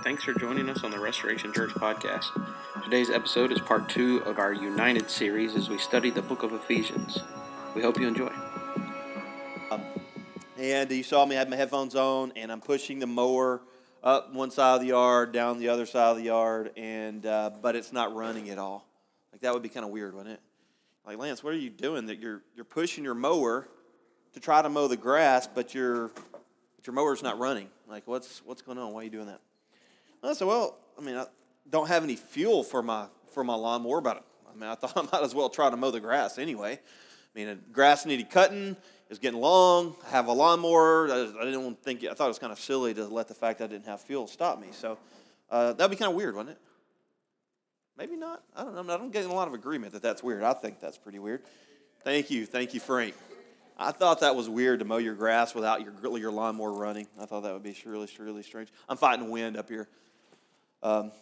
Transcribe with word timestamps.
Thanks 0.00 0.24
for 0.24 0.34
joining 0.34 0.68
us 0.68 0.82
on 0.82 0.90
the 0.90 0.98
Restoration 0.98 1.52
Church 1.52 1.70
podcast. 1.70 2.26
Today's 2.82 3.08
episode 3.08 3.52
is 3.52 3.60
part 3.60 3.88
two 3.88 4.18
of 4.24 4.40
our 4.40 4.52
United 4.52 5.08
series 5.08 5.54
as 5.54 5.68
we 5.68 5.78
study 5.78 6.10
the 6.10 6.22
book 6.22 6.42
of 6.42 6.52
Ephesians. 6.52 7.20
We 7.76 7.82
hope 7.82 8.00
you 8.00 8.08
enjoy. 8.08 8.32
And 10.58 10.90
you 10.90 11.04
saw 11.04 11.24
me 11.24 11.36
have 11.36 11.48
my 11.48 11.54
headphones 11.54 11.94
on, 11.94 12.32
and 12.34 12.50
I'm 12.50 12.60
pushing 12.60 12.98
the 12.98 13.06
mower 13.06 13.60
up 14.02 14.34
one 14.34 14.50
side 14.50 14.74
of 14.74 14.80
the 14.80 14.88
yard, 14.88 15.30
down 15.30 15.60
the 15.60 15.68
other 15.68 15.86
side 15.86 16.10
of 16.10 16.16
the 16.16 16.24
yard, 16.24 16.72
and 16.76 17.24
uh, 17.24 17.50
but 17.60 17.76
it's 17.76 17.92
not 17.92 18.12
running 18.12 18.50
at 18.50 18.58
all. 18.58 18.88
Like 19.30 19.42
that 19.42 19.54
would 19.54 19.62
be 19.62 19.68
kind 19.68 19.86
of 19.86 19.92
weird, 19.92 20.14
wouldn't 20.14 20.34
it? 20.34 20.40
Like 21.06 21.18
Lance, 21.18 21.44
what 21.44 21.52
are 21.52 21.58
you 21.58 21.70
doing? 21.70 22.06
That 22.06 22.18
you're 22.18 22.42
you're 22.56 22.64
pushing 22.64 23.04
your 23.04 23.14
mower 23.14 23.68
to 24.32 24.40
try 24.40 24.62
to 24.62 24.68
mow 24.68 24.88
the 24.88 24.96
grass, 24.96 25.46
but 25.46 25.74
your 25.74 26.08
but 26.08 26.86
your 26.86 26.94
mower's 26.94 27.22
not 27.22 27.38
running. 27.38 27.68
Like 27.88 28.08
what's 28.08 28.42
what's 28.44 28.62
going 28.62 28.78
on? 28.78 28.92
Why 28.92 29.02
are 29.02 29.04
you 29.04 29.10
doing 29.10 29.26
that? 29.26 29.40
I 30.22 30.34
said, 30.34 30.46
well, 30.46 30.78
I 30.98 31.02
mean, 31.02 31.16
I 31.16 31.26
don't 31.68 31.88
have 31.88 32.04
any 32.04 32.16
fuel 32.16 32.62
for 32.62 32.82
my 32.82 33.06
for 33.32 33.42
my 33.42 33.54
lawnmower, 33.54 34.00
but 34.00 34.24
I 34.50 34.58
mean, 34.58 34.68
I 34.68 34.74
thought 34.74 34.96
I 34.96 35.02
might 35.02 35.24
as 35.24 35.34
well 35.34 35.48
try 35.48 35.70
to 35.70 35.76
mow 35.76 35.90
the 35.90 36.00
grass 36.00 36.38
anyway. 36.38 36.78
I 37.34 37.38
mean, 37.38 37.60
grass 37.72 38.04
needed 38.04 38.30
cutting. 38.30 38.76
It's 39.08 39.18
getting 39.18 39.40
long. 39.40 39.94
I 40.06 40.10
have 40.10 40.28
a 40.28 40.32
lawnmower. 40.32 41.10
I, 41.10 41.44
didn't 41.44 41.82
think. 41.82 42.04
I 42.04 42.14
thought 42.14 42.26
it 42.26 42.28
was 42.28 42.38
kind 42.38 42.52
of 42.52 42.58
silly 42.58 42.94
to 42.94 43.04
let 43.06 43.28
the 43.28 43.34
fact 43.34 43.58
that 43.58 43.64
I 43.64 43.68
didn't 43.68 43.86
have 43.86 44.00
fuel 44.00 44.26
stop 44.26 44.60
me. 44.60 44.68
So 44.72 44.96
uh, 45.50 45.74
that'd 45.74 45.90
be 45.90 45.96
kind 45.96 46.10
of 46.10 46.16
weird, 46.16 46.34
wouldn't 46.34 46.56
it? 46.56 46.62
Maybe 47.98 48.16
not. 48.16 48.42
I 48.56 48.64
don't 48.64 48.74
know. 48.74 48.94
I 48.94 48.96
don't 48.96 49.12
get 49.12 49.26
a 49.26 49.32
lot 49.32 49.48
of 49.48 49.54
agreement 49.54 49.92
that 49.92 50.02
that's 50.02 50.22
weird. 50.22 50.42
I 50.42 50.54
think 50.54 50.80
that's 50.80 50.96
pretty 50.96 51.18
weird. 51.18 51.42
Thank 52.04 52.30
you, 52.30 52.46
thank 52.46 52.74
you, 52.74 52.80
Frank. 52.80 53.14
I 53.78 53.92
thought 53.92 54.20
that 54.20 54.34
was 54.34 54.48
weird 54.48 54.78
to 54.78 54.84
mow 54.84 54.98
your 54.98 55.14
grass 55.14 55.54
without 55.54 55.82
your 55.82 56.18
your 56.18 56.32
lawnmower 56.32 56.72
running. 56.72 57.06
I 57.20 57.26
thought 57.26 57.42
that 57.42 57.52
would 57.52 57.62
be 57.62 57.76
really, 57.84 58.08
really 58.18 58.42
strange. 58.42 58.70
I'm 58.88 58.96
fighting 58.96 59.30
wind 59.30 59.56
up 59.56 59.68
here. 59.68 59.88
Um, 60.82 61.12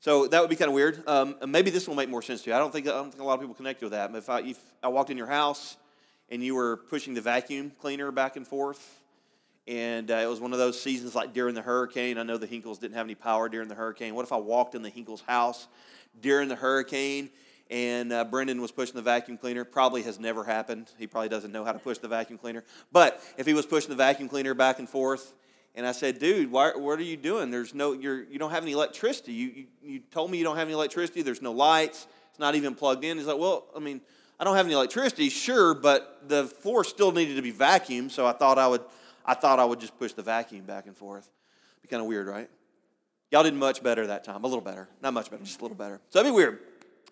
so 0.00 0.28
that 0.28 0.40
would 0.40 0.50
be 0.50 0.56
kind 0.56 0.68
of 0.68 0.74
weird. 0.74 1.02
Um, 1.08 1.36
maybe 1.46 1.70
this 1.70 1.88
will 1.88 1.96
make 1.96 2.08
more 2.08 2.22
sense 2.22 2.42
to 2.42 2.50
you. 2.50 2.56
I 2.56 2.58
don't 2.58 2.72
think 2.72 2.86
I 2.86 2.92
don't 2.92 3.10
think 3.10 3.22
a 3.22 3.26
lot 3.26 3.34
of 3.34 3.40
people 3.40 3.54
connect 3.54 3.82
with 3.82 3.92
that. 3.92 4.12
But 4.12 4.18
if 4.18 4.30
I 4.30 4.40
if 4.40 4.58
I 4.82 4.88
walked 4.88 5.10
in 5.10 5.16
your 5.16 5.26
house 5.26 5.76
and 6.28 6.42
you 6.42 6.54
were 6.54 6.76
pushing 6.76 7.14
the 7.14 7.20
vacuum 7.20 7.72
cleaner 7.80 8.12
back 8.12 8.36
and 8.36 8.46
forth, 8.46 9.02
and 9.66 10.10
uh, 10.10 10.14
it 10.14 10.26
was 10.26 10.40
one 10.40 10.52
of 10.52 10.58
those 10.58 10.80
seasons 10.80 11.14
like 11.14 11.32
during 11.32 11.54
the 11.54 11.62
hurricane. 11.62 12.16
I 12.18 12.22
know 12.22 12.36
the 12.36 12.46
Hinkles 12.46 12.78
didn't 12.78 12.94
have 12.94 13.06
any 13.06 13.16
power 13.16 13.48
during 13.48 13.68
the 13.68 13.74
hurricane. 13.74 14.14
What 14.14 14.24
if 14.24 14.32
I 14.32 14.36
walked 14.36 14.74
in 14.74 14.82
the 14.82 14.90
Hinkles 14.90 15.22
house 15.26 15.66
during 16.20 16.48
the 16.48 16.56
hurricane 16.56 17.30
and 17.70 18.12
uh, 18.12 18.24
Brendan 18.24 18.60
was 18.60 18.72
pushing 18.72 18.94
the 18.94 19.02
vacuum 19.02 19.36
cleaner. 19.36 19.64
Probably 19.64 20.02
has 20.02 20.18
never 20.18 20.44
happened. 20.44 20.90
He 20.98 21.06
probably 21.06 21.28
doesn't 21.28 21.52
know 21.52 21.64
how 21.64 21.72
to 21.72 21.78
push 21.78 21.98
the 21.98 22.08
vacuum 22.08 22.38
cleaner. 22.38 22.64
But 22.92 23.22
if 23.36 23.46
he 23.46 23.54
was 23.54 23.66
pushing 23.66 23.90
the 23.90 23.96
vacuum 23.96 24.28
cleaner 24.28 24.54
back 24.54 24.78
and 24.78 24.88
forth 24.88 25.34
and 25.74 25.86
I 25.86 25.92
said, 25.92 26.18
dude, 26.18 26.50
why, 26.50 26.72
what 26.74 26.98
are 26.98 27.04
you 27.04 27.16
doing? 27.16 27.50
There's 27.50 27.74
no, 27.74 27.92
you're, 27.92 28.24
you 28.24 28.38
don't 28.38 28.50
have 28.50 28.62
any 28.62 28.72
electricity. 28.72 29.32
You, 29.32 29.48
you, 29.48 29.66
you 29.82 30.00
told 30.10 30.30
me 30.30 30.38
you 30.38 30.44
don't 30.44 30.56
have 30.56 30.66
any 30.66 30.74
electricity. 30.74 31.22
There's 31.22 31.42
no 31.42 31.52
lights. 31.52 32.06
It's 32.30 32.38
not 32.38 32.54
even 32.54 32.74
plugged 32.74 33.04
in. 33.04 33.16
He's 33.16 33.26
like, 33.26 33.38
well, 33.38 33.66
I 33.76 33.78
mean, 33.78 34.00
I 34.40 34.44
don't 34.44 34.56
have 34.56 34.66
any 34.66 34.74
electricity, 34.74 35.28
sure, 35.30 35.74
but 35.74 36.28
the 36.28 36.44
floor 36.46 36.84
still 36.84 37.10
needed 37.10 37.36
to 37.36 37.42
be 37.42 37.52
vacuumed, 37.52 38.12
so 38.12 38.26
I 38.26 38.32
thought 38.32 38.58
I 38.58 38.68
would, 38.68 38.82
I 39.24 39.34
thought 39.34 39.58
I 39.58 39.64
would 39.64 39.80
just 39.80 39.98
push 39.98 40.12
the 40.12 40.22
vacuum 40.22 40.64
back 40.64 40.86
and 40.86 40.96
forth. 40.96 41.28
Be 41.82 41.88
kind 41.88 42.00
of 42.00 42.06
weird, 42.06 42.28
right? 42.28 42.48
Y'all 43.32 43.42
did 43.42 43.54
much 43.54 43.82
better 43.82 44.06
that 44.06 44.24
time. 44.24 44.44
A 44.44 44.46
little 44.46 44.62
better. 44.62 44.88
Not 45.02 45.12
much 45.12 45.30
better, 45.30 45.42
just 45.42 45.58
a 45.58 45.62
little 45.62 45.76
better. 45.76 46.00
So 46.10 46.18
that'd 46.20 46.32
be 46.32 46.36
weird. 46.36 46.60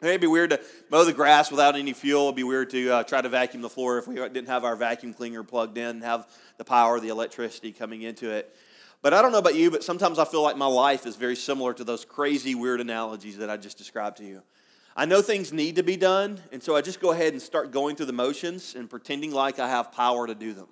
It'd 0.02 0.20
be 0.20 0.26
weird 0.26 0.50
to 0.50 0.60
mow 0.90 1.04
the 1.04 1.12
grass 1.12 1.50
without 1.50 1.74
any 1.74 1.94
fuel. 1.94 2.24
It'd 2.24 2.36
be 2.36 2.44
weird 2.44 2.68
to 2.70 2.90
uh, 2.90 3.02
try 3.04 3.22
to 3.22 3.30
vacuum 3.30 3.62
the 3.62 3.70
floor 3.70 3.96
if 3.98 4.06
we 4.06 4.16
didn't 4.16 4.48
have 4.48 4.64
our 4.64 4.76
vacuum 4.76 5.14
cleaner 5.14 5.42
plugged 5.42 5.78
in 5.78 5.86
and 5.86 6.04
have 6.04 6.28
the 6.58 6.64
power, 6.64 7.00
the 7.00 7.08
electricity 7.08 7.72
coming 7.72 8.02
into 8.02 8.30
it. 8.30 8.54
But 9.00 9.14
I 9.14 9.22
don't 9.22 9.32
know 9.32 9.38
about 9.38 9.54
you, 9.54 9.70
but 9.70 9.82
sometimes 9.82 10.18
I 10.18 10.26
feel 10.26 10.42
like 10.42 10.56
my 10.56 10.66
life 10.66 11.06
is 11.06 11.16
very 11.16 11.36
similar 11.36 11.72
to 11.74 11.84
those 11.84 12.04
crazy, 12.04 12.54
weird 12.54 12.80
analogies 12.80 13.38
that 13.38 13.48
I 13.48 13.56
just 13.56 13.78
described 13.78 14.18
to 14.18 14.24
you. 14.24 14.42
I 14.94 15.06
know 15.06 15.22
things 15.22 15.52
need 15.52 15.76
to 15.76 15.82
be 15.82 15.96
done, 15.96 16.40
and 16.52 16.62
so 16.62 16.76
I 16.76 16.82
just 16.82 17.00
go 17.00 17.12
ahead 17.12 17.32
and 17.32 17.40
start 17.40 17.70
going 17.70 17.96
through 17.96 18.06
the 18.06 18.12
motions 18.12 18.74
and 18.74 18.90
pretending 18.90 19.30
like 19.30 19.58
I 19.58 19.68
have 19.68 19.92
power 19.92 20.26
to 20.26 20.34
do 20.34 20.52
them. 20.52 20.68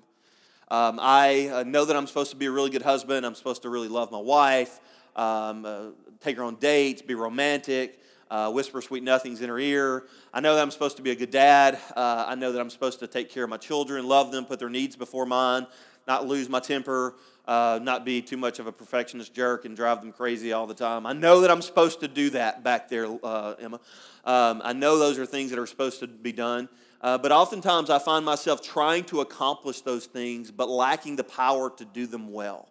Um, 0.71 0.99
I 1.01 1.49
uh, 1.49 1.63
know 1.63 1.85
that 1.85 1.97
I'm 1.97 2.07
supposed 2.07 2.31
to 2.31 2.37
be 2.37 2.47
a 2.47 2.51
really 2.51 2.71
good 2.71 2.83
husband. 2.83 3.25
I'm 3.25 3.35
supposed 3.35 3.63
to 3.63 3.71
really 3.71 3.89
love 3.89 4.11
my 4.11 4.19
wife, 4.19 4.81
um, 5.15 5.65
uh, 5.65 5.85
take 6.21 6.37
her 6.37 6.43
on 6.43 6.57
dates, 6.57 7.03
be 7.03 7.15
romantic, 7.15 8.01
uh, 8.31 8.51
whisper 8.51 8.81
sweet 8.83 9.03
nothings 9.03 9.41
in 9.41 9.49
her 9.49 9.59
ear. 9.59 10.05
I 10.33 10.41
know 10.41 10.55
that 10.55 10.63
I'm 10.63 10.71
supposed 10.71 10.97
to 10.97 11.03
be 11.03 11.11
a 11.11 11.15
good 11.15 11.31
dad. 11.31 11.79
Uh, 11.97 12.25
I 12.29 12.35
know 12.35 12.53
that 12.53 12.61
I'm 12.61 12.71
supposed 12.71 13.01
to 13.01 13.07
take 13.07 13.31
care 13.31 13.45
of 13.45 13.51
my 13.51 13.57
children, 13.57 14.07
love 14.07 14.33
them, 14.33 14.45
put 14.45 14.59
their 14.59 14.71
needs 14.71 14.97
before 14.97 15.27
mine, 15.27 15.67
not 16.07 16.27
lose 16.27 16.49
my 16.49 16.61
temper, 16.61 17.15
uh, 17.47 17.79
not 17.83 18.05
be 18.05 18.23
too 18.23 18.37
much 18.37 18.59
of 18.59 18.67
a 18.67 18.73
perfectionist 18.73 19.35
jerk 19.35 19.65
and 19.65 19.77
drive 19.77 20.01
them 20.01 20.13
crazy 20.13 20.53
all 20.53 20.67
the 20.67 20.75
time. 20.75 21.07
I 21.07 21.13
know 21.13 21.41
that 21.41 21.51
I'm 21.51 21.63
supposed 21.63 22.01
to 22.01 22.09
do 22.09 22.31
that 22.31 22.65
back 22.65 22.89
there, 22.89 23.07
uh, 23.23 23.55
Emma. 23.61 23.81
Um, 24.25 24.63
I 24.65 24.73
know 24.73 24.99
those 24.99 25.19
are 25.19 25.27
things 25.27 25.51
that 25.51 25.59
are 25.59 25.67
supposed 25.67 26.01
to 26.01 26.07
be 26.07 26.33
done. 26.33 26.69
Uh, 27.01 27.19
but 27.19 27.33
oftentimes 27.33 27.91
I 27.91 27.99
find 27.99 28.25
myself 28.25 28.63
trying 28.63 29.05
to 29.05 29.21
accomplish 29.21 29.83
those 29.83 30.07
things, 30.07 30.51
but 30.51 30.71
lacking 30.71 31.17
the 31.17 31.25
power 31.25 31.69
to 31.77 31.85
do 31.85 32.07
them 32.07 32.33
well. 32.33 32.71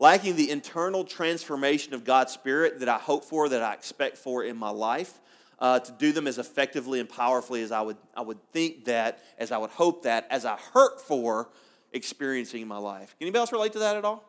Lacking 0.00 0.34
the 0.34 0.50
internal 0.50 1.04
transformation 1.04 1.94
of 1.94 2.04
God's 2.04 2.32
Spirit 2.32 2.80
that 2.80 2.88
I 2.88 2.96
hope 2.96 3.24
for, 3.24 3.50
that 3.50 3.62
I 3.62 3.74
expect 3.74 4.16
for 4.16 4.42
in 4.42 4.56
my 4.56 4.70
life. 4.70 5.20
Uh, 5.58 5.78
to 5.78 5.92
do 5.92 6.10
them 6.10 6.26
as 6.26 6.38
effectively 6.38 7.00
and 7.00 7.08
powerfully 7.08 7.62
as 7.62 7.70
I 7.70 7.82
would, 7.82 7.98
I 8.16 8.22
would 8.22 8.38
think 8.50 8.86
that, 8.86 9.18
as 9.36 9.52
I 9.52 9.58
would 9.58 9.68
hope 9.68 10.04
that, 10.04 10.26
as 10.30 10.46
I 10.46 10.56
hurt 10.72 11.02
for 11.02 11.50
experiencing 11.92 12.62
in 12.62 12.68
my 12.68 12.78
life. 12.78 13.14
Can 13.18 13.26
anybody 13.26 13.40
else 13.40 13.52
relate 13.52 13.74
to 13.74 13.80
that 13.80 13.96
at 13.96 14.06
all? 14.06 14.24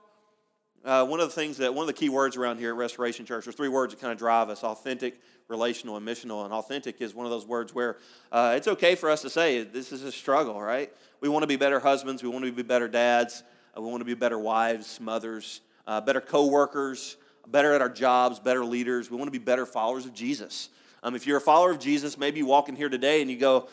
Uh, 0.84 1.06
one 1.06 1.22
of 1.22 1.30
the 1.30 1.36
things 1.36 1.58
that, 1.58 1.74
one 1.74 1.84
of 1.84 1.88
the 1.88 1.94
key 1.94 2.09
words 2.09 2.36
around 2.36 2.58
here 2.58 2.72
at 2.72 2.76
Restoration 2.76 3.26
Church, 3.26 3.46
there's 3.46 3.56
three 3.56 3.70
words 3.70 3.94
that 3.94 4.02
kind 4.02 4.12
of 4.12 4.18
drive 4.18 4.50
us 4.50 4.64
authentic, 4.64 5.22
relational, 5.48 5.96
and 5.96 6.06
missional. 6.06 6.44
And 6.44 6.53
authentic 6.53 7.00
is 7.00 7.14
one 7.16 7.26
of 7.26 7.32
those 7.32 7.46
words 7.46 7.74
where 7.74 7.98
uh, 8.32 8.56
it's 8.58 8.68
okay 8.68 8.96
for 8.96 9.09
us 9.09 9.22
to 9.22 9.30
say 9.30 9.64
this 9.64 9.94
is 9.94 10.03
a 10.03 10.12
struggle, 10.12 10.62
right? 10.62 10.92
We 11.22 11.30
want 11.30 11.44
to 11.44 11.48
be 11.48 11.56
better 11.56 11.80
husbands, 11.80 12.24
we 12.24 12.30
want 12.30 12.44
to 12.44 12.52
be 12.52 12.64
better 12.64 12.90
dads, 12.90 13.44
we 13.78 13.84
want 13.84 14.02
to 14.02 14.06
be 14.06 14.14
better 14.14 14.38
wives, 14.38 15.00
mothers, 15.00 15.62
uh, 15.88 16.02
better 16.02 16.22
co 16.22 16.48
workers, 16.48 17.18
better 17.48 17.74
at 17.74 17.82
our 17.82 17.90
jobs, 17.90 18.40
better 18.40 18.66
leaders. 18.66 19.09
We 19.09 19.18
want 19.18 19.28
to 19.28 19.32
be 19.32 19.44
better 19.44 19.66
followers 19.66 20.06
of 20.06 20.14
Jesus. 20.14 20.70
Um, 21.04 21.16
if 21.16 21.26
you're 21.26 21.38
a 21.38 21.42
follower 21.42 21.72
of 21.72 21.80
Jesus, 21.80 22.18
maybe 22.18 22.40
you 22.40 22.46
walk 22.46 22.70
in 22.70 22.76
here 22.76 22.90
today 22.90 23.22
and 23.22 23.32
you 23.32 23.38
go, 23.38 23.68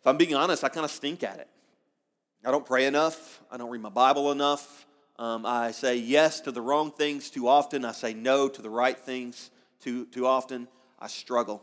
if 0.00 0.06
I'm 0.06 0.16
being 0.16 0.34
honest, 0.34 0.64
I 0.64 0.68
kind 0.68 0.84
of 0.84 0.90
stink 0.90 1.22
at 1.22 1.38
it. 1.38 1.48
I 2.44 2.50
don't 2.50 2.66
pray 2.66 2.86
enough. 2.86 3.42
I 3.50 3.56
don't 3.56 3.70
read 3.70 3.80
my 3.80 3.88
Bible 3.88 4.30
enough. 4.30 4.86
Um, 5.18 5.44
I 5.44 5.72
say 5.72 5.96
yes 5.96 6.40
to 6.42 6.52
the 6.52 6.60
wrong 6.60 6.92
things 6.92 7.30
too 7.30 7.48
often. 7.48 7.84
I 7.84 7.92
say 7.92 8.14
no 8.14 8.48
to 8.48 8.62
the 8.62 8.70
right 8.70 8.98
things 8.98 9.50
too, 9.80 10.06
too 10.06 10.26
often. 10.26 10.68
I 11.00 11.08
struggle. 11.08 11.62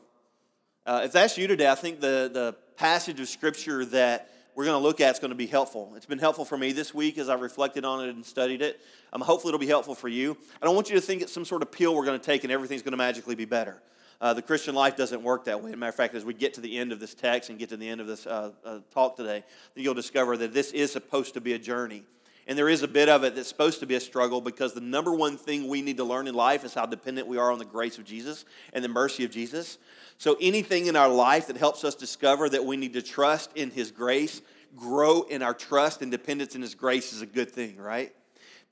Uh, 0.85 1.01
if 1.05 1.11
that's 1.11 1.37
you 1.37 1.47
today, 1.47 1.69
I 1.69 1.75
think 1.75 2.01
the, 2.01 2.29
the 2.31 2.55
passage 2.75 3.19
of 3.19 3.29
Scripture 3.29 3.85
that 3.85 4.29
we're 4.55 4.63
going 4.63 4.79
to 4.79 4.83
look 4.83 5.01
at 5.01 5.13
is 5.13 5.19
going 5.19 5.29
to 5.29 5.35
be 5.35 5.47
helpful. 5.47 5.91
It's 5.95 6.05
been 6.05 6.19
helpful 6.19 6.45
for 6.45 6.57
me 6.57 6.71
this 6.71 6.93
week 6.93 7.17
as 7.17 7.27
I 7.27 7.35
reflected 7.35 7.83
on 7.83 8.05
it 8.05 8.09
and 8.09 8.25
studied 8.25 8.61
it. 8.61 8.79
Um, 9.11 9.21
hopefully, 9.21 9.49
it'll 9.49 9.59
be 9.59 9.67
helpful 9.67 9.95
for 9.95 10.07
you. 10.07 10.37
I 10.61 10.65
don't 10.65 10.75
want 10.75 10.89
you 10.89 10.95
to 10.95 11.01
think 11.01 11.21
it's 11.21 11.33
some 11.33 11.45
sort 11.45 11.61
of 11.61 11.71
pill 11.71 11.93
we're 11.93 12.05
going 12.05 12.19
to 12.19 12.25
take 12.25 12.43
and 12.43 12.53
everything's 12.53 12.81
going 12.81 12.93
to 12.93 12.97
magically 12.97 13.35
be 13.35 13.45
better. 13.45 13.81
Uh, 14.21 14.33
the 14.33 14.41
Christian 14.41 14.73
life 14.73 14.95
doesn't 14.95 15.21
work 15.21 15.43
that 15.45 15.61
way. 15.61 15.71
As 15.71 15.73
a 15.73 15.77
matter 15.77 15.89
of 15.89 15.95
fact, 15.95 16.15
as 16.15 16.23
we 16.23 16.33
get 16.33 16.53
to 16.53 16.61
the 16.61 16.77
end 16.77 16.93
of 16.93 17.01
this 17.01 17.13
text 17.13 17.49
and 17.49 17.59
get 17.59 17.69
to 17.69 17.77
the 17.77 17.87
end 17.87 17.99
of 17.99 18.07
this 18.07 18.25
uh, 18.25 18.51
uh, 18.63 18.79
talk 18.93 19.17
today, 19.17 19.43
you'll 19.75 19.93
discover 19.93 20.37
that 20.37 20.53
this 20.53 20.71
is 20.71 20.91
supposed 20.91 21.33
to 21.33 21.41
be 21.41 21.53
a 21.53 21.59
journey. 21.59 22.03
And 22.47 22.57
there 22.57 22.69
is 22.69 22.83
a 22.83 22.87
bit 22.87 23.09
of 23.09 23.23
it 23.23 23.35
that's 23.35 23.49
supposed 23.49 23.79
to 23.79 23.87
be 23.87 23.95
a 23.95 23.99
struggle 23.99 24.39
because 24.39 24.73
the 24.73 24.81
number 24.81 25.13
one 25.13 25.35
thing 25.35 25.67
we 25.67 25.81
need 25.81 25.97
to 25.97 26.03
learn 26.03 26.27
in 26.27 26.35
life 26.35 26.63
is 26.63 26.73
how 26.73 26.85
dependent 26.85 27.27
we 27.27 27.37
are 27.37 27.51
on 27.51 27.57
the 27.57 27.65
grace 27.65 27.97
of 27.97 28.05
Jesus 28.05 28.45
and 28.71 28.83
the 28.83 28.89
mercy 28.89 29.25
of 29.25 29.31
Jesus. 29.31 29.79
So 30.17 30.37
anything 30.39 30.85
in 30.85 30.95
our 30.95 31.09
life 31.09 31.47
that 31.47 31.57
helps 31.57 31.83
us 31.83 31.95
discover 31.95 32.47
that 32.49 32.63
we 32.63 32.77
need 32.77 32.93
to 32.93 33.01
trust 33.01 33.51
in 33.55 33.71
His 33.71 33.89
grace, 33.89 34.41
grow 34.75 35.23
in 35.23 35.41
our 35.41 35.53
trust 35.53 36.01
and 36.03 36.11
dependence 36.11 36.55
in 36.55 36.61
His 36.61 36.75
grace 36.75 37.13
is 37.13 37.21
a 37.21 37.25
good 37.25 37.49
thing, 37.49 37.77
right? 37.77 38.13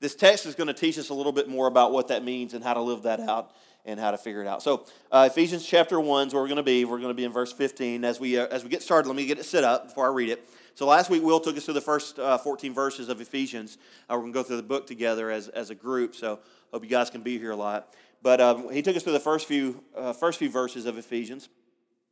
This 0.00 0.14
text 0.14 0.46
is 0.46 0.54
going 0.54 0.68
to 0.68 0.74
teach 0.74 0.98
us 0.98 1.08
a 1.08 1.14
little 1.14 1.32
bit 1.32 1.48
more 1.48 1.66
about 1.66 1.92
what 1.92 2.08
that 2.08 2.24
means 2.24 2.54
and 2.54 2.62
how 2.62 2.74
to 2.74 2.80
live 2.80 3.02
that 3.02 3.20
out 3.20 3.52
and 3.84 3.98
how 3.98 4.10
to 4.10 4.18
figure 4.18 4.40
it 4.40 4.46
out. 4.46 4.62
So 4.62 4.86
uh, 5.10 5.28
Ephesians 5.30 5.66
chapter 5.66 6.00
1 6.00 6.28
is 6.28 6.34
where 6.34 6.42
we're 6.42 6.48
going 6.48 6.56
to 6.56 6.62
be. 6.62 6.84
We're 6.84 6.98
going 6.98 7.08
to 7.08 7.14
be 7.14 7.24
in 7.24 7.32
verse 7.32 7.52
15. 7.52 8.04
As 8.04 8.18
we, 8.18 8.38
uh, 8.38 8.46
as 8.46 8.62
we 8.62 8.70
get 8.70 8.82
started, 8.82 9.08
let 9.08 9.16
me 9.16 9.26
get 9.26 9.38
it 9.38 9.44
set 9.44 9.64
up 9.64 9.88
before 9.88 10.06
I 10.06 10.12
read 10.12 10.30
it. 10.30 10.48
So 10.76 10.86
last 10.86 11.08
week, 11.08 11.22
Will 11.22 11.38
took 11.38 11.56
us 11.56 11.64
through 11.64 11.74
the 11.74 11.80
first 11.80 12.18
uh, 12.18 12.36
14 12.36 12.74
verses 12.74 13.08
of 13.08 13.20
Ephesians. 13.20 13.78
Uh, 14.10 14.14
we're 14.14 14.22
going 14.22 14.32
to 14.32 14.38
go 14.40 14.42
through 14.42 14.56
the 14.56 14.64
book 14.64 14.88
together 14.88 15.30
as, 15.30 15.46
as 15.48 15.70
a 15.70 15.74
group, 15.74 16.16
so 16.16 16.40
hope 16.72 16.82
you 16.82 16.90
guys 16.90 17.10
can 17.10 17.20
be 17.20 17.38
here 17.38 17.52
a 17.52 17.56
lot. 17.56 17.94
But 18.22 18.40
um, 18.40 18.72
he 18.72 18.82
took 18.82 18.96
us 18.96 19.04
through 19.04 19.12
the 19.12 19.20
first 19.20 19.46
few, 19.46 19.84
uh, 19.96 20.12
first 20.12 20.40
few 20.40 20.50
verses 20.50 20.86
of 20.86 20.98
Ephesians. 20.98 21.48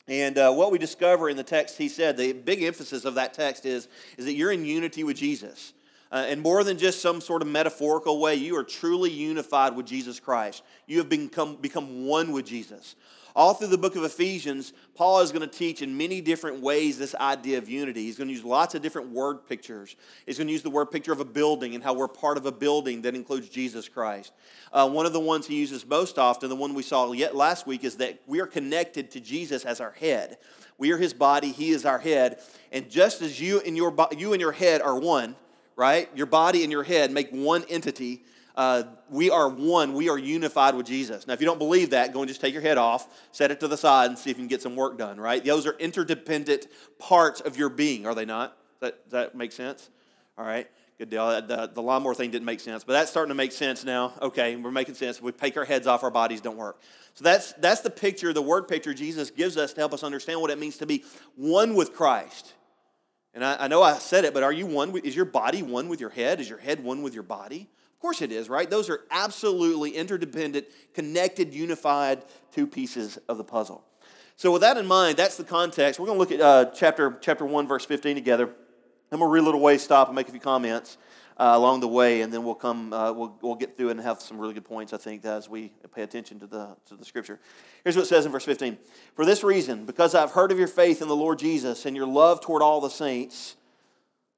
And 0.07 0.39
uh, 0.39 0.53
what 0.53 0.71
we 0.71 0.79
discover 0.79 1.29
in 1.29 1.37
the 1.37 1.43
text 1.43 1.77
he 1.77 1.89
said, 1.89 2.17
the 2.17 2.33
big 2.35 2.63
emphasis 2.63 3.05
of 3.05 3.17
that 3.17 3.35
text 3.35 3.67
is, 3.67 3.89
is 4.17 4.27
that 4.27 4.35
you're 4.35 4.53
in 4.53 4.65
unity 4.65 5.03
with 5.03 5.17
Jesus. 5.17 5.73
Uh, 6.13 6.27
and 6.29 6.41
more 6.41 6.63
than 6.63 6.79
just 6.79 7.03
some 7.03 7.21
sort 7.21 7.43
of 7.43 7.49
metaphorical 7.49 8.21
way, 8.21 8.37
you 8.37 8.55
are 8.57 8.63
truly 8.63 9.11
unified 9.11 9.75
with 9.75 9.87
Jesus 9.87 10.21
Christ. 10.21 10.63
You 10.87 10.99
have 10.99 11.09
become, 11.09 11.57
become 11.57 12.07
one 12.07 12.31
with 12.31 12.47
Jesus. 12.47 12.95
All 13.35 13.55
through 13.55 13.69
the 13.69 13.79
book 13.79 13.97
of 13.97 14.05
Ephesians, 14.05 14.73
Paul 14.95 15.21
is 15.21 15.33
going 15.33 15.49
to 15.49 15.59
teach 15.59 15.81
in 15.81 15.97
many 15.97 16.21
different 16.21 16.61
ways 16.61 16.99
this 16.99 17.15
idea 17.15 17.59
of 17.59 17.69
unity. 17.69 18.05
He's 18.05 18.19
going 18.19 18.29
to 18.29 18.35
use 18.35 18.45
lots 18.45 18.75
of 18.75 18.83
different 18.83 19.11
word 19.11 19.47
pictures. 19.49 19.97
He's 20.27 20.37
going 20.37 20.49
to 20.49 20.53
use 20.53 20.63
the 20.63 20.71
word 20.71 20.87
picture 20.87 21.13
of 21.13 21.21
a 21.21 21.25
building 21.25 21.75
and 21.75 21.83
how 21.83 21.95
we're 21.95 22.09
part 22.09 22.37
of 22.37 22.45
a 22.45 22.53
building 22.53 23.03
that 23.03 23.15
includes 23.15 23.49
Jesus 23.49 23.89
Christ. 23.89 24.33
Uh, 24.73 24.89
one 24.89 25.07
of 25.07 25.13
the 25.13 25.21
ones 25.21 25.47
he 25.47 25.57
uses 25.57 25.87
most 25.87 26.19
often, 26.19 26.51
the 26.51 26.57
one 26.57 26.75
we 26.75 26.83
saw 26.83 27.11
yet 27.13 27.35
last 27.35 27.67
week, 27.67 27.85
is 27.85 27.97
that 27.97 28.21
we 28.27 28.41
are 28.41 28.47
connected 28.47 29.11
to 29.13 29.21
Jesus 29.21 29.65
as 29.65 29.81
our 29.81 29.93
head. 29.93 30.37
We 30.77 30.91
are 30.93 30.99
his 30.99 31.15
body, 31.15 31.53
he 31.53 31.71
is 31.71 31.87
our 31.87 31.99
head. 31.99 32.41
And 32.71 32.91
just 32.91 33.23
as 33.23 33.41
you 33.41 33.61
and 33.61 33.77
your, 33.77 33.95
you 34.17 34.33
and 34.33 34.41
your 34.41 34.53
head 34.53 34.83
are 34.83 34.99
one, 34.99 35.37
right? 35.77 36.11
Your 36.15 36.27
body 36.27 36.63
and 36.65 36.73
your 36.73 36.83
head 36.83 37.11
make 37.11 37.31
one 37.31 37.65
entity 37.69 38.25
uh, 38.55 38.85
we 39.09 39.31
are 39.31 39.49
one, 39.49 39.95
we 39.95 40.09
are 40.09 40.19
unified 40.19 40.75
with 40.75 40.87
Jesus. 40.87 41.27
Now, 41.27 41.35
if 41.35 41.41
you 41.41 41.47
don't 41.47 41.59
believe 41.59 41.91
that, 41.91 42.13
go 42.13 42.21
and 42.21 42.29
just 42.29 42.41
take 42.41 42.53
your 42.53 42.63
head 42.63 42.79
off, 42.79 43.09
set 43.33 43.51
it 43.51 43.61
to 43.61 43.69
the 43.69 43.77
side, 43.77 44.11
and 44.11 44.19
see 44.19 44.31
if 44.31 44.37
you 44.37 44.43
can 44.43 44.49
get 44.49 44.63
some 44.63 44.77
work 44.77 44.99
done, 44.99 45.21
right? 45.21 45.45
Those 45.45 45.67
are 45.67 45.73
interdependent 45.79 46.67
parts 46.99 47.41
of 47.41 47.57
your 47.57 47.69
being, 47.69 48.07
are 48.07 48.15
they 48.15 48.25
not? 48.25 48.57
Does 48.81 48.91
that, 48.91 49.05
does 49.05 49.13
that 49.13 49.35
make 49.35 49.53
sense? 49.53 49.91
All 50.37 50.45
right, 50.45 50.69
good 50.99 51.11
deal. 51.11 51.29
The, 51.43 51.71
the 51.73 51.83
lawnmower 51.83 52.15
thing 52.15 52.31
didn't 52.31 52.47
make 52.47 52.61
sense, 52.61 52.85
but 52.85 52.93
that's 52.95 53.11
starting 53.11 53.31
to 53.31 53.35
make 53.35 53.53
sense 53.53 53.85
now. 53.85 54.13
Okay, 54.21 54.57
we're 54.57 54.71
making 54.71 54.95
sense. 54.95 55.19
If 55.19 55.23
we 55.23 55.33
take 55.33 55.57
our 55.57 55.65
heads 55.65 55.87
off, 55.87 56.03
our 56.03 56.11
bodies 56.11 56.41
don't 56.41 56.57
work. 56.57 56.81
So 57.15 57.25
that's, 57.25 57.53
that's 57.55 57.81
the 57.81 57.91
picture, 57.91 58.33
the 58.33 58.43
word 58.43 58.69
picture 58.69 58.95
Jesus 58.95 59.31
gives 59.31 59.57
us 59.57 59.73
to 59.75 59.81
help 59.81 59.93
us 59.93 60.03
understand 60.03 60.41
what 60.41 60.51
it 60.51 60.59
means 60.59 60.79
to 60.79 60.87
be 60.87 61.05
one 61.37 61.75
with 61.75 61.95
Christ. 61.95 62.55
And 63.35 63.45
I, 63.45 63.65
I 63.65 63.69
know 63.69 63.83
I 63.83 63.99
said 63.99 64.25
it, 64.25 64.35
but 64.35 64.43
are 64.43 64.53
you 64.53 64.67
one? 64.67 64.93
With, 64.93 65.05
is 65.05 65.17
your 65.17 65.25
body 65.25 65.63
one 65.63 65.89
with 65.89 66.01
your 66.01 66.11
head? 66.11 66.41
Is 66.41 66.49
your 66.49 66.59
head 66.59 66.83
one 66.83 67.03
with 67.03 67.15
your 67.15 67.23
body? 67.23 67.69
Course 68.03 68.21
it 68.21 68.33
is, 68.33 68.49
right? 68.49 68.69
Those 68.69 68.91
are 68.91 69.01
absolutely 69.11 69.93
interdependent, 69.93 70.67
connected, 70.93 71.55
unified 71.55 72.25
two 72.53 72.67
pieces 72.67 73.19
of 73.29 73.39
the 73.39 73.45
puzzle. 73.45 73.85
So, 74.37 74.51
with 74.51 74.63
that 74.63 74.77
in 74.77 74.87
mind, 74.87 75.17
that's 75.17 75.37
the 75.37 75.45
context. 75.45 76.01
We're 76.01 76.07
going 76.07 76.17
to 76.17 76.21
look 76.21 76.33
at 76.33 76.41
uh, 76.41 76.71
chapter, 76.75 77.17
chapter 77.21 77.47
1, 77.47 77.69
verse 77.69 77.85
15 77.87 78.17
together. 78.17 78.47
I'm 79.13 79.19
going 79.19 79.29
to 79.29 79.33
read 79.33 79.43
a 79.43 79.45
little 79.45 79.61
way, 79.61 79.79
stop, 79.79 80.09
and 80.09 80.17
make 80.17 80.27
a 80.27 80.33
few 80.33 80.41
comments 80.41 80.99
uh, 81.37 81.53
along 81.55 81.81
the 81.81 81.89
way, 81.89 82.23
and 82.23 82.33
then 82.33 82.43
we'll 82.43 82.55
come, 82.55 82.93
uh, 82.93 83.13
we'll, 83.13 83.39
we'll 83.41 83.55
get 83.55 83.77
through 83.77 83.91
and 83.91 84.01
have 84.01 84.21
some 84.21 84.39
really 84.39 84.55
good 84.55 84.65
points, 84.65 84.93
I 84.93 84.97
think, 84.97 85.25
as 85.25 85.49
we 85.49 85.73
pay 85.95 86.03
attention 86.03 86.41
to 86.41 86.47
the, 86.47 86.77
to 86.87 86.97
the 86.97 87.05
scripture. 87.05 87.39
Here's 87.85 87.95
what 87.95 88.03
it 88.03 88.09
says 88.09 88.27
in 88.27 88.33
verse 88.33 88.45
15 88.45 88.79
For 89.15 89.25
this 89.25 89.45
reason, 89.45 89.87
because 89.87 90.15
I've 90.15 90.33
heard 90.33 90.51
of 90.51 90.59
your 90.59 90.69
faith 90.69 91.03
in 91.03 91.09
the 91.09 91.17
Lord 91.17 91.39
Jesus 91.39 91.87
and 91.87 91.95
your 91.95 92.07
love 92.07 92.41
toward 92.41 92.63
all 92.63 92.81
the 92.81 92.91
saints, 92.91 93.57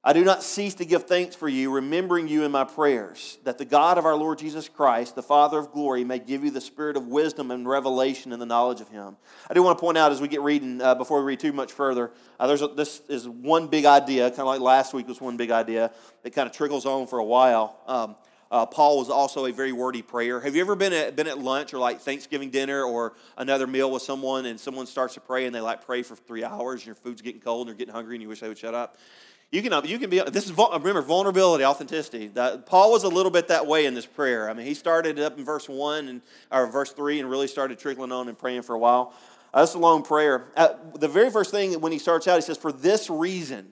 I 0.07 0.13
do 0.13 0.23
not 0.23 0.43
cease 0.43 0.75
to 0.75 0.85
give 0.85 1.05
thanks 1.05 1.35
for 1.35 1.49
you, 1.49 1.71
remembering 1.71 2.27
you 2.27 2.43
in 2.43 2.51
my 2.51 2.63
prayers, 2.63 3.39
that 3.43 3.57
the 3.57 3.65
God 3.65 3.97
of 3.97 4.05
our 4.05 4.15
Lord 4.15 4.37
Jesus 4.37 4.69
Christ, 4.69 5.15
the 5.15 5.23
Father 5.23 5.57
of 5.57 5.71
glory, 5.71 6.03
may 6.03 6.19
give 6.19 6.43
you 6.43 6.51
the 6.51 6.61
spirit 6.61 6.95
of 6.95 7.07
wisdom 7.07 7.49
and 7.49 7.67
revelation 7.67 8.31
in 8.31 8.37
the 8.37 8.45
knowledge 8.45 8.81
of 8.81 8.89
him. 8.89 9.17
I 9.49 9.55
do 9.55 9.63
want 9.63 9.79
to 9.79 9.81
point 9.81 9.97
out 9.97 10.11
as 10.11 10.21
we 10.21 10.27
get 10.27 10.41
reading, 10.41 10.79
uh, 10.79 10.93
before 10.93 11.21
we 11.21 11.25
read 11.25 11.39
too 11.39 11.53
much 11.53 11.71
further, 11.71 12.11
uh, 12.39 12.45
there's 12.45 12.61
a, 12.61 12.67
this 12.67 13.01
is 13.09 13.27
one 13.27 13.65
big 13.65 13.85
idea, 13.85 14.29
kind 14.29 14.41
of 14.41 14.45
like 14.45 14.61
last 14.61 14.93
week 14.93 15.07
was 15.07 15.19
one 15.19 15.37
big 15.37 15.49
idea 15.49 15.91
that 16.21 16.33
kind 16.33 16.47
of 16.47 16.55
trickles 16.55 16.85
on 16.85 17.07
for 17.07 17.17
a 17.17 17.25
while. 17.25 17.75
Um, 17.87 18.15
uh, 18.51 18.67
Paul 18.67 18.99
was 18.99 19.09
also 19.09 19.47
a 19.47 19.51
very 19.51 19.71
wordy 19.71 20.03
prayer. 20.03 20.39
Have 20.39 20.55
you 20.55 20.61
ever 20.61 20.75
been 20.75 20.93
at, 20.93 21.15
been 21.15 21.25
at 21.25 21.39
lunch 21.39 21.73
or 21.73 21.79
like 21.79 21.99
Thanksgiving 21.99 22.51
dinner 22.51 22.83
or 22.83 23.15
another 23.39 23.65
meal 23.65 23.89
with 23.89 24.03
someone 24.03 24.45
and 24.45 24.59
someone 24.59 24.85
starts 24.85 25.15
to 25.15 25.19
pray 25.19 25.47
and 25.47 25.55
they 25.55 25.61
like 25.61 25.83
pray 25.83 26.03
for 26.03 26.15
three 26.15 26.43
hours 26.43 26.81
and 26.81 26.85
your 26.85 26.95
food's 26.95 27.23
getting 27.23 27.41
cold 27.41 27.67
and 27.67 27.69
you're 27.69 27.79
getting 27.79 27.95
hungry 27.95 28.13
and 28.13 28.21
you 28.21 28.29
wish 28.29 28.41
they 28.41 28.47
would 28.47 28.59
shut 28.59 28.75
up? 28.75 28.97
You 29.51 29.61
can, 29.61 29.85
you 29.85 29.99
can 29.99 30.09
be, 30.09 30.19
this 30.19 30.49
is, 30.49 30.51
remember, 30.51 31.01
vulnerability, 31.01 31.63
authenticity. 31.63 32.27
That, 32.29 32.65
Paul 32.65 32.91
was 32.91 33.03
a 33.03 33.07
little 33.07 33.31
bit 33.31 33.47
that 33.49 33.67
way 33.67 33.85
in 33.85 33.93
this 33.93 34.05
prayer. 34.05 34.49
I 34.49 34.53
mean, 34.53 34.65
he 34.65 34.73
started 34.73 35.19
up 35.19 35.37
in 35.37 35.45
verse 35.45 35.69
1 35.69 36.07
and, 36.07 36.21
or 36.51 36.67
verse 36.67 36.91
3 36.91 37.19
and 37.19 37.29
really 37.29 37.47
started 37.47 37.79
trickling 37.79 38.11
on 38.11 38.27
and 38.27 38.37
praying 38.37 38.63
for 38.63 38.73
a 38.73 38.79
while. 38.79 39.13
Uh, 39.53 39.61
that's 39.61 39.75
a 39.75 39.79
long 39.79 40.03
prayer. 40.03 40.47
Uh, 40.57 40.69
the 40.95 41.07
very 41.07 41.29
first 41.29 41.51
thing 41.51 41.79
when 41.79 41.91
he 41.91 41.99
starts 41.99 42.27
out, 42.27 42.35
he 42.35 42.41
says, 42.41 42.57
for 42.57 42.71
this 42.71 43.09
reason. 43.09 43.71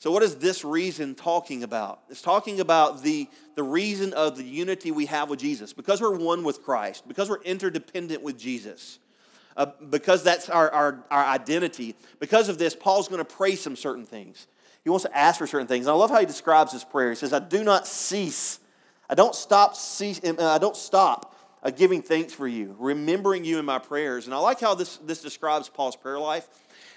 So, 0.00 0.10
what 0.10 0.22
is 0.22 0.36
this 0.36 0.64
reason 0.64 1.14
talking 1.14 1.62
about? 1.62 2.00
It's 2.08 2.22
talking 2.22 2.58
about 2.58 3.02
the, 3.02 3.28
the 3.54 3.62
reason 3.62 4.14
of 4.14 4.38
the 4.38 4.42
unity 4.42 4.90
we 4.90 5.04
have 5.06 5.28
with 5.28 5.38
Jesus. 5.38 5.74
Because 5.74 6.00
we're 6.00 6.16
one 6.16 6.42
with 6.42 6.62
Christ, 6.62 7.06
because 7.06 7.28
we're 7.28 7.42
interdependent 7.42 8.22
with 8.22 8.38
Jesus, 8.38 8.98
uh, 9.58 9.66
because 9.90 10.24
that's 10.24 10.48
our, 10.48 10.70
our, 10.70 11.04
our 11.10 11.26
identity. 11.26 11.94
Because 12.18 12.48
of 12.48 12.56
this, 12.56 12.74
Paul's 12.74 13.08
going 13.08 13.18
to 13.18 13.26
pray 13.26 13.56
some 13.56 13.76
certain 13.76 14.06
things. 14.06 14.46
He 14.84 14.90
wants 14.90 15.04
to 15.04 15.16
ask 15.16 15.38
for 15.38 15.46
certain 15.46 15.66
things. 15.66 15.86
And 15.86 15.92
I 15.92 15.96
love 15.96 16.10
how 16.10 16.20
he 16.20 16.26
describes 16.26 16.72
his 16.72 16.84
prayer. 16.84 17.10
He 17.10 17.16
says, 17.16 17.32
I 17.32 17.38
do 17.38 17.62
not 17.62 17.86
cease. 17.86 18.60
I 19.08 19.14
don't 19.14 19.34
stop 19.34 19.74
cease, 19.74 20.20
uh, 20.24 20.34
I 20.38 20.58
don't 20.58 20.76
stop 20.76 21.36
uh, 21.62 21.70
giving 21.70 22.00
thanks 22.00 22.32
for 22.32 22.46
you, 22.46 22.76
remembering 22.78 23.44
you 23.44 23.58
in 23.58 23.64
my 23.64 23.78
prayers. 23.78 24.26
And 24.26 24.34
I 24.34 24.38
like 24.38 24.60
how 24.60 24.74
this, 24.74 24.98
this 24.98 25.20
describes 25.20 25.68
Paul's 25.68 25.96
prayer 25.96 26.18
life. 26.18 26.48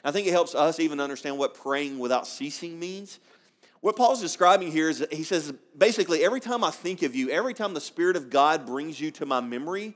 I 0.04 0.12
think 0.12 0.28
it 0.28 0.32
helps 0.32 0.54
us 0.54 0.80
even 0.80 1.00
understand 1.00 1.38
what 1.38 1.56
praying 1.56 1.98
without 1.98 2.28
ceasing 2.28 2.80
means. 2.80 3.20
What 3.82 3.96
Paul's 3.96 4.22
describing 4.22 4.72
here 4.72 4.90
is 4.90 5.06
he 5.12 5.24
says, 5.24 5.54
basically, 5.78 6.24
every 6.24 6.40
time 6.40 6.64
I 6.64 6.72
think 6.72 7.02
of 7.02 7.16
you, 7.16 7.30
every 7.30 7.54
time 7.54 7.74
the 7.74 7.82
Spirit 7.82 8.16
of 8.16 8.30
God 8.30 8.66
brings 8.66 9.00
you 9.00 9.12
to 9.12 9.26
my 9.26 9.42
memory, 9.42 9.96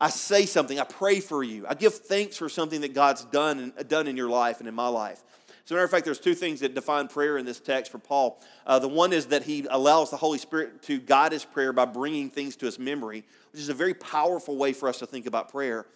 I 0.00 0.08
say 0.10 0.46
something, 0.46 0.80
I 0.80 0.84
pray 0.84 1.20
for 1.20 1.42
you, 1.42 1.64
I 1.68 1.74
give 1.74 1.94
thanks 1.94 2.36
for 2.36 2.48
something 2.48 2.80
that 2.80 2.94
God's 2.94 3.24
done, 3.24 3.72
done 3.86 4.08
in 4.08 4.16
your 4.16 4.28
life 4.28 4.58
and 4.58 4.68
in 4.68 4.74
my 4.74 4.88
life. 4.88 5.22
As 5.64 5.70
a 5.70 5.74
matter 5.74 5.84
of 5.84 5.90
fact, 5.90 6.04
there's 6.04 6.18
two 6.18 6.34
things 6.34 6.60
that 6.60 6.74
define 6.74 7.08
prayer 7.08 7.38
in 7.38 7.46
this 7.46 7.58
text 7.58 7.90
for 7.90 7.98
Paul. 7.98 8.38
Uh, 8.66 8.78
the 8.78 8.88
one 8.88 9.14
is 9.14 9.26
that 9.26 9.44
he 9.44 9.66
allows 9.70 10.10
the 10.10 10.16
Holy 10.18 10.38
Spirit 10.38 10.82
to 10.82 10.98
guide 10.98 11.32
his 11.32 11.44
prayer 11.44 11.72
by 11.72 11.86
bringing 11.86 12.28
things 12.28 12.54
to 12.56 12.66
his 12.66 12.78
memory, 12.78 13.24
which 13.50 13.62
is 13.62 13.70
a 13.70 13.74
very 13.74 13.94
powerful 13.94 14.58
way 14.58 14.74
for 14.74 14.90
us 14.90 14.98
to 14.98 15.06
think 15.06 15.24
about 15.24 15.50
prayer. 15.50 15.86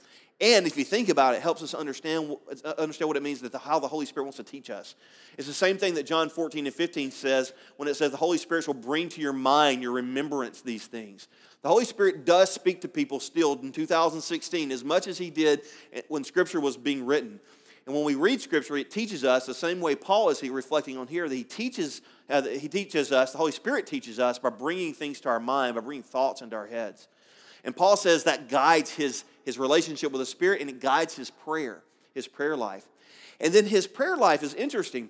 And 0.41 0.67
if 0.67 0.79
you 0.79 0.85
think 0.85 1.11
about 1.11 1.35
it, 1.35 1.39
it 1.39 1.43
helps 1.43 1.63
us 1.63 1.75
understand, 1.75 2.35
uh, 2.65 2.75
understand 2.79 3.09
what 3.09 3.17
it 3.19 3.23
means 3.23 3.41
that 3.41 3.53
the, 3.53 3.59
how 3.59 3.79
the 3.79 3.89
Holy 3.89 4.07
Spirit 4.07 4.25
wants 4.25 4.37
to 4.39 4.45
teach 4.45 4.71
us. 4.71 4.95
It's 5.37 5.49
the 5.49 5.53
same 5.53 5.77
thing 5.77 5.95
that 5.95 6.07
John 6.07 6.31
14 6.31 6.65
and 6.65 6.75
15 6.75 7.11
says 7.11 7.53
when 7.77 7.89
it 7.89 7.95
says 7.95 8.13
the 8.13 8.17
Holy 8.17 8.39
Spirit 8.39 8.67
will 8.67 8.75
bring 8.75 9.11
to 9.11 9.21
your 9.21 9.33
mind, 9.35 9.83
your 9.83 9.93
remembrance, 9.93 10.63
these 10.63 10.87
things. 10.87 11.29
The 11.61 11.69
Holy 11.69 11.85
Spirit 11.85 12.25
does 12.25 12.51
speak 12.51 12.81
to 12.83 12.89
people 12.89 13.21
still 13.21 13.59
in 13.61 13.73
2016 13.73 14.71
as 14.71 14.85
much 14.85 15.09
as 15.09 15.19
he 15.19 15.29
did 15.29 15.63
when 16.07 16.23
Scripture 16.23 16.61
was 16.61 16.77
being 16.77 17.05
written. 17.05 17.41
And 17.89 17.97
when 17.97 18.05
we 18.05 18.17
read 18.17 18.43
Scripture, 18.43 18.77
it 18.77 18.91
teaches 18.91 19.25
us 19.25 19.47
the 19.47 19.55
same 19.55 19.81
way 19.81 19.95
Paul 19.95 20.29
is 20.29 20.43
reflecting 20.43 20.99
on 20.99 21.07
here. 21.07 21.27
That 21.27 21.35
he 21.35 21.43
teaches, 21.43 22.03
uh, 22.29 22.43
he 22.43 22.69
teaches 22.69 23.13
us. 23.13 23.33
The 23.33 23.39
Holy 23.39 23.51
Spirit 23.51 23.87
teaches 23.87 24.19
us 24.21 24.39
by 24.39 24.51
bringing 24.51 24.93
things 24.93 25.21
to 25.23 25.31
our 25.31 25.41
mind, 25.41 25.75
by 25.75 25.81
bringing 25.81 26.03
thoughts 26.03 26.43
into 26.43 26.55
our 26.55 26.67
heads. 26.67 27.09
And 27.65 27.75
Paul 27.75 27.97
says 27.97 28.25
that 28.25 28.51
guides 28.51 28.91
his 28.91 29.25
his 29.47 29.59
relationship 29.59 30.13
with 30.13 30.21
the 30.21 30.27
Spirit, 30.27 30.61
and 30.61 30.69
it 30.69 30.81
guides 30.81 31.17
his 31.17 31.31
prayer, 31.31 31.83
his 32.13 32.29
prayer 32.29 32.59
life. 32.59 32.85
And 33.41 33.55
then 33.55 33.65
his 33.65 33.87
prayer 33.87 34.19
life 34.19 34.43
is 34.43 34.53
interesting. 34.53 35.09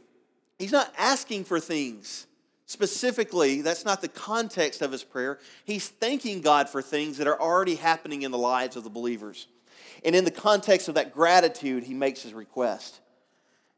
He's 0.56 0.70
not 0.70 0.94
asking 0.96 1.46
for 1.46 1.58
things 1.58 2.28
specifically. 2.66 3.60
That's 3.60 3.84
not 3.84 4.02
the 4.02 4.08
context 4.08 4.82
of 4.82 4.92
his 4.92 5.02
prayer. 5.02 5.40
He's 5.64 5.88
thanking 5.88 6.42
God 6.42 6.68
for 6.68 6.80
things 6.80 7.18
that 7.18 7.26
are 7.26 7.40
already 7.40 7.74
happening 7.74 8.22
in 8.22 8.30
the 8.30 8.38
lives 8.38 8.76
of 8.76 8.84
the 8.84 8.90
believers. 8.90 9.48
And 10.04 10.14
in 10.14 10.24
the 10.24 10.30
context 10.30 10.88
of 10.88 10.94
that 10.94 11.12
gratitude, 11.12 11.84
he 11.84 11.94
makes 11.94 12.22
his 12.22 12.34
request. 12.34 13.00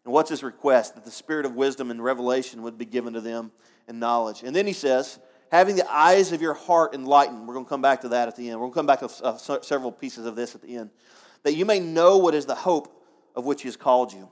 And 0.04 0.12
what's 0.12 0.30
his 0.30 0.42
request? 0.42 0.94
That 0.94 1.04
the 1.04 1.10
spirit 1.10 1.46
of 1.46 1.54
wisdom 1.54 1.90
and 1.90 2.02
revelation 2.02 2.62
would 2.62 2.78
be 2.78 2.84
given 2.84 3.14
to 3.14 3.20
them 3.20 3.52
and 3.88 4.00
knowledge. 4.00 4.42
And 4.42 4.54
then 4.54 4.66
he 4.66 4.72
says, 4.72 5.18
having 5.50 5.76
the 5.76 5.90
eyes 5.92 6.32
of 6.32 6.40
your 6.40 6.54
heart 6.54 6.94
enlightened. 6.94 7.46
We're 7.46 7.54
going 7.54 7.66
to 7.66 7.68
come 7.68 7.82
back 7.82 8.02
to 8.02 8.08
that 8.10 8.28
at 8.28 8.36
the 8.36 8.48
end. 8.48 8.60
We're 8.60 8.70
going 8.70 8.72
to 8.72 8.78
come 8.78 8.86
back 8.86 9.00
to 9.00 9.24
uh, 9.24 9.62
several 9.62 9.92
pieces 9.92 10.26
of 10.26 10.36
this 10.36 10.54
at 10.54 10.62
the 10.62 10.76
end. 10.76 10.90
That 11.42 11.54
you 11.54 11.64
may 11.64 11.80
know 11.80 12.18
what 12.18 12.34
is 12.34 12.46
the 12.46 12.54
hope 12.54 13.04
of 13.34 13.44
which 13.44 13.62
he 13.62 13.68
has 13.68 13.76
called 13.76 14.12
you. 14.12 14.28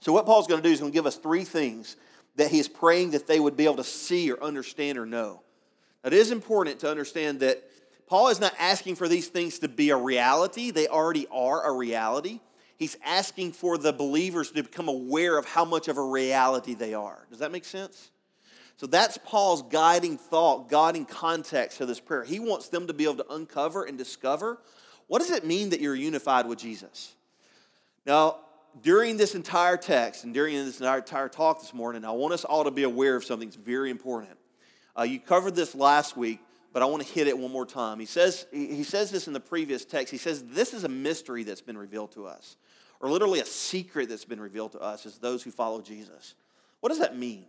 So, 0.00 0.12
what 0.12 0.26
Paul's 0.26 0.46
going 0.46 0.62
to 0.62 0.68
do 0.68 0.72
is 0.72 0.80
going 0.80 0.92
to 0.92 0.96
give 0.96 1.06
us 1.06 1.16
three 1.16 1.44
things 1.44 1.96
that 2.36 2.50
he 2.50 2.58
is 2.58 2.68
praying 2.68 3.12
that 3.12 3.26
they 3.26 3.40
would 3.40 3.56
be 3.56 3.64
able 3.64 3.76
to 3.76 3.84
see 3.84 4.30
or 4.30 4.42
understand 4.42 4.98
or 4.98 5.06
know. 5.06 5.42
Now, 6.02 6.08
it 6.08 6.12
is 6.12 6.30
important 6.30 6.80
to 6.80 6.90
understand 6.90 7.40
that 7.40 7.62
Paul 8.06 8.28
is 8.28 8.40
not 8.40 8.54
asking 8.58 8.96
for 8.96 9.08
these 9.08 9.28
things 9.28 9.58
to 9.60 9.68
be 9.68 9.90
a 9.90 9.96
reality, 9.96 10.70
they 10.70 10.88
already 10.88 11.26
are 11.30 11.66
a 11.66 11.72
reality. 11.72 12.40
He's 12.76 12.96
asking 13.04 13.52
for 13.52 13.78
the 13.78 13.92
believers 13.92 14.50
to 14.50 14.62
become 14.62 14.88
aware 14.88 15.38
of 15.38 15.46
how 15.46 15.64
much 15.64 15.86
of 15.86 15.96
a 15.96 16.02
reality 16.02 16.74
they 16.74 16.92
are. 16.92 17.24
Does 17.30 17.38
that 17.38 17.52
make 17.52 17.64
sense? 17.64 18.10
So 18.76 18.86
that's 18.86 19.16
Paul's 19.18 19.62
guiding 19.62 20.18
thought, 20.18 20.68
guiding 20.68 21.06
context 21.06 21.78
to 21.78 21.86
this 21.86 22.00
prayer. 22.00 22.24
He 22.24 22.40
wants 22.40 22.68
them 22.68 22.88
to 22.88 22.92
be 22.92 23.04
able 23.04 23.16
to 23.16 23.32
uncover 23.32 23.84
and 23.84 23.96
discover 23.96 24.58
what 25.06 25.20
does 25.20 25.30
it 25.30 25.44
mean 25.44 25.70
that 25.70 25.80
you're 25.80 25.94
unified 25.94 26.46
with 26.46 26.58
Jesus? 26.58 27.14
Now, 28.06 28.38
during 28.82 29.16
this 29.16 29.34
entire 29.34 29.76
text 29.76 30.24
and 30.24 30.34
during 30.34 30.54
this 30.56 30.80
entire 30.80 31.28
talk 31.28 31.60
this 31.60 31.74
morning, 31.74 32.04
I 32.04 32.10
want 32.10 32.34
us 32.34 32.44
all 32.44 32.64
to 32.64 32.70
be 32.70 32.82
aware 32.82 33.16
of 33.16 33.24
something 33.24 33.48
that's 33.48 33.56
very 33.56 33.90
important. 33.90 34.36
Uh, 34.98 35.02
you 35.02 35.20
covered 35.20 35.54
this 35.54 35.74
last 35.74 36.16
week, 36.16 36.40
but 36.74 36.82
I 36.82 36.86
want 36.86 37.06
to 37.06 37.08
hit 37.08 37.28
it 37.28 37.38
one 37.38 37.52
more 37.52 37.64
time. 37.64 38.00
He 38.00 38.04
says, 38.04 38.46
he 38.50 38.82
says 38.82 39.12
this 39.12 39.28
in 39.28 39.32
the 39.32 39.40
previous 39.40 39.84
text. 39.84 40.10
He 40.10 40.18
says, 40.18 40.42
This 40.42 40.74
is 40.74 40.82
a 40.82 40.88
mystery 40.88 41.44
that's 41.44 41.60
been 41.60 41.78
revealed 41.78 42.10
to 42.12 42.26
us, 42.26 42.56
or 43.00 43.08
literally 43.08 43.38
a 43.38 43.46
secret 43.46 44.08
that's 44.08 44.24
been 44.24 44.40
revealed 44.40 44.72
to 44.72 44.80
us 44.80 45.06
as 45.06 45.16
those 45.18 45.44
who 45.44 45.52
follow 45.52 45.80
Jesus. 45.80 46.34
What 46.80 46.88
does 46.88 46.98
that 46.98 47.16
mean? 47.16 47.46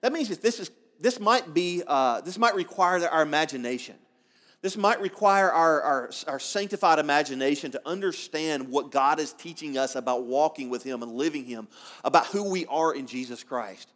That 0.00 0.12
means 0.12 0.28
that 0.28 0.42
this, 0.42 0.58
is, 0.58 0.72
this, 0.98 1.20
might 1.20 1.54
be, 1.54 1.84
uh, 1.86 2.20
this 2.22 2.36
might 2.36 2.56
require 2.56 3.06
our 3.08 3.22
imagination. 3.22 3.94
This 4.60 4.76
might 4.76 5.00
require 5.00 5.52
our, 5.52 5.80
our, 5.80 6.10
our, 6.26 6.38
sanctified 6.40 6.98
imagination 6.98 7.70
to 7.72 7.82
understand 7.86 8.68
what 8.70 8.90
God 8.90 9.20
is 9.20 9.32
teaching 9.34 9.78
us 9.78 9.94
about 9.94 10.24
walking 10.24 10.68
with 10.68 10.82
Him 10.82 11.02
and 11.02 11.12
living 11.12 11.44
Him, 11.44 11.68
about 12.02 12.26
who 12.26 12.50
we 12.50 12.66
are 12.66 12.92
in 12.92 13.06
Jesus 13.06 13.44
Christ. 13.44 13.88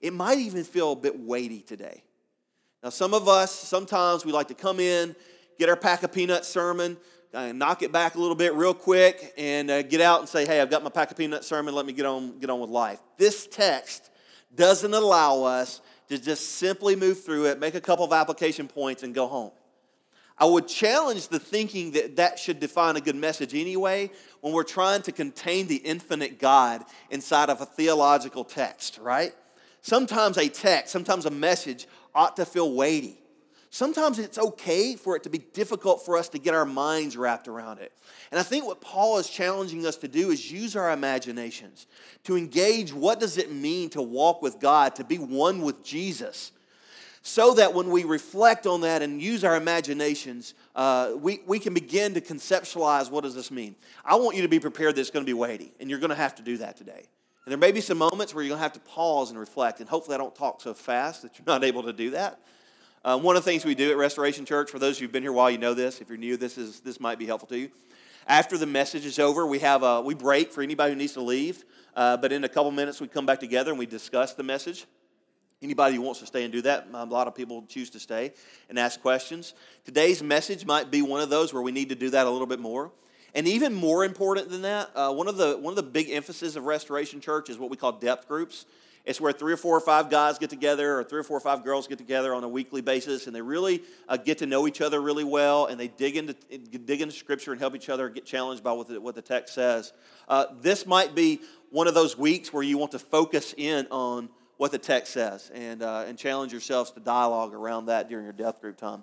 It 0.00 0.12
might 0.12 0.38
even 0.38 0.62
feel 0.62 0.92
a 0.92 0.96
bit 0.96 1.18
weighty 1.18 1.62
today. 1.62 2.04
Now, 2.82 2.88
some 2.88 3.12
of 3.12 3.28
us, 3.28 3.52
sometimes 3.52 4.24
we 4.24 4.32
like 4.32 4.48
to 4.48 4.54
come 4.54 4.80
in, 4.80 5.14
get 5.58 5.68
our 5.68 5.76
pack 5.76 6.02
of 6.02 6.12
peanuts 6.12 6.48
sermon, 6.48 6.96
uh, 7.34 7.52
knock 7.52 7.82
it 7.82 7.92
back 7.92 8.14
a 8.14 8.18
little 8.18 8.34
bit 8.34 8.54
real 8.54 8.72
quick, 8.72 9.34
and 9.36 9.70
uh, 9.70 9.82
get 9.82 10.00
out 10.00 10.20
and 10.20 10.28
say, 10.28 10.46
hey, 10.46 10.62
I've 10.62 10.70
got 10.70 10.82
my 10.82 10.88
pack 10.88 11.10
of 11.10 11.16
peanuts 11.18 11.46
sermon, 11.46 11.74
let 11.74 11.84
me 11.84 11.92
get 11.92 12.06
on, 12.06 12.38
get 12.38 12.48
on 12.48 12.58
with 12.58 12.70
life. 12.70 12.98
This 13.18 13.46
text 13.46 14.10
doesn't 14.54 14.94
allow 14.94 15.42
us 15.42 15.82
to 16.08 16.16
just 16.16 16.52
simply 16.56 16.96
move 16.96 17.22
through 17.22 17.46
it, 17.46 17.60
make 17.60 17.74
a 17.74 17.82
couple 17.82 18.04
of 18.06 18.14
application 18.14 18.66
points, 18.66 19.02
and 19.02 19.14
go 19.14 19.26
home. 19.26 19.50
I 20.38 20.46
would 20.46 20.66
challenge 20.66 21.28
the 21.28 21.38
thinking 21.38 21.90
that 21.92 22.16
that 22.16 22.38
should 22.38 22.60
define 22.60 22.96
a 22.96 23.00
good 23.02 23.14
message 23.14 23.54
anyway 23.54 24.10
when 24.40 24.54
we're 24.54 24.62
trying 24.62 25.02
to 25.02 25.12
contain 25.12 25.66
the 25.66 25.76
infinite 25.76 26.38
God 26.38 26.82
inside 27.10 27.50
of 27.50 27.60
a 27.60 27.66
theological 27.66 28.42
text, 28.42 28.98
right? 29.02 29.34
Sometimes 29.82 30.38
a 30.38 30.48
text, 30.48 30.92
sometimes 30.92 31.26
a 31.26 31.30
message 31.30 31.86
ought 32.14 32.36
to 32.36 32.44
feel 32.44 32.72
weighty. 32.72 33.18
Sometimes 33.72 34.18
it's 34.18 34.38
okay 34.38 34.96
for 34.96 35.14
it 35.14 35.22
to 35.22 35.30
be 35.30 35.38
difficult 35.38 36.04
for 36.04 36.16
us 36.16 36.28
to 36.30 36.38
get 36.38 36.54
our 36.54 36.64
minds 36.64 37.16
wrapped 37.16 37.46
around 37.46 37.78
it. 37.78 37.92
And 38.32 38.40
I 38.40 38.42
think 38.42 38.66
what 38.66 38.80
Paul 38.80 39.18
is 39.18 39.30
challenging 39.30 39.86
us 39.86 39.96
to 39.98 40.08
do 40.08 40.30
is 40.30 40.50
use 40.50 40.74
our 40.74 40.90
imaginations 40.90 41.86
to 42.24 42.36
engage 42.36 42.92
what 42.92 43.20
does 43.20 43.38
it 43.38 43.52
mean 43.52 43.88
to 43.90 44.02
walk 44.02 44.42
with 44.42 44.58
God, 44.58 44.96
to 44.96 45.04
be 45.04 45.18
one 45.18 45.62
with 45.62 45.84
Jesus 45.84 46.50
so 47.22 47.54
that 47.54 47.74
when 47.74 47.90
we 47.90 48.04
reflect 48.04 48.66
on 48.66 48.80
that 48.80 49.02
and 49.02 49.20
use 49.20 49.44
our 49.44 49.56
imaginations, 49.56 50.54
uh, 50.74 51.12
we, 51.16 51.40
we 51.46 51.58
can 51.58 51.74
begin 51.74 52.14
to 52.14 52.20
conceptualize 52.20 53.10
what 53.10 53.24
does 53.24 53.34
this 53.34 53.50
mean. 53.50 53.76
I 54.04 54.16
want 54.16 54.36
you 54.36 54.42
to 54.42 54.48
be 54.48 54.58
prepared 54.58 54.94
that 54.94 55.00
it's 55.00 55.10
going 55.10 55.24
to 55.24 55.28
be 55.28 55.34
weighty, 55.34 55.72
and 55.80 55.90
you're 55.90 55.98
going 55.98 56.10
to 56.10 56.16
have 56.16 56.34
to 56.36 56.42
do 56.42 56.56
that 56.58 56.76
today. 56.76 57.08
And 57.44 57.52
there 57.52 57.58
may 57.58 57.72
be 57.72 57.80
some 57.80 57.98
moments 57.98 58.34
where 58.34 58.44
you're 58.44 58.50
going 58.50 58.58
to 58.58 58.62
have 58.62 58.74
to 58.74 58.80
pause 58.80 59.30
and 59.30 59.38
reflect, 59.38 59.80
and 59.80 59.88
hopefully 59.88 60.14
I 60.14 60.18
don't 60.18 60.34
talk 60.34 60.60
so 60.60 60.74
fast 60.74 61.22
that 61.22 61.38
you're 61.38 61.46
not 61.46 61.64
able 61.70 61.82
to 61.84 61.92
do 61.92 62.10
that. 62.10 62.40
Uh, 63.02 63.18
one 63.18 63.34
of 63.34 63.44
the 63.44 63.50
things 63.50 63.64
we 63.64 63.74
do 63.74 63.90
at 63.90 63.96
Restoration 63.96 64.44
Church, 64.44 64.70
for 64.70 64.78
those 64.78 64.98
who've 64.98 65.10
been 65.10 65.22
here 65.22 65.32
a 65.32 65.34
while, 65.34 65.50
you 65.50 65.56
know 65.56 65.72
this. 65.72 66.02
If 66.02 66.10
you're 66.10 66.18
new, 66.18 66.36
this, 66.36 66.58
is, 66.58 66.80
this 66.80 67.00
might 67.00 67.18
be 67.18 67.24
helpful 67.24 67.48
to 67.48 67.58
you. 67.58 67.70
After 68.26 68.58
the 68.58 68.66
message 68.66 69.06
is 69.06 69.18
over, 69.18 69.46
we 69.46 69.60
have 69.60 69.82
a, 69.82 70.02
we 70.02 70.14
break 70.14 70.52
for 70.52 70.62
anybody 70.62 70.92
who 70.92 70.98
needs 70.98 71.14
to 71.14 71.22
leave. 71.22 71.64
Uh, 71.96 72.18
but 72.18 72.30
in 72.30 72.44
a 72.44 72.48
couple 72.48 72.70
minutes, 72.70 73.00
we 73.00 73.08
come 73.08 73.24
back 73.24 73.40
together 73.40 73.70
and 73.70 73.78
we 73.78 73.86
discuss 73.86 74.34
the 74.34 74.42
message. 74.42 74.84
Anybody 75.62 75.96
who 75.96 76.02
wants 76.02 76.20
to 76.20 76.26
stay 76.26 76.44
and 76.44 76.52
do 76.52 76.62
that, 76.62 76.88
a 76.92 77.04
lot 77.04 77.26
of 77.26 77.34
people 77.34 77.64
choose 77.68 77.90
to 77.90 78.00
stay 78.00 78.32
and 78.68 78.78
ask 78.78 79.00
questions. 79.00 79.54
Today's 79.84 80.22
message 80.22 80.64
might 80.64 80.90
be 80.90 81.02
one 81.02 81.20
of 81.20 81.28
those 81.28 81.52
where 81.52 81.62
we 81.62 81.72
need 81.72 81.88
to 81.88 81.94
do 81.94 82.10
that 82.10 82.26
a 82.26 82.30
little 82.30 82.46
bit 82.46 82.60
more. 82.60 82.92
And 83.34 83.46
even 83.46 83.74
more 83.74 84.04
important 84.04 84.50
than 84.50 84.62
that, 84.62 84.90
uh, 84.94 85.12
one, 85.12 85.28
of 85.28 85.36
the, 85.36 85.56
one 85.56 85.72
of 85.72 85.76
the 85.76 85.82
big 85.82 86.10
emphasis 86.10 86.56
of 86.56 86.64
Restoration 86.64 87.20
Church 87.20 87.48
is 87.48 87.58
what 87.58 87.70
we 87.70 87.76
call 87.76 87.92
depth 87.92 88.26
groups. 88.26 88.66
It's 89.04 89.20
where 89.20 89.32
three 89.32 89.52
or 89.52 89.56
four 89.56 89.76
or 89.76 89.80
five 89.80 90.10
guys 90.10 90.38
get 90.38 90.50
together, 90.50 90.98
or 90.98 91.04
three 91.04 91.20
or 91.20 91.22
four 91.22 91.38
or 91.38 91.40
five 91.40 91.64
girls 91.64 91.86
get 91.86 91.96
together 91.96 92.34
on 92.34 92.44
a 92.44 92.48
weekly 92.48 92.82
basis, 92.82 93.26
and 93.26 93.34
they 93.34 93.40
really 93.40 93.82
uh, 94.08 94.18
get 94.18 94.38
to 94.38 94.46
know 94.46 94.66
each 94.66 94.80
other 94.80 95.00
really 95.00 95.24
well, 95.24 95.66
and 95.66 95.80
they 95.80 95.88
dig 95.88 96.16
into, 96.16 96.34
dig 96.58 97.00
into 97.00 97.14
Scripture 97.14 97.52
and 97.52 97.60
help 97.60 97.74
each 97.74 97.88
other 97.88 98.08
get 98.10 98.26
challenged 98.26 98.62
by 98.62 98.72
what 98.72 98.88
the, 98.88 99.00
what 99.00 99.14
the 99.14 99.22
text 99.22 99.54
says. 99.54 99.92
Uh, 100.28 100.46
this 100.60 100.86
might 100.86 101.14
be 101.14 101.40
one 101.70 101.86
of 101.88 101.94
those 101.94 102.18
weeks 102.18 102.52
where 102.52 102.62
you 102.62 102.76
want 102.76 102.92
to 102.92 102.98
focus 102.98 103.54
in 103.56 103.86
on 103.90 104.28
what 104.60 104.72
the 104.72 104.78
text 104.78 105.14
says 105.14 105.50
and, 105.54 105.82
uh, 105.82 106.04
and 106.06 106.18
challenge 106.18 106.52
yourselves 106.52 106.90
to 106.90 107.00
dialogue 107.00 107.54
around 107.54 107.86
that 107.86 108.10
during 108.10 108.24
your 108.24 108.32
depth 108.34 108.60
group 108.60 108.76
time. 108.76 109.02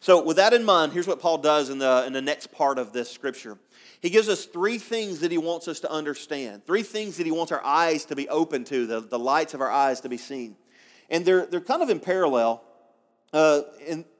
So, 0.00 0.20
with 0.20 0.36
that 0.38 0.52
in 0.52 0.64
mind, 0.64 0.92
here's 0.92 1.06
what 1.06 1.20
Paul 1.20 1.38
does 1.38 1.70
in 1.70 1.78
the, 1.78 2.02
in 2.08 2.12
the 2.12 2.20
next 2.20 2.50
part 2.50 2.76
of 2.76 2.92
this 2.92 3.08
scripture. 3.08 3.56
He 4.00 4.10
gives 4.10 4.28
us 4.28 4.46
three 4.46 4.78
things 4.78 5.20
that 5.20 5.30
he 5.30 5.38
wants 5.38 5.68
us 5.68 5.78
to 5.80 5.90
understand, 5.92 6.66
three 6.66 6.82
things 6.82 7.18
that 7.18 7.24
he 7.24 7.30
wants 7.30 7.52
our 7.52 7.64
eyes 7.64 8.04
to 8.06 8.16
be 8.16 8.28
open 8.28 8.64
to, 8.64 8.84
the, 8.84 8.98
the 8.98 9.18
lights 9.18 9.54
of 9.54 9.60
our 9.60 9.70
eyes 9.70 10.00
to 10.00 10.08
be 10.08 10.16
seen. 10.16 10.56
And 11.08 11.24
they're, 11.24 11.46
they're 11.46 11.60
kind 11.60 11.84
of 11.84 11.88
in 11.88 12.00
parallel. 12.00 12.64
Uh, 13.32 13.62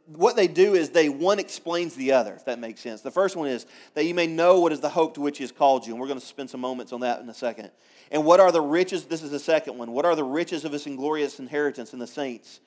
what 0.06 0.36
they 0.36 0.46
do 0.46 0.74
is 0.74 0.90
they 0.90 1.08
one 1.08 1.38
explains 1.38 1.94
the 1.94 2.12
other, 2.12 2.34
if 2.34 2.44
that 2.44 2.58
makes 2.58 2.80
sense. 2.80 3.00
The 3.00 3.10
first 3.10 3.36
one 3.36 3.48
is 3.48 3.66
that 3.94 4.04
you 4.04 4.14
may 4.14 4.26
know 4.26 4.60
what 4.60 4.72
is 4.72 4.80
the 4.80 4.88
hope 4.88 5.14
to 5.14 5.20
which 5.20 5.38
he 5.38 5.44
has 5.44 5.52
called 5.52 5.86
you. 5.86 5.92
And 5.92 6.00
we're 6.00 6.06
going 6.06 6.20
to 6.20 6.24
spend 6.24 6.48
some 6.48 6.60
moments 6.60 6.92
on 6.92 7.00
that 7.00 7.20
in 7.20 7.28
a 7.28 7.34
second. 7.34 7.70
And 8.12 8.24
what 8.24 8.38
are 8.38 8.52
the 8.52 8.60
riches? 8.60 9.06
This 9.06 9.22
is 9.22 9.30
the 9.30 9.40
second 9.40 9.76
one. 9.78 9.90
What 9.90 10.04
are 10.04 10.14
the 10.14 10.24
riches 10.24 10.64
of 10.64 10.72
his 10.72 10.86
inglorious 10.86 11.40
inheritance 11.40 11.92
in 11.92 11.98
the 11.98 12.06
saints? 12.06 12.60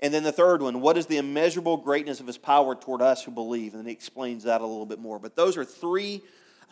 And 0.00 0.12
then 0.12 0.22
the 0.22 0.32
third 0.32 0.60
one, 0.60 0.80
what 0.80 0.98
is 0.98 1.06
the 1.06 1.16
immeasurable 1.16 1.78
greatness 1.78 2.20
of 2.20 2.26
his 2.26 2.36
power 2.36 2.74
toward 2.74 3.00
us 3.00 3.22
who 3.22 3.30
believe? 3.30 3.74
And 3.74 3.86
he 3.86 3.92
explains 3.92 4.44
that 4.44 4.60
a 4.60 4.66
little 4.66 4.86
bit 4.86 4.98
more. 4.98 5.18
But 5.18 5.36
those 5.36 5.56
are 5.56 5.64
three 5.64 6.20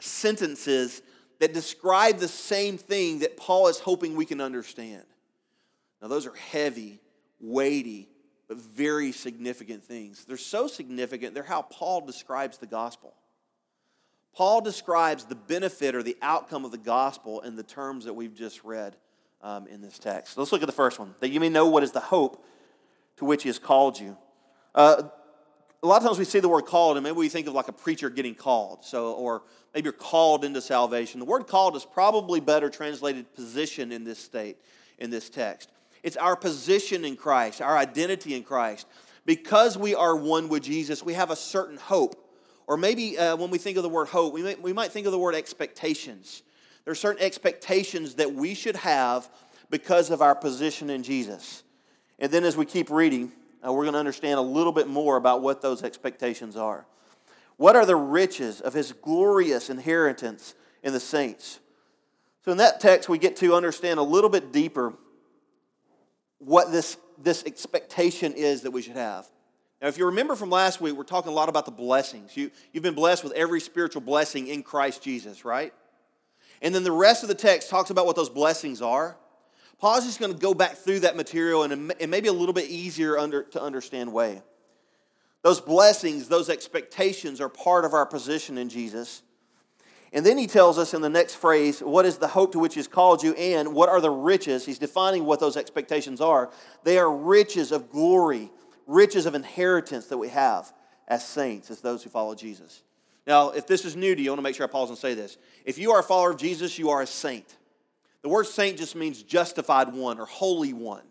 sentences 0.00 1.00
that 1.38 1.54
describe 1.54 2.19
the 2.19 2.28
same 2.28 2.76
thing 2.76 3.21
that 3.21 3.37
Paul 3.37 3.69
is 3.69 3.78
hoping 3.78 4.14
we 4.14 4.26
can 4.26 4.40
understand. 4.40 5.04
Now, 6.02 6.09
those 6.09 6.26
are 6.26 6.35
heavy, 6.35 7.00
weighty, 7.40 8.09
very 8.54 9.12
significant 9.12 9.85
things. 9.85 10.25
They're 10.25 10.37
so 10.37 10.66
significant, 10.66 11.35
they're 11.35 11.42
how 11.42 11.62
Paul 11.62 12.06
describes 12.06 12.59
the 12.59 12.66
gospel. 12.66 13.14
Paul 14.35 14.62
describes 14.62 15.25
the 15.25 15.35
benefit 15.35 15.94
or 15.94 16.02
the 16.02 16.16
outcome 16.23 16.64
of 16.64 16.71
the 16.71 16.78
gospel 16.78 17.40
in 17.42 17.54
the 17.54 17.62
terms 17.62 18.06
that 18.06 18.14
we've 18.14 18.35
just 18.35 18.64
read 18.64 18.97
um, 19.42 19.66
in 19.66 19.82
this 19.82 19.99
text. 19.99 20.38
Let's 20.38 20.52
look 20.52 20.62
at 20.62 20.66
the 20.66 20.73
first 20.73 20.99
one 20.99 21.14
that 21.21 21.30
you 21.30 21.40
may 21.40 21.49
know 21.49 21.66
what 21.66 21.82
is 21.82 21.92
the 21.92 22.00
hope 22.00 22.44
to 23.16 23.25
which 23.25 23.42
he 23.42 23.49
has 23.49 23.59
called 23.59 24.00
you. 24.00 24.16
Uh, 24.75 25.02
a 25.82 25.87
lot 25.87 26.00
of 26.00 26.06
times 26.06 26.18
we 26.18 26.25
see 26.25 26.38
the 26.38 26.49
word 26.49 26.62
called, 26.62 26.97
and 26.97 27.04
maybe 27.04 27.16
we 27.16 27.28
think 27.28 27.47
of 27.49 27.54
like 27.54 27.68
a 27.68 27.73
preacher 27.73 28.09
getting 28.09 28.35
called. 28.35 28.85
So, 28.85 29.12
or 29.12 29.42
maybe 29.75 29.87
you're 29.87 29.92
called 29.92 30.44
into 30.44 30.61
salvation. 30.61 31.18
The 31.18 31.26
word 31.26 31.49
called 31.49 31.75
is 31.75 31.85
probably 31.85 32.40
better 32.40 32.71
translated 32.71 33.35
position 33.35 33.90
in 33.90 34.04
this 34.04 34.21
state, 34.21 34.59
in 34.99 35.11
this 35.11 35.28
text. 35.28 35.71
It's 36.02 36.16
our 36.16 36.37
position 36.37 37.04
in 37.04 37.16
Christ, 37.16 37.61
our 37.61 37.76
identity 37.76 38.35
in 38.35 38.42
Christ. 38.42 38.87
Because 39.25 39.78
we 39.78 39.94
are 39.94 40.16
one 40.16 40.49
with 40.49 40.64
Jesus, 40.64 41.02
we 41.02 41.14
have 41.14 41.30
a 41.30 41.37
certain 41.37 41.76
hope 41.76 42.23
or 42.66 42.76
maybe 42.76 43.18
uh, 43.18 43.37
when 43.37 43.50
we 43.50 43.59
think 43.59 43.76
of 43.76 43.82
the 43.82 43.88
word 43.88 44.09
hope, 44.09 44.32
we, 44.32 44.42
may, 44.42 44.54
we 44.54 44.73
might 44.73 44.92
think 44.92 45.06
of 45.06 45.12
the 45.12 45.18
word 45.18 45.35
expectations. 45.35 46.42
There 46.85 46.92
are 46.92 46.97
certain 46.97 47.23
expectations 47.23 48.14
that 48.14 48.32
we 48.32 48.54
should 48.54 48.76
have 48.76 49.28
because 49.71 50.11
of 50.11 50.23
our 50.23 50.35
position 50.35 50.90
in 50.90 51.02
Jesus. 51.02 51.62
And 52.18 52.30
then 52.30 52.44
as 52.44 52.56
we 52.56 52.66
keep 52.66 52.90
reading, 52.90 53.32
uh, 53.66 53.73
we're 53.73 53.82
going 53.82 53.94
to 53.94 53.99
understand 53.99 54.38
a 54.38 54.42
little 54.42 54.73
bit 54.73 54.88
more 54.88 55.16
about 55.16 55.42
what 55.42 55.61
those 55.61 55.82
expectations 55.82 56.56
are. 56.56 56.87
What 57.56 57.76
are 57.76 57.87
the 57.87 57.97
riches 57.97 58.61
of 58.61 58.75
his 58.75 58.92
glorious 58.92 59.71
inheritance 59.71 60.54
in 60.82 60.92
the 60.92 61.00
saints? 61.00 61.61
So 62.44 62.52
in 62.52 62.59
that 62.59 62.80
text, 62.80 63.09
we 63.09 63.18
get 63.18 63.37
to 63.37 63.54
understand 63.54 64.00
a 64.00 64.02
little 64.02 64.30
bit 64.30 64.52
deeper 64.52 64.94
what 66.44 66.72
this, 66.72 66.96
this 67.18 67.44
expectation 67.44 68.32
is 68.34 68.62
that 68.62 68.70
we 68.70 68.82
should 68.82 68.96
have. 68.96 69.26
Now, 69.80 69.88
if 69.88 69.99
you 69.99 70.06
remember 70.06 70.37
from 70.37 70.50
last 70.50 70.80
week, 70.80 70.94
we're 70.94 71.02
talking 71.02 71.32
a 71.32 71.34
lot 71.34 71.49
about 71.49 71.64
the 71.64 71.72
blessings. 71.72 72.37
You, 72.37 72.50
you've 72.72 72.84
been 72.84 72.94
blessed 72.94 73.25
with 73.25 73.32
every 73.32 73.61
spiritual 73.61 74.02
blessing 74.02 74.46
in 74.46 74.62
Christ 74.62 75.02
Jesus, 75.02 75.44
right? 75.44 75.72
And 76.61 76.75
then 76.75 76.84
the 76.84 76.92
rest 76.92 77.22
of 77.25 77.28
the 77.28 77.34
text 77.34 77.68
talks 77.68 77.90
about 77.90 78.06
what 78.06 78.14
those 78.14 78.30
blessings 78.30 78.80
are. 78.80 79.16
Paul's 79.78 80.06
just 80.06 80.20
going 80.20 80.32
to 80.32 80.38
go 80.38 80.54
back 80.54 80.76
through 80.76 81.00
that 81.00 81.16
material 81.16 81.64
in, 81.64 81.90
in 81.99 82.11
maybe 82.11 82.28
a 82.28 82.32
little 82.32 82.52
bit 82.52 82.70
easier 82.70 83.18
under, 83.18 83.42
to 83.42 83.61
understand 83.61 84.12
way. 84.12 84.40
Those 85.42 85.61
blessings, 85.61 86.28
those 86.28 86.49
expectations 86.49 87.40
are 87.40 87.49
part 87.49 87.84
of 87.84 87.92
our 87.92 88.06
position 88.06 88.58
in 88.58 88.68
Jesus. 88.68 89.22
And 90.12 90.26
then 90.26 90.37
he 90.37 90.47
tells 90.47 90.78
us 90.78 90.92
in 90.92 91.00
the 91.00 91.09
next 91.09 91.37
phrase, 91.37 91.81
what 91.81 92.04
is 92.04 92.19
the 92.19 92.28
hope 92.28 92.52
to 92.52 92.59
which 92.59 92.75
he's 92.75 92.88
called 92.88 93.23
you, 93.23 93.33
and 93.35 93.75
what 93.75 93.88
are 93.88 94.00
the 94.00 94.11
riches? 94.11 94.66
He's 94.66 94.78
defining 94.78 95.25
what 95.25 95.40
those 95.40 95.57
expectations 95.57 96.21
are. 96.21 96.50
They 96.85 96.99
are 96.99 97.11
riches 97.11 97.73
of 97.73 97.90
glory 97.90 98.50
riches 98.87 99.26
of 99.26 99.35
inheritance 99.35 100.07
that 100.07 100.19
we 100.19 100.28
have 100.28 100.73
as 101.09 101.26
saints, 101.26 101.71
as 101.71 101.81
those 101.81 102.02
who 102.02 102.11
follow 102.11 102.35
Jesus. 102.35 102.83
Now, 103.26 103.50
if 103.50 103.66
this 103.66 103.85
is 103.85 103.97
new 103.97 104.14
to 104.14 104.21
you, 104.21 104.31
I 104.31 104.33
want 104.33 104.38
to 104.38 104.42
make 104.42 104.57
sure 104.57 104.66
I 104.66 104.71
pause 104.71 104.88
and 104.88 104.99
say 104.99 105.14
this. 105.14 105.37
If 105.64 105.78
you 105.78 105.92
are 105.92 106.00
a 106.00 106.02
follower 106.02 106.31
of 106.31 106.38
Jesus, 106.38 106.78
you 106.78 106.90
are 106.90 107.02
a 107.02 107.07
saint. 107.07 107.57
The 108.23 108.28
word 108.28 108.47
saint 108.47 108.78
just 108.78 108.95
means 108.95 109.23
justified 109.23 109.92
one 109.92 110.19
or 110.19 110.26
holy 110.26 110.73
one. 110.73 111.02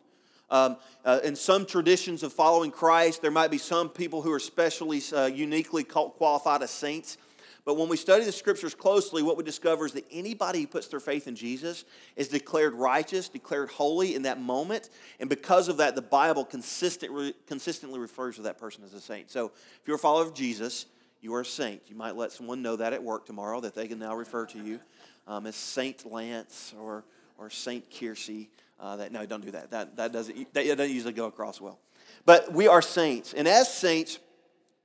Um, 0.50 0.78
uh, 1.06 1.20
in 1.24 1.38
some 1.38 1.66
traditions 1.66 2.24
of 2.24 2.34
following 2.34 2.72
Christ, 2.72 3.22
there 3.22 3.32
might 3.32 3.52
be 3.52 3.58
some 3.58 3.88
people 3.88 4.22
who 4.22 4.32
are 4.34 4.40
specially, 4.40 5.02
uh, 5.14 5.28
uniquely 5.28 5.86
qualified 5.86 6.62
as 6.62 6.72
saints. 6.72 7.18
But 7.64 7.78
when 7.78 7.90
we 7.90 7.98
study 7.98 8.26
the 8.26 8.32
scriptures 8.32 8.74
closely, 8.74 9.22
what 9.22 9.38
we 9.38 9.44
discover 9.44 9.86
is 9.86 9.94
that 9.94 10.06
anybody 10.12 10.62
who 10.62 10.68
puts 10.68 10.88
their 10.88 11.00
faith 11.00 11.28
in 11.28 11.36
Jesus 11.36 11.86
is 12.16 12.28
declared 12.28 12.74
righteous, 12.74 13.30
declared 13.30 13.70
holy 13.70 14.16
in 14.16 14.24
that 14.24 14.42
moment. 14.42 14.90
And 15.20 15.30
because 15.30 15.68
of 15.68 15.78
that, 15.78 15.96
the 15.96 16.02
Bible 16.02 16.44
consistently, 16.44 17.36
consistently 17.48 18.00
refers 18.00 18.38
to 18.38 18.42
that 18.44 18.58
person 18.58 18.84
as 18.84 18.94
a 18.94 19.02
saint. 19.02 19.30
So 19.30 19.52
if 19.80 19.88
you're 19.88 19.98
a 19.98 20.00
follower 20.00 20.26
of 20.26 20.34
Jesus, 20.34 20.88
you 21.22 21.36
are 21.36 21.42
a 21.42 21.46
saint. 21.46 21.84
You 21.88 21.96
might 21.96 22.16
let 22.16 22.32
someone 22.32 22.64
know 22.64 22.76
that 22.78 22.94
at 22.94 23.04
work 23.04 23.28
tomorrow 23.28 23.60
that 23.62 23.76
they 23.76 23.88
can 23.88 24.00
now 24.00 24.16
refer 24.16 24.48
to 24.48 24.58
you 24.58 24.80
um, 25.28 25.46
as 25.46 25.56
Saint 25.56 26.12
Lance 26.12 26.74
or, 26.80 27.04
or 27.38 27.52
Saint 27.52 27.90
Kiersey. 27.92 28.48
Uh, 28.80 28.96
that, 28.96 29.12
no, 29.12 29.24
don't 29.28 29.46
do 29.46 29.52
that. 29.52 29.70
That, 29.70 29.96
that, 29.98 30.12
doesn't, 30.12 30.52
that 30.56 30.66
doesn't 30.66 30.92
usually 30.92 31.14
go 31.14 31.28
across 31.28 31.62
well. 31.62 31.78
But 32.26 32.52
we 32.52 32.68
are 32.68 32.82
saints. 32.82 33.34
And 33.34 33.48
as 33.48 33.72
saints, 33.72 34.18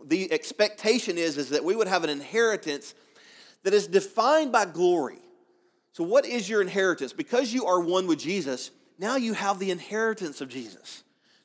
the 0.04 0.30
expectation 0.32 1.18
is, 1.18 1.38
is 1.38 1.50
that 1.50 1.64
we 1.64 1.74
would 1.74 1.88
have 1.88 2.04
an 2.04 2.10
inheritance 2.10 2.94
that 3.62 3.74
is 3.74 3.86
defined 3.86 4.52
by 4.52 4.64
glory. 4.64 5.18
So, 5.92 6.04
what 6.04 6.26
is 6.26 6.48
your 6.48 6.60
inheritance? 6.60 7.12
Because 7.12 7.52
you 7.52 7.66
are 7.66 7.80
one 7.80 8.06
with 8.06 8.18
Jesus, 8.18 8.70
now 8.98 9.16
you 9.16 9.32
have 9.32 9.58
the 9.58 9.70
inheritance 9.70 10.40
of 10.40 10.48
Jesus. 10.48 11.02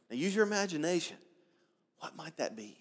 Now, 0.09 0.17
use 0.17 0.35
your 0.35 0.45
imagination. 0.45 1.17
What 1.99 2.15
might 2.15 2.35
that 2.37 2.55
be? 2.55 2.77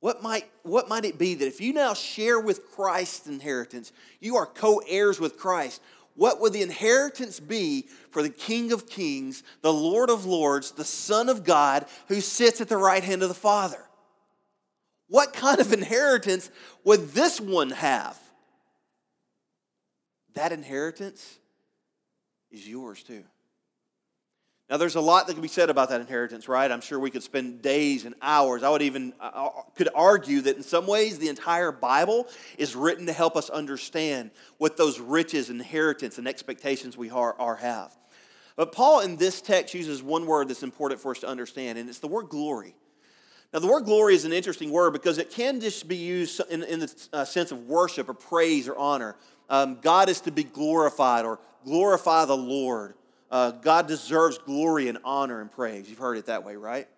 What 0.00 0.22
might, 0.22 0.46
what 0.62 0.88
might 0.88 1.04
it 1.04 1.18
be 1.18 1.34
that 1.34 1.46
if 1.46 1.60
you 1.60 1.72
now 1.72 1.94
share 1.94 2.40
with 2.40 2.70
Christ's 2.72 3.28
inheritance, 3.28 3.92
you 4.20 4.36
are 4.36 4.46
co 4.46 4.82
heirs 4.88 5.20
with 5.20 5.36
Christ? 5.36 5.80
What 6.14 6.40
would 6.40 6.52
the 6.52 6.62
inheritance 6.62 7.40
be 7.40 7.86
for 8.10 8.22
the 8.22 8.28
King 8.28 8.72
of 8.72 8.88
Kings, 8.88 9.42
the 9.62 9.72
Lord 9.72 10.10
of 10.10 10.26
Lords, 10.26 10.72
the 10.72 10.84
Son 10.84 11.28
of 11.28 11.44
God, 11.44 11.86
who 12.08 12.20
sits 12.20 12.60
at 12.60 12.68
the 12.68 12.76
right 12.76 13.02
hand 13.02 13.22
of 13.22 13.28
the 13.28 13.34
Father? 13.34 13.82
What 15.12 15.34
kind 15.34 15.60
of 15.60 15.74
inheritance 15.74 16.50
would 16.84 17.10
this 17.10 17.38
one 17.38 17.68
have? 17.68 18.18
That 20.32 20.52
inheritance 20.52 21.38
is 22.50 22.66
yours 22.66 23.02
too. 23.02 23.22
Now, 24.70 24.78
there's 24.78 24.94
a 24.94 25.02
lot 25.02 25.26
that 25.26 25.34
can 25.34 25.42
be 25.42 25.48
said 25.48 25.68
about 25.68 25.90
that 25.90 26.00
inheritance, 26.00 26.48
right? 26.48 26.70
I'm 26.70 26.80
sure 26.80 26.98
we 26.98 27.10
could 27.10 27.22
spend 27.22 27.60
days 27.60 28.06
and 28.06 28.14
hours. 28.22 28.62
I 28.62 28.70
would 28.70 28.80
even 28.80 29.12
uh, 29.20 29.30
uh, 29.34 29.48
could 29.74 29.90
argue 29.94 30.40
that 30.40 30.56
in 30.56 30.62
some 30.62 30.86
ways 30.86 31.18
the 31.18 31.28
entire 31.28 31.72
Bible 31.72 32.26
is 32.56 32.74
written 32.74 33.04
to 33.04 33.12
help 33.12 33.36
us 33.36 33.50
understand 33.50 34.30
what 34.56 34.78
those 34.78 34.98
riches, 34.98 35.50
inheritance, 35.50 36.16
and 36.16 36.26
expectations 36.26 36.96
we 36.96 37.10
are, 37.10 37.36
are 37.38 37.56
have. 37.56 37.94
But 38.56 38.72
Paul 38.72 39.00
in 39.00 39.16
this 39.16 39.42
text 39.42 39.74
uses 39.74 40.02
one 40.02 40.24
word 40.24 40.48
that's 40.48 40.62
important 40.62 41.02
for 41.02 41.10
us 41.10 41.20
to 41.20 41.28
understand, 41.28 41.76
and 41.76 41.90
it's 41.90 41.98
the 41.98 42.08
word 42.08 42.30
glory. 42.30 42.74
Now, 43.52 43.58
the 43.58 43.66
word 43.66 43.84
glory 43.84 44.14
is 44.14 44.24
an 44.24 44.32
interesting 44.32 44.70
word 44.70 44.92
because 44.92 45.18
it 45.18 45.30
can 45.30 45.60
just 45.60 45.86
be 45.86 45.96
used 45.96 46.40
in, 46.50 46.62
in 46.62 46.80
the 46.80 47.06
uh, 47.12 47.24
sense 47.24 47.52
of 47.52 47.66
worship 47.68 48.08
or 48.08 48.14
praise 48.14 48.66
or 48.66 48.76
honor. 48.76 49.14
Um, 49.50 49.78
God 49.82 50.08
is 50.08 50.22
to 50.22 50.30
be 50.30 50.42
glorified 50.42 51.26
or 51.26 51.38
glorify 51.64 52.24
the 52.24 52.36
Lord. 52.36 52.94
Uh, 53.30 53.50
God 53.50 53.86
deserves 53.86 54.38
glory 54.38 54.88
and 54.88 54.98
honor 55.04 55.40
and 55.42 55.52
praise. 55.52 55.88
You've 55.88 55.98
heard 55.98 56.16
it 56.16 56.26
that 56.26 56.44
way, 56.44 56.56
right? 56.56 56.88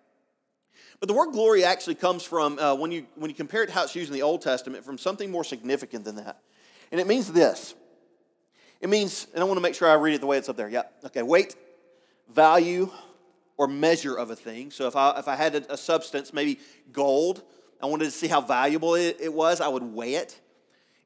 But 1.01 1.09
the 1.09 1.13
word 1.13 1.31
glory 1.31 1.65
actually 1.65 1.95
comes 1.95 2.23
from, 2.23 2.57
uh, 2.57 2.75
when, 2.75 2.91
you, 2.91 3.05
when 3.15 3.29
you 3.29 3.35
compare 3.35 3.63
it 3.63 3.67
to 3.67 3.73
how 3.73 3.83
it's 3.83 3.95
used 3.95 4.09
in 4.09 4.13
the 4.13 4.21
Old 4.21 4.41
Testament, 4.41 4.85
from 4.85 4.97
something 4.97 5.29
more 5.29 5.43
significant 5.43 6.05
than 6.05 6.15
that. 6.15 6.39
And 6.91 7.01
it 7.01 7.07
means 7.07 7.31
this 7.31 7.75
it 8.81 8.89
means, 8.89 9.27
and 9.33 9.41
I 9.41 9.45
want 9.45 9.57
to 9.57 9.61
make 9.61 9.75
sure 9.75 9.89
I 9.89 9.93
read 9.95 10.15
it 10.15 10.21
the 10.21 10.27
way 10.27 10.37
it's 10.37 10.47
up 10.47 10.57
there. 10.57 10.69
Yeah, 10.69 10.83
okay, 11.05 11.21
weight, 11.21 11.55
value, 12.29 12.91
or 13.57 13.67
measure 13.67 14.15
of 14.15 14.31
a 14.31 14.35
thing. 14.35 14.71
So 14.71 14.87
if 14.87 14.95
I, 14.95 15.17
if 15.19 15.27
I 15.27 15.35
had 15.35 15.55
a, 15.55 15.73
a 15.73 15.77
substance, 15.77 16.33
maybe 16.33 16.59
gold, 16.91 17.43
I 17.81 17.85
wanted 17.85 18.05
to 18.05 18.11
see 18.11 18.27
how 18.27 18.41
valuable 18.41 18.95
it, 18.95 19.17
it 19.19 19.33
was, 19.33 19.61
I 19.61 19.67
would 19.67 19.83
weigh 19.83 20.15
it. 20.15 20.39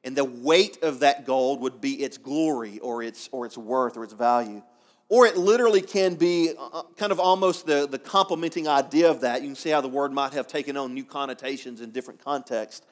And 0.02 0.16
the 0.16 0.24
weight 0.24 0.82
of 0.82 1.00
that 1.00 1.26
gold 1.26 1.60
would 1.60 1.80
be 1.80 2.02
its 2.02 2.16
glory 2.16 2.78
or 2.78 3.02
its, 3.02 3.28
or 3.32 3.44
its 3.44 3.58
worth 3.58 3.96
or 3.96 4.04
its 4.04 4.14
value. 4.14 4.62
Or 5.10 5.26
it 5.26 5.36
literally 5.36 5.82
can 5.82 6.14
be 6.14 6.52
uh, 6.56 6.66
uh, 6.72 6.82
kind 6.96 7.10
of 7.10 7.18
almost 7.18 7.66
the, 7.66 7.86
the 7.86 7.98
complementing 7.98 8.68
idea 8.68 9.10
of 9.10 9.22
that. 9.22 9.42
You 9.42 9.48
can 9.48 9.56
see 9.56 9.70
how 9.70 9.80
the 9.80 9.88
word 9.88 10.12
might 10.12 10.32
have 10.32 10.46
taken 10.46 10.76
on 10.76 10.94
new 10.94 11.04
connotations 11.04 11.80
in 11.80 11.90
different 11.90 12.24
contexts. 12.24 12.86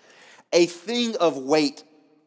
A 0.53 0.67
thing 0.67 1.17
of 1.17 1.39
weight 1.39 1.85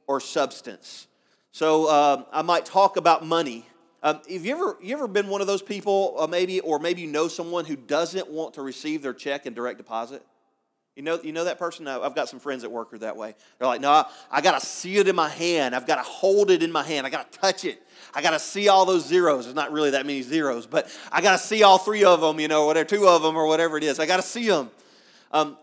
or 0.07 0.19
substance. 0.19 1.07
So 1.51 1.89
um, 1.89 2.25
I 2.31 2.41
might 2.41 2.65
talk 2.65 2.95
about 2.95 3.25
money. 3.25 3.65
Um, 4.03 4.20
have 4.29 4.46
you 4.46 4.55
ever, 4.55 4.77
you 4.81 4.96
ever 4.96 5.08
been 5.08 5.27
one 5.27 5.41
of 5.41 5.48
those 5.48 5.62
people, 5.62 6.15
uh, 6.17 6.27
maybe, 6.27 6.60
or 6.60 6.79
maybe 6.79 7.01
you 7.01 7.08
know 7.08 7.27
someone 7.27 7.65
who 7.65 7.75
doesn't 7.75 8.29
want 8.29 8.55
to 8.55 8.62
receive 8.62 9.03
their 9.03 9.13
check 9.13 9.46
in 9.46 9.53
direct 9.53 9.77
deposit? 9.77 10.25
You 10.96 11.03
know, 11.03 11.22
you 11.24 11.31
know 11.31 11.46
that 11.46 11.58
person? 11.58 11.88
I've 11.88 12.15
got 12.15 12.27
some 12.27 12.39
friends 12.39 12.63
at 12.63 12.72
work 12.72 12.89
who 12.89 12.98
are 12.98 13.00
that 13.00 13.15
way. 13.15 13.34
They're 13.58 13.67
like, 13.67 13.79
no, 13.79 13.91
I, 13.91 14.05
I 14.29 14.41
got 14.41 14.60
to 14.60 14.65
see 14.65 14.98
it 14.98 15.08
in 15.08 15.15
my 15.15 15.29
hand. 15.29 15.74
I've 15.74 15.88
got 15.88 15.96
to 15.96 16.01
hold 16.01 16.51
it 16.51 16.63
in 16.63 16.72
my 16.72 16.84
hand. 16.84 17.08
I 17.08 17.10
got 17.10 17.31
to 17.31 17.39
touch 17.39 17.63
it. 17.63 17.81
I 18.13 18.22
got 18.22 18.31
to 18.31 18.39
see 18.39 18.67
all 18.67 18.86
those 18.86 19.05
zeros. 19.05 19.46
There's 19.46 19.55
not 19.55 19.72
really 19.72 19.91
that 19.91 20.05
many 20.05 20.22
zeros, 20.22 20.67
but 20.67 20.93
I 21.12 21.22
got 21.22 21.34
to 21.34 21.38
see 21.38 21.63
all 21.63 21.77
three 21.77 22.03
of 22.03 22.20
them, 22.20 22.39
you 22.39 22.50
know, 22.50 22.65
whatever, 22.65 22.89
two 22.89 23.08
of 23.08 23.22
them 23.22 23.38
or 23.38 23.48
whatever 23.48 23.77
it 23.77 23.84
is. 23.84 24.00
I 24.00 24.05
got 24.05 24.17
to 24.17 24.22
see 24.22 24.48
them. 24.48 24.70
Um, 25.31 25.58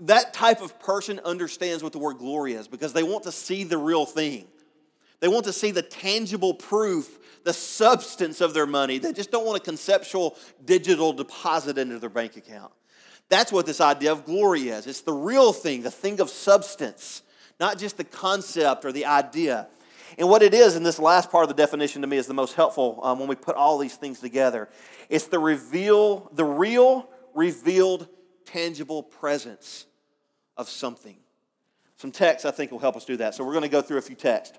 that 0.00 0.34
type 0.34 0.62
of 0.62 0.78
person 0.80 1.20
understands 1.24 1.82
what 1.84 1.92
the 1.92 2.00
word 2.00 2.18
glory 2.18 2.54
is 2.54 2.66
because 2.66 2.92
they 2.92 3.04
want 3.04 3.22
to 3.24 3.32
see 3.32 3.62
the 3.62 3.78
real 3.78 4.04
thing. 4.04 4.46
They 5.22 5.28
want 5.28 5.44
to 5.44 5.52
see 5.52 5.70
the 5.70 5.82
tangible 5.82 6.52
proof, 6.52 7.20
the 7.44 7.52
substance 7.52 8.40
of 8.40 8.54
their 8.54 8.66
money. 8.66 8.98
They 8.98 9.12
just 9.12 9.30
don't 9.30 9.46
want 9.46 9.56
a 9.56 9.64
conceptual 9.64 10.36
digital 10.64 11.12
deposit 11.12 11.78
into 11.78 12.00
their 12.00 12.10
bank 12.10 12.36
account. 12.36 12.72
That's 13.28 13.52
what 13.52 13.64
this 13.64 13.80
idea 13.80 14.10
of 14.10 14.24
glory 14.24 14.70
is. 14.70 14.88
It's 14.88 15.02
the 15.02 15.12
real 15.12 15.52
thing, 15.52 15.82
the 15.82 15.92
thing 15.92 16.20
of 16.20 16.28
substance, 16.28 17.22
not 17.60 17.78
just 17.78 17.98
the 17.98 18.04
concept 18.04 18.84
or 18.84 18.90
the 18.90 19.06
idea. 19.06 19.68
And 20.18 20.28
what 20.28 20.42
it 20.42 20.54
is 20.54 20.74
in 20.74 20.82
this 20.82 20.98
last 20.98 21.30
part 21.30 21.44
of 21.44 21.48
the 21.48 21.54
definition 21.54 22.02
to 22.02 22.08
me 22.08 22.16
is 22.16 22.26
the 22.26 22.34
most 22.34 22.54
helpful 22.54 22.98
um, 23.04 23.20
when 23.20 23.28
we 23.28 23.36
put 23.36 23.54
all 23.54 23.78
these 23.78 23.94
things 23.94 24.18
together. 24.18 24.68
It's 25.08 25.26
the 25.26 25.38
reveal, 25.38 26.32
the 26.34 26.44
real, 26.44 27.08
revealed, 27.32 28.08
tangible 28.44 29.04
presence 29.04 29.86
of 30.56 30.68
something. 30.68 31.16
Some 31.96 32.10
text 32.10 32.44
I 32.44 32.50
think 32.50 32.72
will 32.72 32.80
help 32.80 32.96
us 32.96 33.04
do 33.04 33.16
that. 33.18 33.36
So 33.36 33.44
we're 33.44 33.52
going 33.52 33.62
to 33.62 33.68
go 33.68 33.82
through 33.82 33.98
a 33.98 34.02
few 34.02 34.16
texts. 34.16 34.58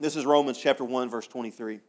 This 0.00 0.14
is 0.14 0.24
Romans 0.24 0.58
chapter 0.58 0.84
1, 0.84 1.10
verse 1.10 1.26
23. 1.26 1.80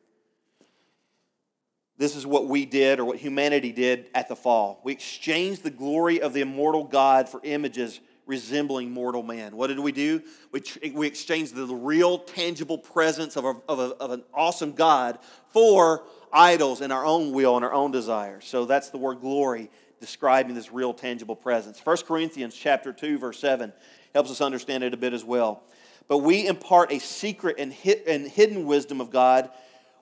This 1.98 2.16
is 2.16 2.26
what 2.26 2.48
we 2.48 2.66
did 2.66 3.00
or 3.00 3.06
what 3.06 3.18
humanity 3.18 3.72
did 3.72 4.08
at 4.16 4.28
the 4.28 4.36
fall. 4.36 4.82
We 4.84 4.94
exchanged 4.94 5.64
the 5.64 5.70
glory 5.70 6.22
of 6.22 6.34
the 6.34 6.42
immortal 6.42 6.86
God 6.86 7.30
for 7.30 7.40
images 7.44 8.00
resembling 8.26 8.92
mortal 8.92 9.22
man. 9.22 9.56
What 9.56 9.68
did 9.68 9.80
we 9.80 9.92
do? 9.92 10.24
We, 10.52 10.64
we 10.94 11.08
exchanged 11.08 11.56
the 11.56 11.66
real, 11.68 12.20
tangible 12.20 12.78
presence 12.78 13.36
of, 13.36 13.46
a, 13.46 13.56
of, 13.68 13.80
a, 13.80 13.96
of 13.96 14.12
an 14.12 14.24
awesome 14.34 14.72
God 14.72 15.20
for 15.52 16.04
idols 16.32 16.82
and 16.82 16.94
our 16.94 17.06
own 17.06 17.32
will 17.32 17.58
and 17.58 17.66
our 17.66 17.74
own 17.74 17.92
desires. 17.92 18.46
So 18.46 18.66
that's 18.66 18.90
the 18.90 18.98
word 18.98 19.20
glory 19.20 19.70
describing 20.00 20.56
this 20.56 20.72
real, 20.72 20.94
tangible 20.94 21.36
presence. 21.36 21.80
1 21.84 21.98
Corinthians 22.08 22.56
chapter 22.56 22.94
2, 22.94 23.20
verse 23.20 23.40
7 23.40 23.74
helps 24.14 24.32
us 24.32 24.42
understand 24.42 24.84
it 24.84 24.94
a 24.94 24.98
bit 24.98 25.14
as 25.14 25.24
well. 25.24 25.64
But 26.10 26.18
we 26.18 26.48
impart 26.48 26.92
a 26.92 27.00
secret 27.00 27.58
and 27.60 27.72
hidden 27.72 28.66
wisdom 28.66 29.00
of 29.00 29.12
God, 29.12 29.52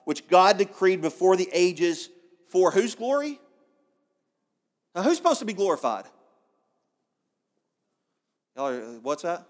which 0.04 0.26
God 0.26 0.56
decreed 0.56 1.02
before 1.02 1.36
the 1.36 1.48
ages 1.52 2.08
for 2.48 2.70
whose 2.70 2.94
glory? 2.94 3.38
Now, 4.94 5.02
who's 5.02 5.18
supposed 5.18 5.40
to 5.40 5.44
be 5.44 5.52
glorified? 5.52 6.06
Y'all 8.56 8.68
are, 8.68 8.80
what's 9.00 9.22
that? 9.22 9.46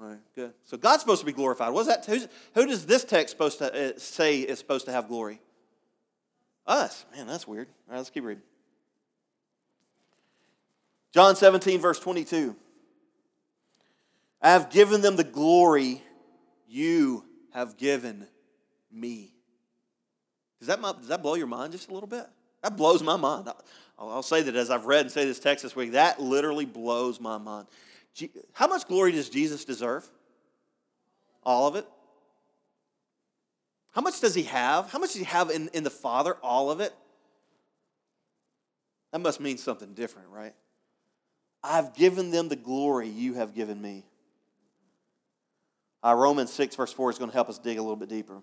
All 0.00 0.08
right, 0.08 0.18
good. 0.34 0.52
So 0.64 0.76
God's 0.76 1.02
supposed 1.02 1.20
to 1.20 1.26
be 1.26 1.32
glorified. 1.32 1.72
What's 1.72 1.88
that? 1.88 2.04
Who's, 2.04 2.26
who 2.54 2.66
does 2.66 2.84
this 2.84 3.04
text 3.04 3.30
supposed 3.30 3.58
to 3.58 3.94
uh, 3.94 3.98
say 3.98 4.40
is 4.40 4.58
supposed 4.58 4.86
to 4.86 4.92
have 4.92 5.06
glory? 5.06 5.40
Us. 6.66 7.04
Man, 7.14 7.28
that's 7.28 7.46
weird. 7.46 7.68
All 7.86 7.92
right, 7.92 7.98
let's 7.98 8.10
keep 8.10 8.24
reading. 8.24 8.42
John 11.12 11.36
17, 11.36 11.80
verse 11.80 12.00
22. 12.00 12.56
I 14.42 14.50
have 14.50 14.70
given 14.70 15.00
them 15.00 15.16
the 15.16 15.24
glory 15.24 16.02
you 16.66 17.24
have 17.52 17.76
given 17.76 18.26
me. 18.90 19.34
Does 20.58 20.68
that, 20.68 20.80
does 20.80 21.08
that 21.08 21.22
blow 21.22 21.34
your 21.34 21.46
mind 21.46 21.72
just 21.72 21.90
a 21.90 21.94
little 21.94 22.08
bit? 22.08 22.26
That 22.62 22.76
blows 22.76 23.02
my 23.02 23.16
mind. 23.16 23.48
I'll, 23.98 24.22
say 24.22 24.42
that 24.42 24.56
as 24.56 24.70
I've 24.70 24.86
read 24.86 25.02
and 25.02 25.10
say 25.10 25.24
this 25.24 25.38
text 25.38 25.62
this 25.62 25.76
week, 25.76 25.92
that 25.92 26.20
literally 26.20 26.64
blows 26.64 27.20
my 27.20 27.38
mind. 27.38 27.66
How 28.52 28.66
much 28.66 28.86
glory 28.86 29.12
does 29.12 29.28
Jesus 29.28 29.64
deserve? 29.64 30.08
All 31.42 31.66
of 31.66 31.76
it. 31.76 31.86
How 33.92 34.02
much 34.02 34.20
does 34.20 34.34
he 34.34 34.44
have? 34.44 34.90
How 34.90 34.98
much 34.98 35.10
does 35.10 35.18
he 35.18 35.24
have 35.24 35.50
in, 35.50 35.68
in 35.72 35.84
the 35.84 35.90
Father? 35.90 36.34
All 36.42 36.70
of 36.70 36.80
it. 36.80 36.94
That 39.12 39.20
must 39.20 39.40
mean 39.40 39.58
something 39.58 39.94
different, 39.94 40.28
right? 40.28 40.54
I've 41.62 41.94
given 41.94 42.30
them 42.30 42.48
the 42.48 42.56
glory 42.56 43.08
you 43.08 43.34
have 43.34 43.54
given 43.54 43.80
me. 43.80 44.04
Uh, 46.02 46.14
Romans 46.14 46.52
6, 46.52 46.76
verse 46.76 46.92
4 46.92 47.10
is 47.10 47.18
going 47.18 47.30
to 47.30 47.36
help 47.36 47.48
us 47.48 47.58
dig 47.58 47.78
a 47.78 47.82
little 47.82 47.96
bit 47.96 48.08
deeper. 48.08 48.42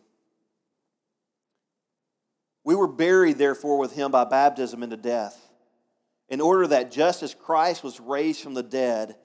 We 2.63 2.76
were 2.76 2.88
buried, 2.88 3.38
therefore, 3.38 3.78
with 3.78 3.93
him 3.93 4.12
by 4.12 4.26
baptism 4.26 4.84
into 4.84 4.98
death, 4.98 5.52
in 6.30 6.41
order 6.41 6.67
that 6.67 6.91
just 6.91 7.24
as 7.24 7.34
Christ 7.34 7.84
was 7.84 8.00
raised 8.00 8.41
from 8.41 8.54
the 8.54 8.63
dead 8.63 9.15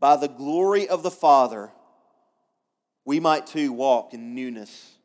by 0.00 0.16
the 0.16 0.28
glory 0.28 0.88
of 0.88 1.02
the 1.02 1.10
Father, 1.10 1.70
we 3.04 3.20
might 3.20 3.46
too 3.46 3.72
walk 3.72 4.14
in 4.14 4.34
newness 4.34 4.96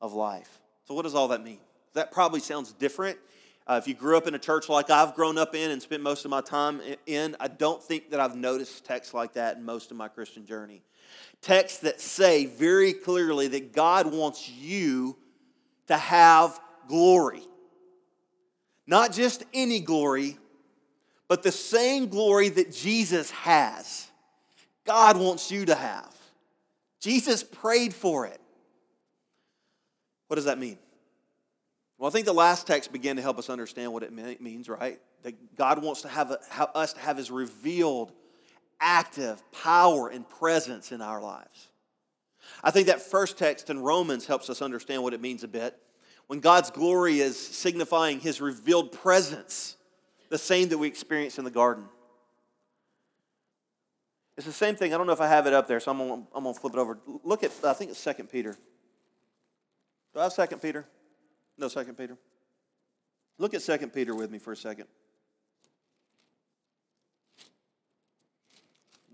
of 0.00 0.12
life. 0.12 0.60
So, 0.84 0.94
what 0.94 1.02
does 1.02 1.14
all 1.14 1.28
that 1.28 1.42
mean? 1.42 1.60
That 1.94 2.10
probably 2.10 2.40
sounds 2.40 2.72
different. 2.72 3.18
Uh, 3.66 3.78
if 3.80 3.86
you 3.86 3.94
grew 3.94 4.16
up 4.16 4.26
in 4.26 4.34
a 4.34 4.38
church 4.38 4.68
like 4.68 4.90
I've 4.90 5.14
grown 5.14 5.38
up 5.38 5.54
in 5.54 5.70
and 5.70 5.80
spent 5.80 6.02
most 6.02 6.24
of 6.24 6.30
my 6.30 6.40
time 6.40 6.80
in, 7.06 7.36
I 7.38 7.46
don't 7.46 7.80
think 7.80 8.10
that 8.10 8.18
I've 8.18 8.34
noticed 8.34 8.84
texts 8.84 9.14
like 9.14 9.34
that 9.34 9.56
in 9.56 9.64
most 9.64 9.92
of 9.92 9.96
my 9.96 10.08
Christian 10.08 10.44
journey. 10.44 10.82
Texts 11.40 11.80
that 11.80 12.00
say 12.00 12.46
very 12.46 12.92
clearly 12.92 13.48
that 13.48 13.72
God 13.72 14.12
wants 14.12 14.48
you 14.48 15.16
to 15.88 15.96
have 15.96 16.60
glory. 16.88 17.42
Not 18.86 19.12
just 19.12 19.44
any 19.52 19.80
glory, 19.80 20.38
but 21.28 21.42
the 21.42 21.52
same 21.52 22.08
glory 22.08 22.48
that 22.50 22.72
Jesus 22.72 23.30
has. 23.30 24.08
God 24.84 25.16
wants 25.16 25.50
you 25.50 25.64
to 25.66 25.74
have. 25.74 26.14
Jesus 27.00 27.42
prayed 27.42 27.94
for 27.94 28.26
it. 28.26 28.40
What 30.28 30.36
does 30.36 30.44
that 30.46 30.58
mean? 30.58 30.78
Well, 31.98 32.08
I 32.08 32.12
think 32.12 32.26
the 32.26 32.34
last 32.34 32.66
text 32.66 32.92
began 32.92 33.16
to 33.16 33.22
help 33.22 33.38
us 33.38 33.48
understand 33.48 33.92
what 33.92 34.02
it 34.02 34.12
means, 34.12 34.68
right? 34.68 35.00
That 35.22 35.56
God 35.56 35.82
wants 35.82 36.02
to 36.02 36.08
have, 36.08 36.30
a, 36.30 36.38
have 36.50 36.70
us 36.74 36.92
to 36.94 37.00
have 37.00 37.16
His 37.16 37.30
revealed, 37.30 38.12
active 38.82 39.42
power 39.52 40.08
and 40.08 40.28
presence 40.28 40.92
in 40.92 41.00
our 41.00 41.22
lives. 41.22 41.70
I 42.62 42.70
think 42.70 42.88
that 42.88 43.00
first 43.00 43.38
text 43.38 43.70
in 43.70 43.78
Romans 43.78 44.26
helps 44.26 44.50
us 44.50 44.60
understand 44.60 45.02
what 45.02 45.14
it 45.14 45.20
means 45.20 45.44
a 45.44 45.48
bit. 45.48 45.78
When 46.26 46.40
God's 46.40 46.70
glory 46.70 47.20
is 47.20 47.38
signifying 47.38 48.20
His 48.20 48.40
revealed 48.40 48.92
presence, 48.92 49.76
the 50.28 50.38
same 50.38 50.68
that 50.68 50.78
we 50.78 50.88
experienced 50.88 51.38
in 51.38 51.44
the 51.44 51.50
garden. 51.50 51.84
It's 54.36 54.46
the 54.46 54.52
same 54.52 54.76
thing. 54.76 54.94
I 54.94 54.98
don't 54.98 55.06
know 55.06 55.12
if 55.12 55.20
I 55.20 55.28
have 55.28 55.46
it 55.46 55.52
up 55.52 55.68
there, 55.68 55.78
so 55.78 55.90
I'm 55.90 55.98
going 55.98 56.26
I'm 56.34 56.44
to 56.44 56.54
flip 56.54 56.74
it 56.74 56.78
over. 56.78 56.98
Look 57.22 57.44
at, 57.44 57.52
I 57.64 57.74
think 57.74 57.90
it's 57.90 58.02
2 58.02 58.24
Peter. 58.24 58.56
Do 60.14 60.20
I 60.20 60.24
have 60.24 60.34
2 60.34 60.56
Peter? 60.56 60.86
No, 61.58 61.68
2 61.68 61.84
Peter. 61.92 62.16
Look 63.38 63.54
at 63.54 63.62
2 63.62 63.78
Peter 63.88 64.14
with 64.14 64.30
me 64.30 64.38
for 64.38 64.52
a 64.52 64.56
second. 64.56 64.86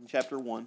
In 0.01 0.07
chapter 0.07 0.39
1. 0.39 0.67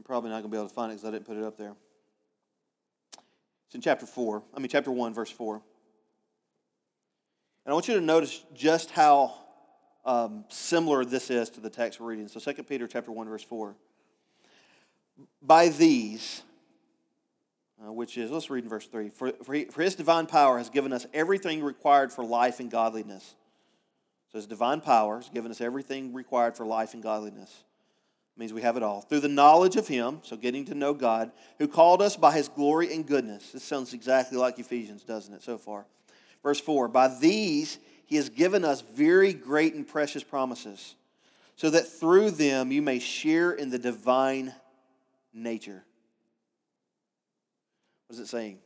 I'm 0.00 0.04
probably 0.04 0.30
not 0.30 0.36
going 0.36 0.44
to 0.44 0.48
be 0.48 0.56
able 0.56 0.66
to 0.66 0.74
find 0.74 0.90
it 0.90 0.94
because 0.94 1.06
I 1.06 1.10
didn't 1.10 1.26
put 1.26 1.36
it 1.36 1.44
up 1.44 1.58
there. 1.58 1.74
It's 3.66 3.74
in 3.74 3.82
chapter 3.82 4.06
4. 4.06 4.42
I 4.54 4.58
mean, 4.58 4.68
chapter 4.68 4.90
1, 4.90 5.12
verse 5.12 5.30
4. 5.30 5.56
And 5.56 5.62
I 7.66 7.74
want 7.74 7.86
you 7.86 7.94
to 7.94 8.00
notice 8.00 8.42
just 8.54 8.90
how 8.92 9.34
um, 10.06 10.46
similar 10.48 11.04
this 11.04 11.28
is 11.28 11.50
to 11.50 11.60
the 11.60 11.68
text 11.68 12.00
we're 12.00 12.06
reading. 12.06 12.28
So 12.28 12.40
2 12.40 12.62
Peter 12.62 12.88
chapter 12.88 13.12
1, 13.12 13.28
verse 13.28 13.44
4. 13.44 13.76
By 15.42 15.68
these, 15.68 16.42
uh, 17.84 17.92
which 17.92 18.18
is, 18.18 18.30
let's 18.30 18.50
read 18.50 18.64
in 18.64 18.70
verse 18.70 18.86
3. 18.86 19.10
For, 19.10 19.32
for, 19.44 19.54
he, 19.54 19.64
for 19.66 19.82
his 19.82 19.94
divine 19.94 20.26
power 20.26 20.58
has 20.58 20.70
given 20.70 20.92
us 20.92 21.06
everything 21.12 21.62
required 21.62 22.12
for 22.12 22.24
life 22.24 22.60
and 22.60 22.70
godliness. 22.70 23.34
So 24.32 24.38
his 24.38 24.46
divine 24.46 24.80
power 24.80 25.16
has 25.16 25.28
given 25.28 25.50
us 25.50 25.60
everything 25.60 26.12
required 26.12 26.56
for 26.56 26.64
life 26.64 26.94
and 26.94 27.02
godliness 27.02 27.64
means 28.40 28.52
we 28.54 28.62
have 28.62 28.78
it 28.78 28.82
all. 28.82 29.02
Through 29.02 29.20
the 29.20 29.28
knowledge 29.28 29.76
of 29.76 29.86
Him, 29.86 30.20
so 30.22 30.36
getting 30.36 30.64
to 30.64 30.74
know 30.74 30.94
God, 30.94 31.30
who 31.58 31.68
called 31.68 32.00
us 32.00 32.16
by 32.16 32.32
His 32.32 32.48
glory 32.48 32.92
and 32.92 33.06
goodness. 33.06 33.52
This 33.52 33.62
sounds 33.62 33.92
exactly 33.92 34.38
like 34.38 34.58
Ephesians, 34.58 35.04
doesn't 35.04 35.34
it, 35.34 35.42
so 35.42 35.58
far? 35.58 35.86
Verse 36.42 36.58
4 36.58 36.88
By 36.88 37.08
these 37.20 37.78
He 38.06 38.16
has 38.16 38.30
given 38.30 38.64
us 38.64 38.80
very 38.80 39.34
great 39.34 39.74
and 39.74 39.86
precious 39.86 40.24
promises, 40.24 40.96
so 41.54 41.68
that 41.70 41.86
through 41.86 42.30
them 42.32 42.72
you 42.72 42.80
may 42.80 42.98
share 42.98 43.52
in 43.52 43.68
the 43.68 43.78
divine 43.78 44.54
nature. 45.34 45.84
What 48.10 48.14
is 48.14 48.18
it 48.18 48.28
saying? 48.28 48.58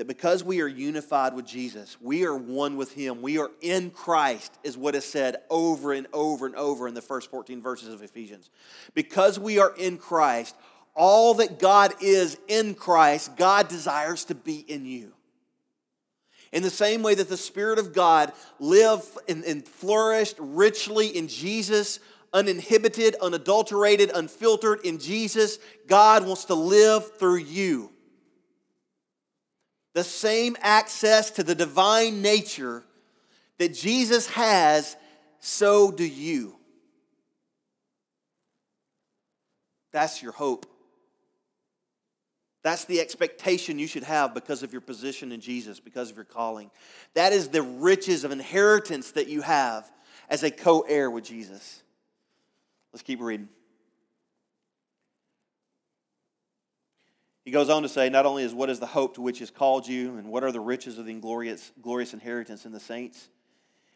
that 0.00 0.06
because 0.06 0.42
we 0.42 0.62
are 0.62 0.66
unified 0.66 1.34
with 1.34 1.44
Jesus, 1.44 1.98
we 2.00 2.24
are 2.24 2.34
one 2.34 2.78
with 2.78 2.94
Him, 2.94 3.20
we 3.20 3.36
are 3.36 3.50
in 3.60 3.90
Christ, 3.90 4.50
is 4.64 4.74
what 4.74 4.94
is 4.94 5.04
said 5.04 5.42
over 5.50 5.92
and 5.92 6.06
over 6.14 6.46
and 6.46 6.56
over 6.56 6.88
in 6.88 6.94
the 6.94 7.02
first 7.02 7.30
14 7.30 7.60
verses 7.60 7.92
of 7.92 8.02
Ephesians. 8.02 8.48
Because 8.94 9.38
we 9.38 9.58
are 9.58 9.74
in 9.76 9.98
Christ, 9.98 10.56
all 10.94 11.34
that 11.34 11.58
God 11.58 11.92
is 12.00 12.38
in 12.48 12.74
Christ, 12.74 13.36
God 13.36 13.68
desires 13.68 14.24
to 14.24 14.34
be 14.34 14.60
in 14.60 14.86
you. 14.86 15.12
In 16.50 16.62
the 16.62 16.70
same 16.70 17.02
way 17.02 17.14
that 17.14 17.28
the 17.28 17.36
Spirit 17.36 17.78
of 17.78 17.92
God 17.92 18.32
lived 18.58 19.06
and, 19.28 19.44
and 19.44 19.68
flourished 19.68 20.36
richly 20.38 21.08
in 21.08 21.28
Jesus, 21.28 22.00
uninhibited, 22.32 23.16
unadulterated, 23.20 24.10
unfiltered 24.14 24.80
in 24.82 24.98
Jesus, 24.98 25.58
God 25.86 26.26
wants 26.26 26.46
to 26.46 26.54
live 26.54 27.18
through 27.18 27.40
you 27.40 27.92
the 29.94 30.04
same 30.04 30.56
access 30.60 31.30
to 31.32 31.42
the 31.42 31.54
divine 31.54 32.22
nature 32.22 32.84
that 33.58 33.74
Jesus 33.74 34.28
has, 34.28 34.96
so 35.40 35.90
do 35.90 36.06
you. 36.06 36.56
That's 39.92 40.22
your 40.22 40.32
hope. 40.32 40.66
That's 42.62 42.84
the 42.84 43.00
expectation 43.00 43.78
you 43.78 43.86
should 43.86 44.04
have 44.04 44.34
because 44.34 44.62
of 44.62 44.72
your 44.72 44.82
position 44.82 45.32
in 45.32 45.40
Jesus, 45.40 45.80
because 45.80 46.10
of 46.10 46.16
your 46.16 46.26
calling. 46.26 46.70
That 47.14 47.32
is 47.32 47.48
the 47.48 47.62
riches 47.62 48.22
of 48.22 48.32
inheritance 48.32 49.12
that 49.12 49.28
you 49.28 49.40
have 49.40 49.90
as 50.28 50.42
a 50.42 50.50
co 50.50 50.80
heir 50.80 51.10
with 51.10 51.24
Jesus. 51.24 51.82
Let's 52.92 53.02
keep 53.02 53.20
reading. 53.20 53.48
He 57.50 57.52
goes 57.52 57.68
on 57.68 57.82
to 57.82 57.88
say, 57.88 58.08
not 58.08 58.26
only 58.26 58.44
is 58.44 58.54
what 58.54 58.70
is 58.70 58.78
the 58.78 58.86
hope 58.86 59.16
to 59.16 59.22
which 59.22 59.40
has 59.40 59.50
called 59.50 59.88
you, 59.88 60.16
and 60.18 60.28
what 60.28 60.44
are 60.44 60.52
the 60.52 60.60
riches 60.60 60.98
of 60.98 61.06
the 61.06 61.14
glorious, 61.14 61.72
glorious 61.82 62.14
inheritance 62.14 62.64
in 62.64 62.70
the 62.70 62.78
saints. 62.78 63.28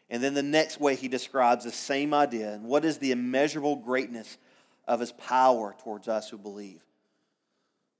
And 0.09 0.21
then 0.21 0.33
the 0.33 0.43
next 0.43 0.81
way 0.81 0.97
he 0.97 1.07
describes 1.07 1.63
the 1.63 1.71
same 1.71 2.13
idea, 2.13 2.51
and 2.51 2.65
what 2.65 2.83
is 2.83 2.97
the 2.97 3.13
immeasurable 3.13 3.77
greatness 3.77 4.37
of 4.85 4.99
his 4.99 5.13
power 5.13 5.73
towards 5.81 6.09
us 6.09 6.29
who 6.29 6.37
believe. 6.37 6.81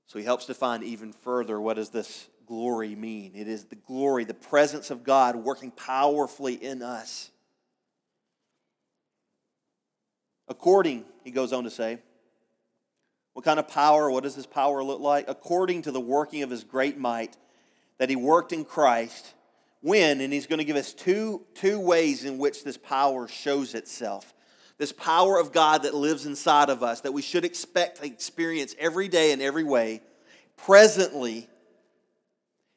So 0.08 0.20
he 0.20 0.26
helps 0.26 0.46
define 0.46 0.84
even 0.84 1.14
further 1.14 1.62
what 1.62 1.78
does 1.78 1.90
this 1.90 2.28
glory 2.46 2.94
mean? 2.94 3.32
It 3.34 3.48
is 3.48 3.64
the 3.64 3.78
glory, 3.78 4.26
the 4.26 4.34
presence 4.34 4.92
of 4.92 5.06
God 5.06 5.38
working 5.38 5.72
powerfully 5.72 6.56
in 6.56 6.82
us. 6.82 7.32
According, 10.50 11.06
he 11.24 11.32
goes 11.32 11.54
on 11.54 11.64
to 11.64 11.72
say, 11.72 12.00
what 13.36 13.44
kind 13.44 13.60
of 13.60 13.68
power? 13.68 14.10
What 14.10 14.24
does 14.24 14.34
his 14.34 14.46
power 14.46 14.82
look 14.82 15.02
like? 15.02 15.26
According 15.28 15.82
to 15.82 15.92
the 15.92 16.00
working 16.00 16.42
of 16.42 16.50
his 16.50 16.64
great 16.64 16.98
might 16.98 17.36
that 17.98 18.10
he 18.10 18.16
worked 18.16 18.54
in 18.54 18.64
Christ. 18.64 19.34
When, 19.82 20.22
and 20.22 20.32
he's 20.32 20.48
going 20.48 20.60
to 20.60 20.64
give 20.64 20.78
us 20.78 20.94
two, 20.94 21.42
two 21.54 21.78
ways 21.78 22.24
in 22.24 22.38
which 22.38 22.64
this 22.64 22.78
power 22.78 23.28
shows 23.28 23.76
itself. 23.76 24.34
This 24.78 24.94
power 24.94 25.38
of 25.38 25.52
God 25.52 25.84
that 25.84 25.94
lives 25.94 26.26
inside 26.26 26.70
of 26.70 26.82
us, 26.82 27.02
that 27.02 27.12
we 27.12 27.22
should 27.22 27.44
expect 27.44 27.98
to 27.98 28.06
experience 28.06 28.74
every 28.80 29.10
day 29.10 29.34
in 29.34 29.42
every 29.42 29.66
way, 29.66 30.02
presently, 30.56 31.50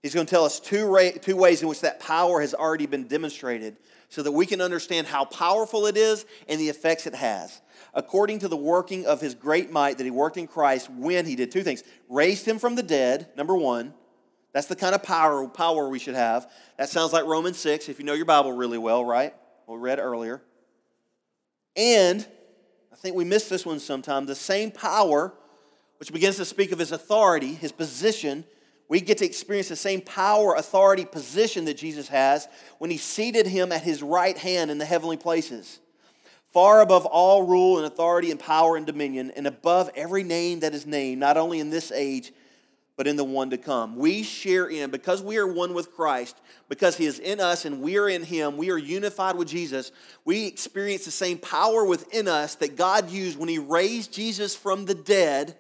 he's 0.02 0.12
going 0.12 0.26
to 0.26 0.30
tell 0.30 0.44
us 0.44 0.58
two, 0.58 1.12
two 1.22 1.36
ways 1.36 1.62
in 1.62 1.68
which 1.68 1.82
that 1.82 2.00
power 2.00 2.40
has 2.40 2.52
already 2.52 2.86
been 2.86 3.06
demonstrated 3.06 3.76
so 4.08 4.24
that 4.24 4.32
we 4.32 4.44
can 4.44 4.60
understand 4.60 5.06
how 5.06 5.24
powerful 5.24 5.86
it 5.86 5.96
is 5.96 6.26
and 6.48 6.60
the 6.60 6.68
effects 6.68 7.06
it 7.06 7.14
has 7.14 7.60
according 7.98 8.38
to 8.38 8.46
the 8.46 8.56
working 8.56 9.06
of 9.06 9.20
his 9.20 9.34
great 9.34 9.72
might 9.72 9.98
that 9.98 10.04
he 10.04 10.10
worked 10.10 10.36
in 10.36 10.46
Christ 10.46 10.88
when 10.88 11.26
he 11.26 11.34
did 11.34 11.50
two 11.50 11.64
things 11.64 11.82
raised 12.08 12.46
him 12.46 12.60
from 12.60 12.76
the 12.76 12.82
dead, 12.82 13.28
number 13.36 13.56
one. 13.56 13.92
That's 14.52 14.68
the 14.68 14.76
kind 14.76 14.94
of 14.94 15.02
power, 15.02 15.46
power 15.48 15.88
we 15.88 15.98
should 15.98 16.14
have. 16.14 16.48
That 16.78 16.88
sounds 16.88 17.12
like 17.12 17.24
Romans 17.24 17.58
6, 17.58 17.88
if 17.88 17.98
you 17.98 18.04
know 18.04 18.14
your 18.14 18.24
Bible 18.24 18.52
really 18.52 18.78
well, 18.78 19.04
right? 19.04 19.34
we 19.66 19.76
read 19.76 19.98
earlier. 19.98 20.40
And 21.76 22.24
I 22.92 22.96
think 22.96 23.16
we 23.16 23.24
miss 23.24 23.48
this 23.48 23.66
one 23.66 23.80
sometimes 23.80 24.28
the 24.28 24.34
same 24.36 24.70
power, 24.70 25.34
which 25.98 26.12
begins 26.12 26.36
to 26.36 26.44
speak 26.44 26.70
of 26.70 26.78
his 26.78 26.92
authority, 26.92 27.52
his 27.52 27.72
position. 27.72 28.44
We 28.88 29.00
get 29.00 29.18
to 29.18 29.26
experience 29.26 29.68
the 29.68 29.76
same 29.76 30.00
power, 30.02 30.54
authority, 30.54 31.04
position 31.04 31.64
that 31.64 31.76
Jesus 31.76 32.08
has 32.08 32.46
when 32.78 32.90
he 32.90 32.96
seated 32.96 33.48
him 33.48 33.72
at 33.72 33.82
his 33.82 34.04
right 34.04 34.38
hand 34.38 34.70
in 34.70 34.78
the 34.78 34.86
heavenly 34.86 35.16
places 35.16 35.80
far 36.52 36.80
above 36.80 37.06
all 37.06 37.42
rule 37.42 37.78
and 37.78 37.86
authority 37.86 38.30
and 38.30 38.40
power 38.40 38.76
and 38.76 38.86
dominion, 38.86 39.30
and 39.36 39.46
above 39.46 39.90
every 39.94 40.22
name 40.22 40.60
that 40.60 40.74
is 40.74 40.86
named, 40.86 41.20
not 41.20 41.36
only 41.36 41.60
in 41.60 41.70
this 41.70 41.92
age, 41.92 42.32
but 42.96 43.06
in 43.06 43.16
the 43.16 43.24
one 43.24 43.50
to 43.50 43.56
come. 43.56 43.96
We 43.96 44.24
share 44.24 44.66
in, 44.66 44.90
because 44.90 45.22
we 45.22 45.36
are 45.36 45.46
one 45.46 45.72
with 45.72 45.94
Christ, 45.94 46.36
because 46.68 46.96
He 46.96 47.06
is 47.06 47.20
in 47.20 47.38
us 47.38 47.64
and 47.64 47.80
we 47.80 47.96
are 47.96 48.08
in 48.08 48.24
Him, 48.24 48.56
we 48.56 48.70
are 48.70 48.78
unified 48.78 49.36
with 49.36 49.46
Jesus, 49.46 49.92
we 50.24 50.46
experience 50.46 51.04
the 51.04 51.12
same 51.12 51.38
power 51.38 51.84
within 51.84 52.26
us 52.26 52.56
that 52.56 52.76
God 52.76 53.08
used 53.08 53.38
when 53.38 53.48
He 53.48 53.58
raised 53.58 54.12
Jesus 54.12 54.56
from 54.56 54.84
the 54.84 54.94
dead. 54.94 55.56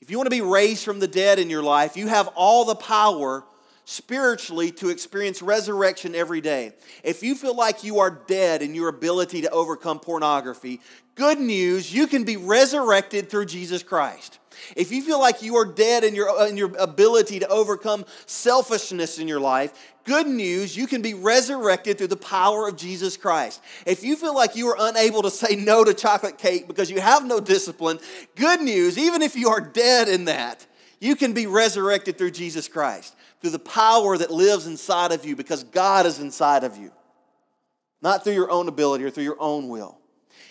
If 0.00 0.10
you 0.10 0.18
want 0.18 0.26
to 0.26 0.30
be 0.30 0.42
raised 0.42 0.84
from 0.84 1.00
the 1.00 1.08
dead 1.08 1.38
in 1.38 1.48
your 1.48 1.62
life, 1.62 1.96
you 1.96 2.08
have 2.08 2.28
all 2.34 2.66
the 2.66 2.74
power 2.74 3.42
spiritually 3.84 4.70
to 4.72 4.88
experience 4.88 5.42
resurrection 5.42 6.14
every 6.14 6.40
day. 6.40 6.72
If 7.02 7.22
you 7.22 7.34
feel 7.34 7.56
like 7.56 7.84
you 7.84 7.98
are 7.98 8.10
dead 8.10 8.62
in 8.62 8.74
your 8.74 8.88
ability 8.88 9.42
to 9.42 9.50
overcome 9.50 10.00
pornography, 10.00 10.80
good 11.14 11.38
news, 11.38 11.92
you 11.92 12.06
can 12.06 12.24
be 12.24 12.36
resurrected 12.36 13.30
through 13.30 13.46
Jesus 13.46 13.82
Christ. 13.82 14.38
If 14.76 14.92
you 14.92 15.02
feel 15.02 15.20
like 15.20 15.42
you 15.42 15.56
are 15.56 15.64
dead 15.64 16.04
in 16.04 16.14
your, 16.14 16.46
in 16.46 16.56
your 16.56 16.74
ability 16.76 17.40
to 17.40 17.48
overcome 17.48 18.04
selfishness 18.26 19.18
in 19.18 19.28
your 19.28 19.40
life, 19.40 19.72
good 20.04 20.26
news, 20.26 20.76
you 20.76 20.86
can 20.86 21.02
be 21.02 21.14
resurrected 21.14 21.98
through 21.98 22.08
the 22.08 22.16
power 22.16 22.68
of 22.68 22.76
Jesus 22.76 23.16
Christ. 23.16 23.60
If 23.86 24.04
you 24.04 24.16
feel 24.16 24.34
like 24.34 24.56
you 24.56 24.68
are 24.68 24.76
unable 24.78 25.22
to 25.22 25.30
say 25.30 25.56
no 25.56 25.84
to 25.84 25.94
chocolate 25.94 26.38
cake 26.38 26.68
because 26.68 26.90
you 26.90 27.00
have 27.00 27.24
no 27.24 27.40
discipline, 27.40 27.98
good 28.36 28.60
news, 28.60 28.96
even 28.96 29.22
if 29.22 29.34
you 29.36 29.48
are 29.48 29.60
dead 29.60 30.08
in 30.08 30.26
that, 30.26 30.66
You 31.04 31.16
can 31.16 31.34
be 31.34 31.46
resurrected 31.46 32.16
through 32.16 32.30
Jesus 32.30 32.66
Christ, 32.66 33.14
through 33.42 33.50
the 33.50 33.58
power 33.58 34.16
that 34.16 34.30
lives 34.30 34.66
inside 34.66 35.12
of 35.12 35.26
you 35.26 35.36
because 35.36 35.62
God 35.62 36.06
is 36.06 36.18
inside 36.18 36.64
of 36.64 36.78
you, 36.78 36.92
not 38.00 38.24
through 38.24 38.32
your 38.32 38.50
own 38.50 38.68
ability 38.68 39.04
or 39.04 39.10
through 39.10 39.24
your 39.24 39.36
own 39.38 39.68
will. 39.68 39.98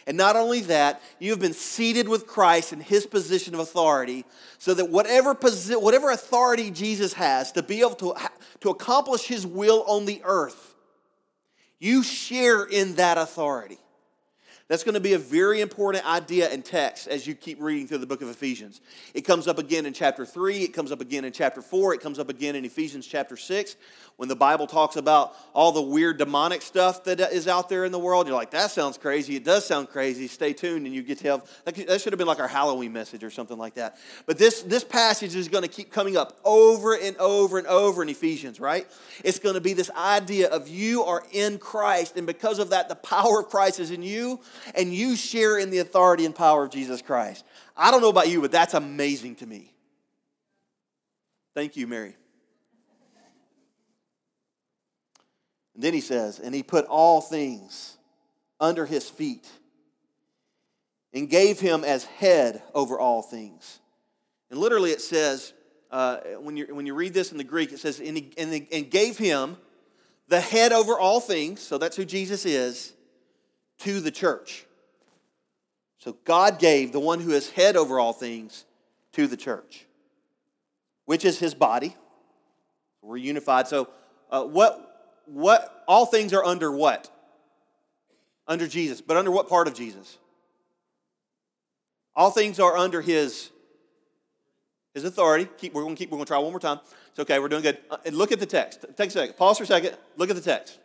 And 0.05 0.15
not 0.15 0.35
only 0.35 0.61
that, 0.61 1.01
you 1.17 1.31
have 1.31 1.39
been 1.39 1.53
seated 1.53 2.07
with 2.07 2.27
Christ 2.27 2.71
in 2.71 2.81
his 2.81 3.07
position 3.07 3.55
of 3.55 3.61
authority, 3.61 4.25
so 4.59 4.75
that 4.75 4.91
whatever, 4.91 5.33
posi- 5.33 5.81
whatever 5.81 6.11
authority 6.11 6.69
Jesus 6.69 7.13
has 7.13 7.51
to 7.53 7.63
be 7.63 7.79
able 7.79 7.95
to, 7.95 8.13
to 8.59 8.69
accomplish 8.69 9.23
his 9.23 9.47
will 9.47 9.83
on 9.87 10.05
the 10.05 10.21
earth, 10.23 10.75
you 11.79 12.03
share 12.03 12.63
in 12.63 12.93
that 12.97 13.17
authority. 13.17 13.79
That's 14.69 14.83
going 14.83 14.93
to 14.93 15.01
be 15.01 15.13
a 15.13 15.19
very 15.19 15.59
important 15.59 16.05
idea 16.05 16.49
and 16.49 16.63
text 16.63 17.07
as 17.07 17.27
you 17.27 17.35
keep 17.35 17.61
reading 17.61 17.85
through 17.85 17.97
the 17.97 18.07
book 18.07 18.21
of 18.21 18.29
Ephesians. 18.29 18.79
It 19.13 19.21
comes 19.21 19.47
up 19.47 19.59
again 19.59 19.85
in 19.85 19.93
chapter 19.93 20.25
3, 20.25 20.59
it 20.59 20.73
comes 20.73 20.91
up 20.91 21.01
again 21.01 21.25
in 21.25 21.33
chapter 21.33 21.61
4, 21.61 21.93
it 21.95 22.01
comes 22.01 22.17
up 22.17 22.29
again 22.29 22.55
in 22.55 22.63
Ephesians 22.63 23.05
chapter 23.05 23.35
6 23.35 23.75
when 24.15 24.29
the 24.29 24.35
Bible 24.35 24.67
talks 24.67 24.95
about 24.95 25.35
all 25.53 25.71
the 25.71 25.81
weird 25.81 26.17
demonic 26.17 26.61
stuff 26.61 27.03
that 27.03 27.19
is 27.19 27.47
out 27.47 27.67
there 27.67 27.83
in 27.83 27.91
the 27.91 27.99
world. 27.99 28.27
You're 28.27 28.35
like, 28.35 28.51
that 28.51 28.71
sounds 28.71 28.97
crazy. 28.97 29.35
It 29.35 29.43
does 29.43 29.65
sound 29.65 29.89
crazy. 29.89 30.27
Stay 30.27 30.53
tuned 30.53 30.85
and 30.85 30.93
you 30.93 31.01
get 31.01 31.17
to 31.19 31.31
have, 31.31 31.51
that 31.65 31.75
should 31.75 32.13
have 32.13 32.17
been 32.17 32.27
like 32.27 32.39
our 32.39 32.47
Halloween 32.47 32.93
message 32.93 33.23
or 33.23 33.31
something 33.31 33.57
like 33.57 33.73
that. 33.73 33.97
But 34.25 34.37
this, 34.37 34.61
this 34.61 34.83
passage 34.83 35.35
is 35.35 35.47
going 35.47 35.63
to 35.63 35.67
keep 35.67 35.91
coming 35.91 36.15
up 36.15 36.39
over 36.45 36.95
and 36.95 37.17
over 37.17 37.57
and 37.57 37.67
over 37.67 38.01
in 38.01 38.09
Ephesians, 38.09 38.59
right? 38.59 38.87
It's 39.23 39.39
going 39.39 39.55
to 39.55 39.61
be 39.61 39.73
this 39.73 39.89
idea 39.91 40.47
of 40.49 40.67
you 40.67 41.03
are 41.03 41.23
in 41.31 41.57
Christ, 41.57 42.15
and 42.15 42.27
because 42.27 42.59
of 42.59 42.69
that, 42.69 42.89
the 42.89 42.95
power 42.95 43.41
of 43.41 43.49
Christ 43.49 43.79
is 43.79 43.91
in 43.91 44.03
you, 44.03 44.39
and 44.75 44.93
you 44.93 45.15
share 45.15 45.57
in 45.57 45.69
the 45.69 45.79
authority 45.79 46.25
and 46.25 46.35
power 46.35 46.63
of 46.63 46.71
Jesus 46.71 47.01
Christ. 47.01 47.45
I 47.75 47.91
don't 47.91 48.01
know 48.01 48.09
about 48.09 48.29
you, 48.29 48.41
but 48.41 48.51
that's 48.51 48.73
amazing 48.73 49.35
to 49.37 49.45
me. 49.45 49.73
Thank 51.53 51.77
you, 51.77 51.87
Mary. 51.87 52.15
And 55.75 55.83
then 55.83 55.93
he 55.93 56.01
says, 56.01 56.39
and 56.39 56.53
he 56.53 56.61
put 56.63 56.85
all 56.85 57.21
things 57.21 57.97
under 58.59 58.85
his 58.85 59.09
feet 59.09 59.49
and 61.13 61.29
gave 61.29 61.59
him 61.59 61.83
as 61.83 62.05
head 62.05 62.61
over 62.73 62.99
all 62.99 63.21
things. 63.21 63.79
And 64.49 64.59
literally 64.59 64.91
it 64.91 65.01
says, 65.01 65.53
uh, 65.91 66.17
when, 66.39 66.57
you, 66.57 66.73
when 66.73 66.85
you 66.85 66.95
read 66.95 67.13
this 67.13 67.31
in 67.31 67.37
the 67.37 67.43
Greek, 67.43 67.71
it 67.71 67.79
says, 67.79 67.99
and, 67.99 68.17
he, 68.17 68.31
and, 68.37 68.67
and 68.71 68.89
gave 68.89 69.17
him 69.17 69.57
the 70.27 70.39
head 70.39 70.71
over 70.71 70.97
all 70.97 71.19
things, 71.19 71.59
so 71.61 71.77
that's 71.77 71.95
who 71.95 72.05
Jesus 72.05 72.45
is, 72.45 72.93
to 73.79 73.99
the 73.99 74.11
church. 74.11 74.65
So 75.99 76.17
God 76.25 76.59
gave 76.59 76.91
the 76.91 76.99
one 76.99 77.19
who 77.19 77.31
is 77.31 77.49
head 77.49 77.75
over 77.75 77.99
all 77.99 78.13
things 78.13 78.65
to 79.13 79.27
the 79.27 79.37
church, 79.37 79.85
which 81.05 81.23
is 81.23 81.39
his 81.39 81.53
body. 81.53 81.95
We're 83.01 83.17
unified. 83.17 83.67
So, 83.67 83.89
uh, 84.29 84.43
what, 84.43 85.21
what, 85.25 85.83
all 85.87 86.05
things 86.05 86.33
are 86.33 86.43
under 86.43 86.71
what? 86.71 87.09
Under 88.47 88.67
Jesus. 88.67 89.01
But 89.01 89.17
under 89.17 89.31
what 89.31 89.47
part 89.47 89.67
of 89.67 89.73
Jesus? 89.73 90.17
All 92.15 92.31
things 92.31 92.59
are 92.59 92.77
under 92.77 93.01
his 93.01 93.49
his 94.93 95.05
authority. 95.05 95.47
Keep, 95.57 95.73
we're 95.73 95.81
going 95.81 95.95
to 95.95 95.99
keep. 95.99 96.11
We're 96.11 96.17
going 96.17 96.25
to 96.25 96.29
try 96.29 96.37
one 96.37 96.51
more 96.51 96.59
time. 96.59 96.79
It's 97.09 97.19
okay. 97.19 97.39
We're 97.39 97.49
doing 97.49 97.63
good. 97.63 97.79
Uh, 97.89 97.97
and 98.05 98.15
look 98.15 98.31
at 98.31 98.39
the 98.39 98.45
text. 98.45 98.85
Take 98.95 99.09
a 99.09 99.11
second. 99.11 99.37
Pause 99.37 99.57
for 99.57 99.63
a 99.63 99.67
second. 99.67 99.97
Look 100.17 100.29
at 100.29 100.35
the 100.35 100.41
text. 100.41 100.77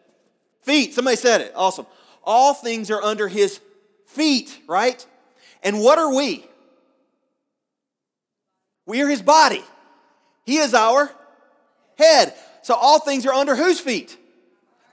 Feet. 0.62 0.94
Somebody 0.94 1.16
said 1.16 1.42
it. 1.42 1.52
Awesome. 1.54 1.86
All 2.28 2.52
things 2.52 2.90
are 2.90 3.02
under 3.02 3.26
his 3.26 3.58
feet, 4.04 4.60
right? 4.68 5.04
And 5.62 5.80
what 5.80 5.98
are 5.98 6.14
we? 6.14 6.44
We 8.84 9.00
are 9.00 9.08
his 9.08 9.22
body. 9.22 9.64
He 10.44 10.58
is 10.58 10.74
our 10.74 11.10
head. 11.96 12.34
So 12.60 12.74
all 12.74 13.00
things 13.00 13.24
are 13.24 13.32
under 13.32 13.56
whose 13.56 13.80
feet? 13.80 14.18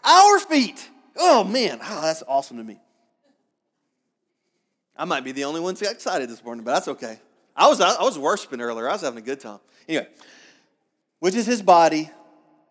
Our 0.06 0.40
feet. 0.40 0.90
Oh 1.18 1.44
man, 1.44 1.80
oh, 1.84 2.02
that's 2.04 2.24
awesome 2.26 2.56
to 2.56 2.64
me. 2.64 2.80
I 4.96 5.04
might 5.04 5.26
be 5.26 5.34
the 5.34 5.44
only 5.44 5.60
one 5.60 5.76
excited 5.76 6.30
this 6.30 6.42
morning, 6.42 6.64
but 6.64 6.72
that's 6.74 6.88
okay. 6.88 7.20
I 7.54 7.68
was, 7.68 7.82
I 7.82 8.02
was 8.02 8.18
worshiping 8.18 8.62
earlier. 8.62 8.88
I 8.88 8.94
was 8.94 9.02
having 9.02 9.20
a 9.20 9.26
good 9.26 9.42
time. 9.42 9.60
Anyway, 9.90 10.08
which 11.20 11.36
is 11.36 11.46
his 11.46 11.62
body, 11.62 12.10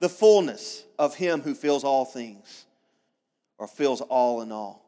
the 0.00 0.08
fullness 0.08 0.84
of 0.98 1.16
him 1.16 1.42
who 1.42 1.54
fills 1.54 1.84
all 1.84 2.06
things 2.06 2.63
or 3.58 3.66
fills 3.66 4.00
all 4.00 4.42
in 4.42 4.52
all. 4.52 4.84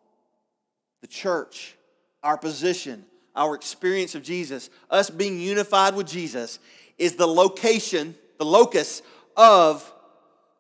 The 1.01 1.07
church, 1.07 1.77
our 2.23 2.37
position, 2.37 3.05
our 3.35 3.55
experience 3.55 4.15
of 4.15 4.23
Jesus, 4.23 4.71
us 4.91 5.11
being 5.11 5.41
unified 5.41 5.95
with 5.95 6.07
Jesus, 6.07 6.59
is 6.99 7.17
the 7.17 7.27
location, 7.27 8.15
the 8.39 8.45
locus 8.45 9.03
of 9.37 9.93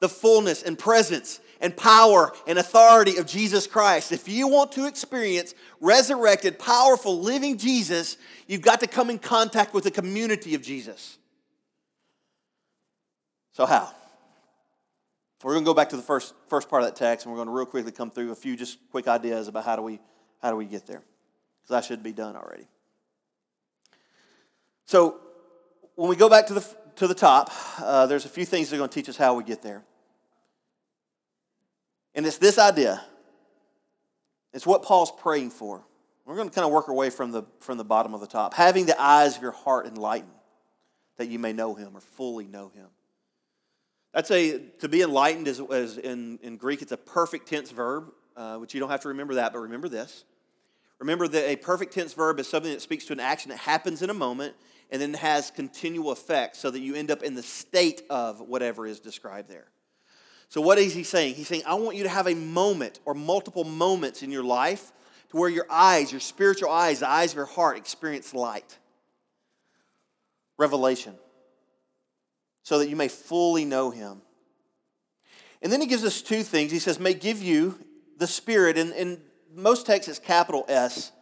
the 0.01 0.09
fullness 0.09 0.63
and 0.63 0.79
presence 0.79 1.41
and 1.61 1.77
power 1.77 2.33
and 2.47 2.59
authority 2.59 3.17
of 3.17 3.27
Jesus 3.27 3.67
Christ. 3.67 4.13
If 4.13 4.29
you 4.29 4.49
want 4.49 4.73
to 4.73 4.87
experience 4.87 5.55
resurrected, 5.81 6.59
powerful, 6.59 7.19
living 7.19 7.57
Jesus, 7.57 8.19
you've 8.47 8.61
got 8.61 8.81
to 8.81 8.87
come 8.87 9.09
in 9.09 9.19
contact 9.19 9.73
with 9.73 9.85
the 9.85 9.91
community 9.91 10.55
of 10.55 10.63
Jesus. 10.63 11.17
So, 13.53 13.65
how? 13.65 13.91
We're 15.43 15.53
going 15.53 15.65
to 15.65 15.69
go 15.69 15.75
back 15.75 15.91
to 15.91 15.97
the 15.97 16.03
first, 16.03 16.35
first 16.49 16.69
part 16.69 16.83
of 16.83 16.89
that 16.89 16.97
text, 16.97 17.27
and 17.27 17.33
we're 17.33 17.39
going 17.39 17.49
to 17.49 17.55
real 17.55 17.67
quickly 17.67 17.93
come 17.93 18.11
through 18.11 18.33
a 18.33 18.35
few 18.35 18.57
just 18.57 18.79
quick 18.91 19.07
ideas 19.07 19.49
about 19.49 19.65
how 19.65 19.77
do 19.77 19.83
we, 19.83 20.01
how 20.41 20.51
do 20.51 20.57
we 20.57 20.65
get 20.65 20.87
there. 20.87 21.03
Because 21.63 21.85
I 21.85 21.87
should 21.87 22.03
be 22.03 22.13
done 22.13 22.37
already. 22.37 22.67
So, 24.87 25.21
when 25.95 26.09
we 26.09 26.17
go 26.17 26.29
back 26.29 26.47
to 26.47 26.55
the, 26.55 26.77
to 26.97 27.07
the 27.07 27.15
top, 27.15 27.51
uh, 27.79 28.07
there's 28.07 28.25
a 28.25 28.29
few 28.29 28.45
things 28.45 28.71
that 28.71 28.77
are 28.77 28.79
going 28.79 28.91
to 28.91 28.95
teach 28.95 29.09
us 29.09 29.17
how 29.17 29.35
we 29.35 29.45
get 29.45 29.63
there. 29.63 29.83
And 32.15 32.27
it's 32.27 32.39
this 32.39 32.59
idea. 32.59 33.05
It's 34.55 34.67
what 34.67 34.83
Paul's 34.83 35.13
praying 35.13 35.51
for. 35.51 35.85
We're 36.25 36.37
going 36.37 36.49
to 36.49 36.55
kind 36.55 36.65
of 36.65 36.73
work 36.73 36.89
our 36.89 36.95
way 36.95 37.11
from 37.11 37.31
the, 37.31 37.45
from 37.61 37.79
the 37.79 37.85
bottom 37.85 38.15
of 38.15 38.21
the 38.21 38.27
top. 38.27 38.55
Having 38.55 38.87
the 38.87 39.01
eyes 39.01 39.37
of 39.37 39.43
your 39.43 39.53
heart 39.53 39.87
enlightened, 39.87 40.33
that 41.19 41.29
you 41.29 41.39
may 41.39 41.53
know 41.53 41.75
him 41.75 41.97
or 41.97 42.01
fully 42.01 42.47
know 42.47 42.69
him. 42.69 42.87
That's 44.13 44.31
a, 44.31 44.59
to 44.81 44.89
be 44.89 45.03
enlightened 45.03 45.49
is, 45.49 45.61
is 45.61 45.99
in, 45.99 46.39
in 46.43 46.57
Greek, 46.57 46.83
it's 46.83 46.93
a 46.93 46.97
perfect 46.97 47.49
tense 47.49 47.71
verb, 47.71 48.13
uh, 48.37 48.57
which 48.57 48.73
you 48.75 48.81
don't 48.81 48.91
have 48.91 49.01
to 49.03 49.09
remember 49.09 49.35
that, 49.35 49.53
but 49.53 49.59
remember 49.61 49.89
this. 49.89 50.25
Remember 50.99 51.29
that 51.29 51.49
a 51.49 51.57
perfect 51.57 51.93
tense 51.93 52.15
verb 52.15 52.41
is 52.41 52.49
something 52.49 52.73
that 52.73 52.81
speaks 52.81 53.05
to 53.07 53.13
an 53.13 53.21
action 53.21 53.51
that 53.51 53.59
happens 53.59 54.01
in 54.01 54.09
a 54.09 54.15
moment 54.15 54.55
and 54.91 55.03
then 55.03 55.15
has 55.15 55.51
continual 55.51 56.13
effects 56.13 56.59
so 56.59 56.71
that 56.71 56.81
you 56.81 56.95
end 56.95 57.11
up 57.11 57.23
in 57.23 57.35
the 57.35 57.43
state 57.43 58.03
of 58.09 58.41
whatever 58.41 58.87
is 58.87 59.01
described 59.01 59.51
there. 59.51 59.67
So, 60.49 60.61
what 60.61 60.79
is 60.79 60.95
he 60.95 61.03
saying? 61.03 61.35
He's 61.35 61.49
saying, 61.49 61.63
I 61.67 61.75
want 61.75 61.97
you 61.97 62.05
to 62.05 62.09
have 62.09 62.29
a 62.29 62.35
moment 62.35 63.01
or 63.05 63.15
multiple 63.15 63.65
moments 63.65 64.23
in 64.23 64.31
your 64.31 64.45
life 64.45 64.93
to 65.31 65.37
where 65.37 65.49
your 65.49 65.67
eyes, 65.69 66.13
your 66.13 66.21
spiritual 66.21 66.71
eyes, 66.71 67.01
the 67.01 67.09
eyes 67.09 67.33
of 67.33 67.37
your 67.37 67.47
heart 67.47 67.77
experience 67.77 68.33
light, 68.33 68.79
revelation, 70.57 71.15
so 72.67 72.81
that 72.81 72.89
you 72.89 72.97
may 72.97 73.07
fully 73.07 73.65
know 73.65 73.91
him. 73.91 74.21
And 75.63 75.71
then 75.71 75.81
he 75.81 75.87
gives 75.87 76.03
us 76.03 76.21
two 76.21 76.43
things. 76.43 76.73
He 76.73 76.81
says, 76.81 76.99
may 76.99 77.15
give 77.15 77.41
you 77.41 77.79
the 78.19 78.27
Spirit, 78.27 78.77
and 78.77 78.93
in 78.93 79.21
most 79.55 79.87
texts 79.87 80.09
it's 80.09 80.19
capital 80.19 80.65
S, 80.67 81.13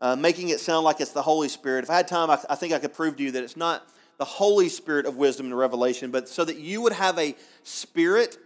uh, 0.00 0.16
making 0.16 0.48
it 0.48 0.58
sound 0.58 0.82
like 0.84 1.00
it's 1.00 1.12
the 1.12 1.22
Holy 1.22 1.48
Spirit. 1.48 1.84
If 1.84 1.90
I 1.90 1.98
had 1.98 2.08
time, 2.08 2.30
I, 2.30 2.38
I 2.50 2.56
think 2.56 2.72
I 2.72 2.80
could 2.80 2.94
prove 2.94 3.16
to 3.18 3.22
you 3.22 3.30
that 3.30 3.44
it's 3.44 3.56
not 3.56 3.86
the 4.18 4.24
Holy 4.24 4.68
Spirit 4.68 5.06
of 5.06 5.16
wisdom 5.16 5.46
and 5.46 5.56
revelation, 5.56 6.10
but 6.10 6.28
so 6.28 6.44
that 6.44 6.56
you 6.56 6.80
would 6.80 6.94
have 6.94 7.16
a 7.16 7.36
spirit 7.62 8.38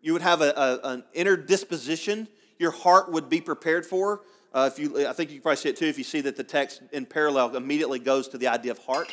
you 0.00 0.12
would 0.12 0.22
have 0.22 0.42
a, 0.42 0.50
a, 0.50 0.88
an 0.90 1.02
inner 1.14 1.34
disposition 1.34 2.28
your 2.58 2.70
heart 2.70 3.10
would 3.10 3.28
be 3.28 3.40
prepared 3.40 3.84
for. 3.86 4.20
Uh, 4.52 4.70
if 4.70 4.78
you, 4.78 5.08
I 5.08 5.12
think 5.12 5.32
you 5.32 5.40
probably 5.40 5.56
see 5.56 5.70
it 5.70 5.78
too 5.78 5.86
if 5.86 5.98
you 5.98 6.04
see 6.04 6.20
that 6.20 6.36
the 6.36 6.44
text 6.44 6.82
in 6.92 7.06
parallel 7.06 7.56
immediately 7.56 7.98
goes 7.98 8.28
to 8.28 8.38
the 8.38 8.46
idea 8.46 8.70
of 8.70 8.78
heart. 8.78 9.10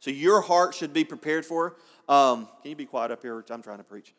So 0.00 0.10
your 0.10 0.40
heart 0.40 0.74
should 0.74 0.94
be 0.94 1.04
prepared 1.04 1.44
for. 1.44 1.76
Um, 2.10 2.48
can 2.60 2.70
you 2.70 2.76
be 2.76 2.86
quiet 2.86 3.12
up 3.12 3.22
here? 3.22 3.42
I'm 3.50 3.62
trying 3.62 3.78
to 3.78 3.84
preach. 3.84 4.12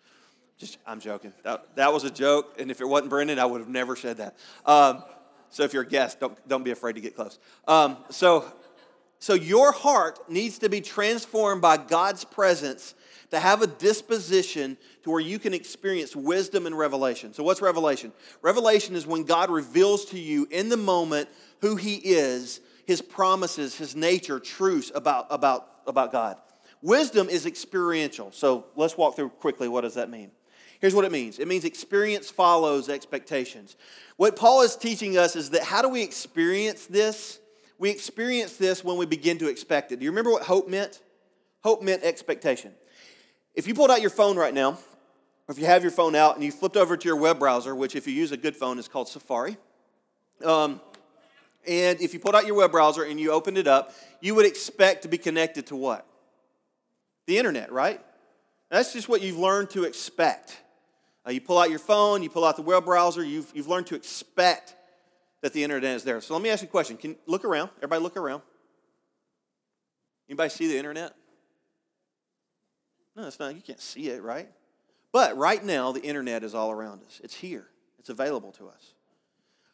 Just, 0.57 0.77
I'm 0.87 1.01
joking. 1.01 1.33
That, 1.43 1.75
that 1.75 1.91
was 1.91 2.05
a 2.05 2.09
joke, 2.09 2.55
and 2.57 2.71
if 2.71 2.79
it 2.79 2.85
wasn't 2.85 3.09
Brendan, 3.09 3.37
I 3.37 3.45
would 3.45 3.59
have 3.59 3.69
never 3.69 3.97
said 3.97 4.17
that. 4.17 4.37
Um, 4.65 5.03
so 5.49 5.63
if 5.63 5.73
you're 5.73 5.83
a 5.83 5.87
guest, 5.87 6.21
don't, 6.21 6.47
don't 6.47 6.63
be 6.63 6.71
afraid 6.71 6.93
to 6.93 7.01
get 7.01 7.17
close. 7.17 7.37
Um, 7.67 7.97
so, 8.09 8.45
so 9.19 9.33
your 9.33 9.73
heart 9.73 10.19
needs 10.29 10.59
to 10.59 10.69
be 10.69 10.79
transformed 10.79 11.61
by 11.61 11.75
God's 11.75 12.23
presence 12.23 12.95
to 13.31 13.39
have 13.39 13.61
a 13.61 13.67
disposition 13.67 14.77
to 15.03 15.11
where 15.11 15.19
you 15.19 15.37
can 15.37 15.53
experience 15.53 16.15
wisdom 16.15 16.65
and 16.67 16.77
revelation. 16.77 17.33
So, 17.33 17.43
what's 17.43 17.61
revelation? 17.61 18.13
Revelation 18.41 18.95
is 18.95 19.05
when 19.05 19.23
God 19.23 19.49
reveals 19.49 20.05
to 20.05 20.19
you 20.19 20.47
in 20.49 20.69
the 20.69 20.77
moment 20.77 21.27
who 21.59 21.75
He 21.75 21.95
is, 21.95 22.61
His 22.85 23.01
promises, 23.01 23.75
His 23.75 23.97
nature, 23.97 24.39
truths 24.39 24.93
about, 24.95 25.27
about, 25.29 25.67
about 25.85 26.13
God. 26.13 26.37
Wisdom 26.81 27.29
is 27.29 27.45
experiential. 27.45 28.31
So, 28.31 28.65
let's 28.75 28.97
walk 28.97 29.15
through 29.15 29.29
quickly 29.29 29.67
what 29.67 29.81
does 29.81 29.93
that 29.95 30.09
mean? 30.09 30.31
Here's 30.81 30.95
what 30.95 31.05
it 31.05 31.11
means 31.11 31.37
it 31.37 31.47
means 31.47 31.63
experience 31.63 32.29
follows 32.29 32.89
expectations. 32.89 33.77
What 34.17 34.35
Paul 34.35 34.63
is 34.63 34.75
teaching 34.75 35.17
us 35.17 35.35
is 35.35 35.51
that 35.51 35.63
how 35.63 35.81
do 35.81 35.89
we 35.89 36.01
experience 36.01 36.87
this? 36.87 37.39
We 37.77 37.89
experience 37.89 38.57
this 38.57 38.83
when 38.83 38.97
we 38.97 39.05
begin 39.05 39.37
to 39.39 39.47
expect 39.47 39.91
it. 39.91 39.99
Do 39.99 40.05
you 40.05 40.11
remember 40.11 40.31
what 40.31 40.43
hope 40.43 40.67
meant? 40.67 41.01
Hope 41.63 41.83
meant 41.83 42.03
expectation. 42.03 42.73
If 43.53 43.67
you 43.67 43.75
pulled 43.75 43.91
out 43.91 44.01
your 44.01 44.09
phone 44.09 44.37
right 44.37 44.53
now, 44.53 44.71
or 44.71 45.51
if 45.51 45.59
you 45.59 45.65
have 45.65 45.83
your 45.83 45.91
phone 45.91 46.15
out 46.15 46.35
and 46.35 46.43
you 46.43 46.51
flipped 46.51 46.77
over 46.77 46.97
to 46.97 47.07
your 47.07 47.15
web 47.15 47.39
browser, 47.39 47.75
which 47.75 47.95
if 47.95 48.07
you 48.07 48.13
use 48.13 48.31
a 48.31 48.37
good 48.37 48.55
phone 48.55 48.79
is 48.79 48.87
called 48.87 49.07
Safari, 49.07 49.57
um, 50.43 50.81
and 51.67 52.01
if 52.01 52.13
you 52.13 52.19
pulled 52.19 52.35
out 52.35 52.47
your 52.47 52.55
web 52.55 52.71
browser 52.71 53.03
and 53.03 53.19
you 53.19 53.31
opened 53.31 53.57
it 53.57 53.67
up, 53.67 53.93
you 54.19 54.33
would 54.33 54.45
expect 54.45 55.03
to 55.03 55.07
be 55.07 55.17
connected 55.17 55.67
to 55.67 55.75
what? 55.75 56.07
The 57.27 57.37
internet, 57.37 57.71
right? 57.71 58.01
That's 58.69 58.93
just 58.93 59.09
what 59.09 59.21
you've 59.21 59.37
learned 59.37 59.69
to 59.71 59.83
expect. 59.83 60.57
Uh, 61.25 61.31
you 61.31 61.41
pull 61.41 61.57
out 61.57 61.69
your 61.69 61.79
phone, 61.79 62.23
you 62.23 62.29
pull 62.29 62.45
out 62.45 62.55
the 62.55 62.61
web 62.61 62.85
browser, 62.85 63.23
you've, 63.23 63.51
you've 63.53 63.67
learned 63.67 63.87
to 63.87 63.95
expect 63.95 64.75
that 65.41 65.53
the 65.53 65.63
internet 65.63 65.95
is 65.95 66.03
there. 66.03 66.21
So 66.21 66.33
let 66.33 66.41
me 66.41 66.49
ask 66.49 66.61
you 66.61 66.67
a 66.67 66.71
question. 66.71 66.97
Can 66.97 67.15
look 67.27 67.45
around? 67.45 67.69
Everybody 67.77 68.01
look 68.01 68.17
around. 68.17 68.41
Anybody 70.29 70.49
see 70.49 70.67
the 70.67 70.77
internet? 70.77 71.13
No, 73.15 73.27
it's 73.27 73.39
not. 73.39 73.53
You 73.53 73.61
can't 73.61 73.81
see 73.81 74.09
it, 74.09 74.23
right? 74.23 74.49
But 75.11 75.35
right 75.37 75.63
now, 75.63 75.91
the 75.91 76.01
internet 76.01 76.43
is 76.43 76.55
all 76.55 76.71
around 76.71 77.03
us. 77.03 77.19
It's 77.23 77.35
here. 77.35 77.67
It's 77.99 78.09
available 78.09 78.51
to 78.53 78.67
us. 78.67 78.93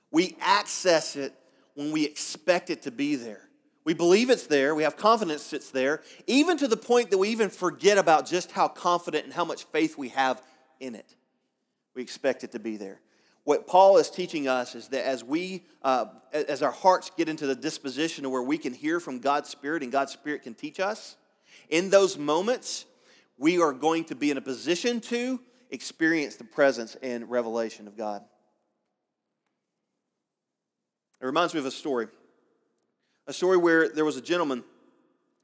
We 0.09 0.35
access 0.41 1.15
it 1.15 1.33
when 1.75 1.91
we 1.91 2.05
expect 2.05 2.69
it 2.69 2.81
to 2.83 2.91
be 2.91 3.15
there. 3.15 3.46
We 3.87 3.93
believe 3.93 4.29
it's 4.29 4.47
there. 4.47 4.75
We 4.75 4.83
have 4.83 4.97
confidence 4.97 5.53
it's 5.53 5.71
there, 5.71 6.01
even 6.27 6.57
to 6.57 6.67
the 6.67 6.75
point 6.75 7.09
that 7.11 7.17
we 7.17 7.29
even 7.29 7.49
forget 7.49 7.97
about 7.97 8.25
just 8.27 8.51
how 8.51 8.67
confident 8.67 9.23
and 9.23 9.33
how 9.33 9.45
much 9.45 9.63
faith 9.63 9.97
we 9.97 10.09
have 10.09 10.41
in 10.81 10.93
it. 10.93 11.15
We 11.95 12.01
expect 12.01 12.43
it 12.43 12.51
to 12.51 12.59
be 12.59 12.75
there. 12.75 12.99
What 13.45 13.65
Paul 13.65 13.95
is 13.95 14.09
teaching 14.09 14.49
us 14.49 14.75
is 14.75 14.89
that 14.89 15.05
as 15.05 15.23
we, 15.23 15.63
uh, 15.83 16.07
as 16.33 16.61
our 16.61 16.71
hearts 16.71 17.11
get 17.15 17.29
into 17.29 17.47
the 17.47 17.55
disposition 17.55 18.29
where 18.29 18.43
we 18.43 18.57
can 18.57 18.73
hear 18.73 18.99
from 18.99 19.19
God's 19.19 19.47
Spirit 19.47 19.83
and 19.83 19.89
God's 19.89 20.11
Spirit 20.11 20.43
can 20.43 20.53
teach 20.53 20.81
us, 20.81 21.15
in 21.69 21.89
those 21.89 22.17
moments, 22.17 22.83
we 23.37 23.61
are 23.61 23.71
going 23.71 24.03
to 24.03 24.15
be 24.15 24.31
in 24.31 24.37
a 24.37 24.41
position 24.41 24.99
to 24.99 25.39
experience 25.69 26.35
the 26.35 26.43
presence 26.43 26.97
and 27.01 27.29
revelation 27.29 27.87
of 27.87 27.95
God. 27.95 28.21
It 31.21 31.25
reminds 31.25 31.53
me 31.53 31.61
of 31.61 31.65
a 31.65 31.71
story. 31.71 32.07
A 33.27 33.33
story 33.33 33.57
where 33.57 33.89
there 33.89 34.05
was 34.05 34.17
a 34.17 34.21
gentleman 34.21 34.63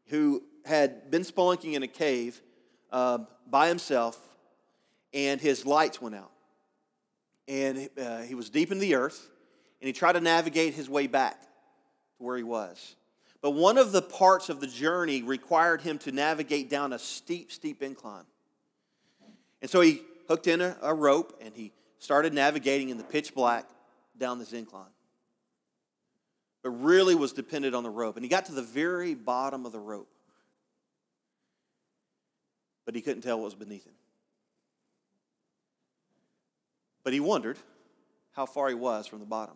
who 0.07 0.43
had 0.65 1.11
been 1.11 1.23
spelunking 1.23 1.73
in 1.73 1.83
a 1.83 1.87
cave 1.87 2.41
uh, 2.91 3.19
by 3.49 3.67
himself, 3.67 4.17
and 5.13 5.41
his 5.41 5.65
lights 5.65 6.01
went 6.01 6.15
out. 6.15 6.31
And 7.47 7.89
uh, 8.01 8.21
he 8.21 8.35
was 8.35 8.49
deep 8.49 8.71
in 8.71 8.79
the 8.79 8.95
earth, 8.95 9.29
and 9.81 9.87
he 9.87 9.93
tried 9.93 10.13
to 10.13 10.21
navigate 10.21 10.73
his 10.73 10.89
way 10.89 11.07
back 11.07 11.41
to 11.41 12.23
where 12.23 12.37
he 12.37 12.43
was. 12.43 12.95
But 13.41 13.51
one 13.51 13.77
of 13.77 13.91
the 13.91 14.01
parts 14.01 14.47
of 14.47 14.61
the 14.61 14.67
journey 14.67 15.21
required 15.21 15.81
him 15.81 15.97
to 15.99 16.13
navigate 16.13 16.69
down 16.69 16.93
a 16.93 16.99
steep, 16.99 17.51
steep 17.51 17.83
incline. 17.83 18.23
And 19.61 19.69
so 19.69 19.81
he 19.81 20.01
hooked 20.29 20.47
in 20.47 20.61
a, 20.61 20.77
a 20.81 20.93
rope 20.93 21.37
and 21.43 21.53
he 21.53 21.73
started 21.99 22.33
navigating 22.33 22.87
in 22.87 22.97
the 22.97 23.03
pitch 23.03 23.33
black 23.33 23.67
down 24.17 24.39
this 24.39 24.53
incline. 24.53 24.92
But 26.63 26.71
really 26.71 27.13
was 27.13 27.33
dependent 27.33 27.75
on 27.75 27.83
the 27.83 27.89
rope. 27.89 28.15
And 28.15 28.23
he 28.23 28.29
got 28.29 28.45
to 28.45 28.53
the 28.53 28.61
very 28.61 29.13
bottom 29.13 29.65
of 29.65 29.71
the 29.71 29.79
rope. 29.79 30.09
But 32.85 32.95
he 32.95 33.01
couldn't 33.01 33.21
tell 33.21 33.37
what 33.37 33.45
was 33.45 33.55
beneath 33.55 33.85
him. 33.85 33.93
But 37.03 37.13
he 37.13 37.19
wondered 37.19 37.57
how 38.31 38.45
far 38.45 38.69
he 38.69 38.75
was 38.75 39.07
from 39.07 39.19
the 39.19 39.25
bottom. 39.25 39.55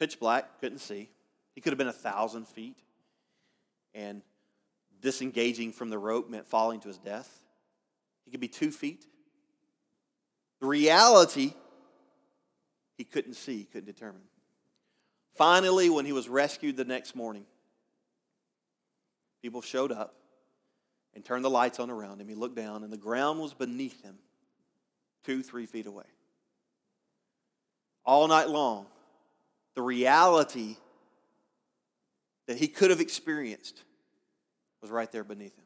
Pitch 0.00 0.18
black, 0.18 0.58
couldn't 0.60 0.78
see. 0.78 1.10
He 1.54 1.60
could 1.60 1.70
have 1.70 1.78
been 1.78 1.86
a 1.86 1.92
thousand 1.92 2.48
feet. 2.48 2.78
And 3.94 4.22
disengaging 5.02 5.72
from 5.72 5.90
the 5.90 5.98
rope 5.98 6.30
meant 6.30 6.46
falling 6.46 6.80
to 6.80 6.88
his 6.88 6.98
death. 6.98 7.42
He 8.24 8.30
could 8.30 8.40
be 8.40 8.48
two 8.48 8.70
feet. 8.70 9.04
The 10.60 10.66
reality, 10.66 11.52
he 12.96 13.04
couldn't 13.04 13.34
see, 13.34 13.58
he 13.58 13.64
couldn't 13.64 13.86
determine. 13.86 14.22
Finally, 15.34 15.90
when 15.90 16.06
he 16.06 16.12
was 16.12 16.28
rescued 16.28 16.76
the 16.76 16.84
next 16.84 17.16
morning, 17.16 17.44
people 19.42 19.60
showed 19.60 19.90
up 19.90 20.14
and 21.14 21.24
turned 21.24 21.44
the 21.44 21.50
lights 21.50 21.80
on 21.80 21.90
around 21.90 22.20
him. 22.20 22.28
He 22.28 22.34
looked 22.34 22.56
down, 22.56 22.84
and 22.84 22.92
the 22.92 22.96
ground 22.96 23.40
was 23.40 23.52
beneath 23.52 24.02
him, 24.02 24.16
two, 25.24 25.42
three 25.42 25.66
feet 25.66 25.86
away. 25.86 26.04
All 28.04 28.28
night 28.28 28.48
long, 28.48 28.86
the 29.74 29.82
reality 29.82 30.76
that 32.46 32.56
he 32.56 32.68
could 32.68 32.90
have 32.90 33.00
experienced 33.00 33.82
was 34.82 34.90
right 34.90 35.10
there 35.10 35.24
beneath 35.24 35.56
him. 35.56 35.63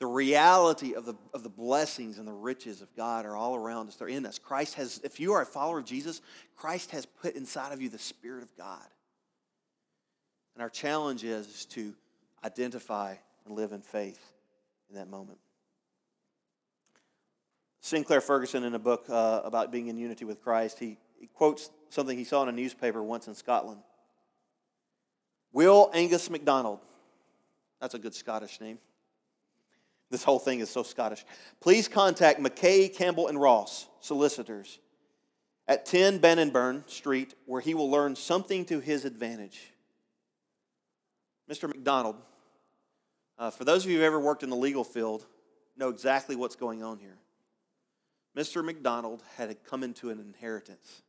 The 0.00 0.06
reality 0.06 0.94
of 0.94 1.04
the, 1.04 1.14
of 1.34 1.42
the 1.42 1.50
blessings 1.50 2.18
and 2.18 2.26
the 2.26 2.32
riches 2.32 2.80
of 2.80 2.94
God 2.96 3.26
are 3.26 3.36
all 3.36 3.54
around 3.54 3.88
us. 3.88 3.96
They're 3.96 4.08
in 4.08 4.24
us. 4.24 4.38
Christ 4.38 4.74
has, 4.74 4.98
if 5.04 5.20
you 5.20 5.34
are 5.34 5.42
a 5.42 5.46
follower 5.46 5.78
of 5.78 5.84
Jesus, 5.84 6.22
Christ 6.56 6.90
has 6.92 7.04
put 7.04 7.36
inside 7.36 7.72
of 7.72 7.82
you 7.82 7.90
the 7.90 7.98
Spirit 7.98 8.42
of 8.42 8.56
God. 8.56 8.86
And 10.54 10.62
our 10.62 10.70
challenge 10.70 11.22
is, 11.22 11.66
to 11.66 11.94
identify 12.42 13.14
and 13.44 13.54
live 13.54 13.72
in 13.72 13.82
faith 13.82 14.20
in 14.88 14.96
that 14.96 15.08
moment. 15.08 15.38
Sinclair 17.82 18.22
Ferguson, 18.22 18.64
in 18.64 18.74
a 18.74 18.78
book 18.78 19.04
uh, 19.10 19.42
about 19.44 19.70
being 19.70 19.88
in 19.88 19.98
unity 19.98 20.24
with 20.24 20.42
Christ, 20.42 20.78
he, 20.78 20.96
he 21.18 21.26
quotes 21.26 21.70
something 21.90 22.16
he 22.16 22.24
saw 22.24 22.42
in 22.42 22.48
a 22.48 22.52
newspaper 22.52 23.02
once 23.02 23.28
in 23.28 23.34
Scotland. 23.34 23.80
Will 25.52 25.90
Angus 25.92 26.30
MacDonald. 26.30 26.80
That's 27.80 27.94
a 27.94 27.98
good 27.98 28.14
Scottish 28.14 28.60
name. 28.60 28.78
This 30.10 30.24
whole 30.24 30.40
thing 30.40 30.60
is 30.60 30.68
so 30.68 30.82
Scottish. 30.82 31.24
Please 31.60 31.86
contact 31.86 32.40
McKay, 32.40 32.92
Campbell, 32.92 33.28
and 33.28 33.40
Ross, 33.40 33.86
solicitors, 34.00 34.80
at 35.68 35.86
10 35.86 36.18
Bannockburn 36.18 36.84
Street, 36.88 37.34
where 37.46 37.60
he 37.60 37.74
will 37.74 37.90
learn 37.90 38.16
something 38.16 38.64
to 38.66 38.80
his 38.80 39.04
advantage. 39.04 39.72
Mr. 41.48 41.68
MacDonald, 41.68 42.16
uh, 43.38 43.50
for 43.50 43.64
those 43.64 43.84
of 43.84 43.90
you 43.90 43.98
who've 43.98 44.04
ever 44.04 44.18
worked 44.18 44.42
in 44.42 44.50
the 44.50 44.56
legal 44.56 44.84
field, 44.84 45.24
know 45.76 45.88
exactly 45.88 46.34
what's 46.34 46.56
going 46.56 46.82
on 46.82 46.98
here. 46.98 47.18
Mr. 48.36 48.64
MacDonald 48.64 49.22
had 49.36 49.56
come 49.64 49.82
into 49.82 50.10
an 50.10 50.18
inheritance. 50.18 51.02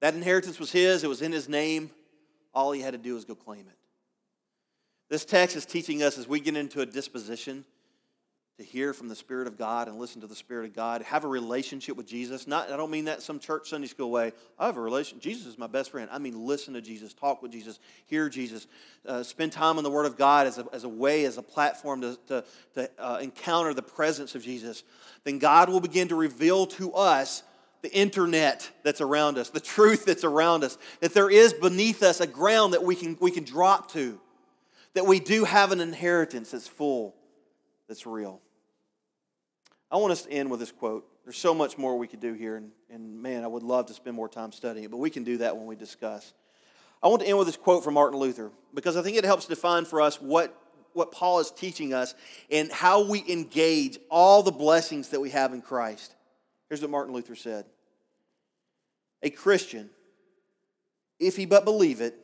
That 0.00 0.14
inheritance 0.14 0.58
was 0.60 0.72
his, 0.72 1.04
it 1.04 1.08
was 1.08 1.22
in 1.22 1.32
his 1.32 1.48
name. 1.48 1.90
All 2.54 2.72
he 2.72 2.80
had 2.80 2.92
to 2.92 2.98
do 2.98 3.14
was 3.14 3.24
go 3.24 3.34
claim 3.34 3.66
it. 3.68 3.76
This 5.08 5.24
text 5.24 5.56
is 5.56 5.64
teaching 5.64 6.02
us 6.02 6.18
as 6.18 6.28
we 6.28 6.40
get 6.40 6.56
into 6.56 6.80
a 6.80 6.86
disposition 6.86 7.64
to 8.58 8.64
hear 8.64 8.92
from 8.92 9.08
the 9.08 9.14
Spirit 9.14 9.46
of 9.46 9.56
God 9.56 9.86
and 9.86 9.98
listen 9.98 10.20
to 10.20 10.26
the 10.26 10.34
Spirit 10.34 10.66
of 10.66 10.74
God, 10.74 11.02
have 11.02 11.24
a 11.24 11.28
relationship 11.28 11.96
with 11.96 12.06
Jesus. 12.06 12.48
Not, 12.48 12.72
I 12.72 12.76
don't 12.76 12.90
mean 12.90 13.04
that 13.04 13.22
some 13.22 13.38
church 13.38 13.70
Sunday 13.70 13.86
school 13.86 14.10
way. 14.10 14.32
I 14.58 14.66
have 14.66 14.76
a 14.76 14.80
relation. 14.80 15.20
Jesus 15.20 15.46
is 15.46 15.56
my 15.56 15.68
best 15.68 15.92
friend. 15.92 16.10
I 16.12 16.18
mean, 16.18 16.44
listen 16.44 16.74
to 16.74 16.80
Jesus, 16.80 17.14
talk 17.14 17.40
with 17.40 17.52
Jesus, 17.52 17.78
hear 18.06 18.28
Jesus, 18.28 18.66
uh, 19.06 19.22
spend 19.22 19.52
time 19.52 19.78
in 19.78 19.84
the 19.84 19.90
Word 19.90 20.06
of 20.06 20.18
God 20.18 20.48
as 20.48 20.58
a, 20.58 20.66
as 20.72 20.82
a 20.82 20.88
way, 20.88 21.24
as 21.24 21.38
a 21.38 21.42
platform 21.42 22.00
to, 22.00 22.18
to, 22.26 22.44
to 22.74 22.90
uh, 22.98 23.18
encounter 23.22 23.72
the 23.72 23.82
presence 23.82 24.34
of 24.34 24.42
Jesus. 24.42 24.82
Then 25.22 25.38
God 25.38 25.68
will 25.68 25.80
begin 25.80 26.08
to 26.08 26.16
reveal 26.16 26.66
to 26.66 26.92
us 26.94 27.44
the 27.82 27.94
internet 27.94 28.68
that's 28.82 29.00
around 29.00 29.38
us, 29.38 29.50
the 29.50 29.60
truth 29.60 30.04
that's 30.04 30.24
around 30.24 30.64
us, 30.64 30.76
that 30.98 31.14
there 31.14 31.30
is 31.30 31.52
beneath 31.52 32.02
us 32.02 32.20
a 32.20 32.26
ground 32.26 32.74
that 32.74 32.82
we 32.82 32.96
can, 32.96 33.16
we 33.20 33.30
can 33.30 33.44
drop 33.44 33.92
to, 33.92 34.20
that 34.94 35.06
we 35.06 35.20
do 35.20 35.44
have 35.44 35.72
an 35.72 35.80
inheritance 35.80 36.50
that's 36.50 36.68
full, 36.68 37.14
that's 37.88 38.06
real. 38.06 38.40
I 39.90 39.96
want 39.96 40.12
us 40.12 40.22
to 40.22 40.30
end 40.32 40.50
with 40.50 40.60
this 40.60 40.72
quote. 40.72 41.06
There's 41.24 41.38
so 41.38 41.54
much 41.54 41.78
more 41.78 41.96
we 41.98 42.06
could 42.06 42.20
do 42.20 42.32
here, 42.32 42.56
and, 42.56 42.70
and 42.90 43.20
man, 43.20 43.44
I 43.44 43.46
would 43.46 43.62
love 43.62 43.86
to 43.86 43.94
spend 43.94 44.16
more 44.16 44.28
time 44.28 44.52
studying 44.52 44.84
it, 44.84 44.90
but 44.90 44.98
we 44.98 45.10
can 45.10 45.24
do 45.24 45.38
that 45.38 45.56
when 45.56 45.66
we 45.66 45.76
discuss. 45.76 46.32
I 47.02 47.08
want 47.08 47.22
to 47.22 47.28
end 47.28 47.38
with 47.38 47.46
this 47.46 47.56
quote 47.56 47.84
from 47.84 47.94
Martin 47.94 48.18
Luther 48.18 48.50
because 48.74 48.96
I 48.96 49.02
think 49.02 49.16
it 49.16 49.24
helps 49.24 49.46
define 49.46 49.84
for 49.84 50.00
us 50.00 50.20
what, 50.20 50.54
what 50.94 51.12
Paul 51.12 51.38
is 51.38 51.50
teaching 51.50 51.94
us 51.94 52.14
and 52.50 52.72
how 52.72 53.04
we 53.04 53.24
engage 53.28 53.98
all 54.10 54.42
the 54.42 54.50
blessings 54.50 55.10
that 55.10 55.20
we 55.20 55.30
have 55.30 55.52
in 55.52 55.62
Christ. 55.62 56.14
Here's 56.68 56.80
what 56.80 56.90
Martin 56.90 57.14
Luther 57.14 57.34
said 57.34 57.66
A 59.22 59.30
Christian, 59.30 59.90
if 61.20 61.36
he 61.36 61.46
but 61.46 61.64
believe 61.64 62.00
it, 62.00 62.18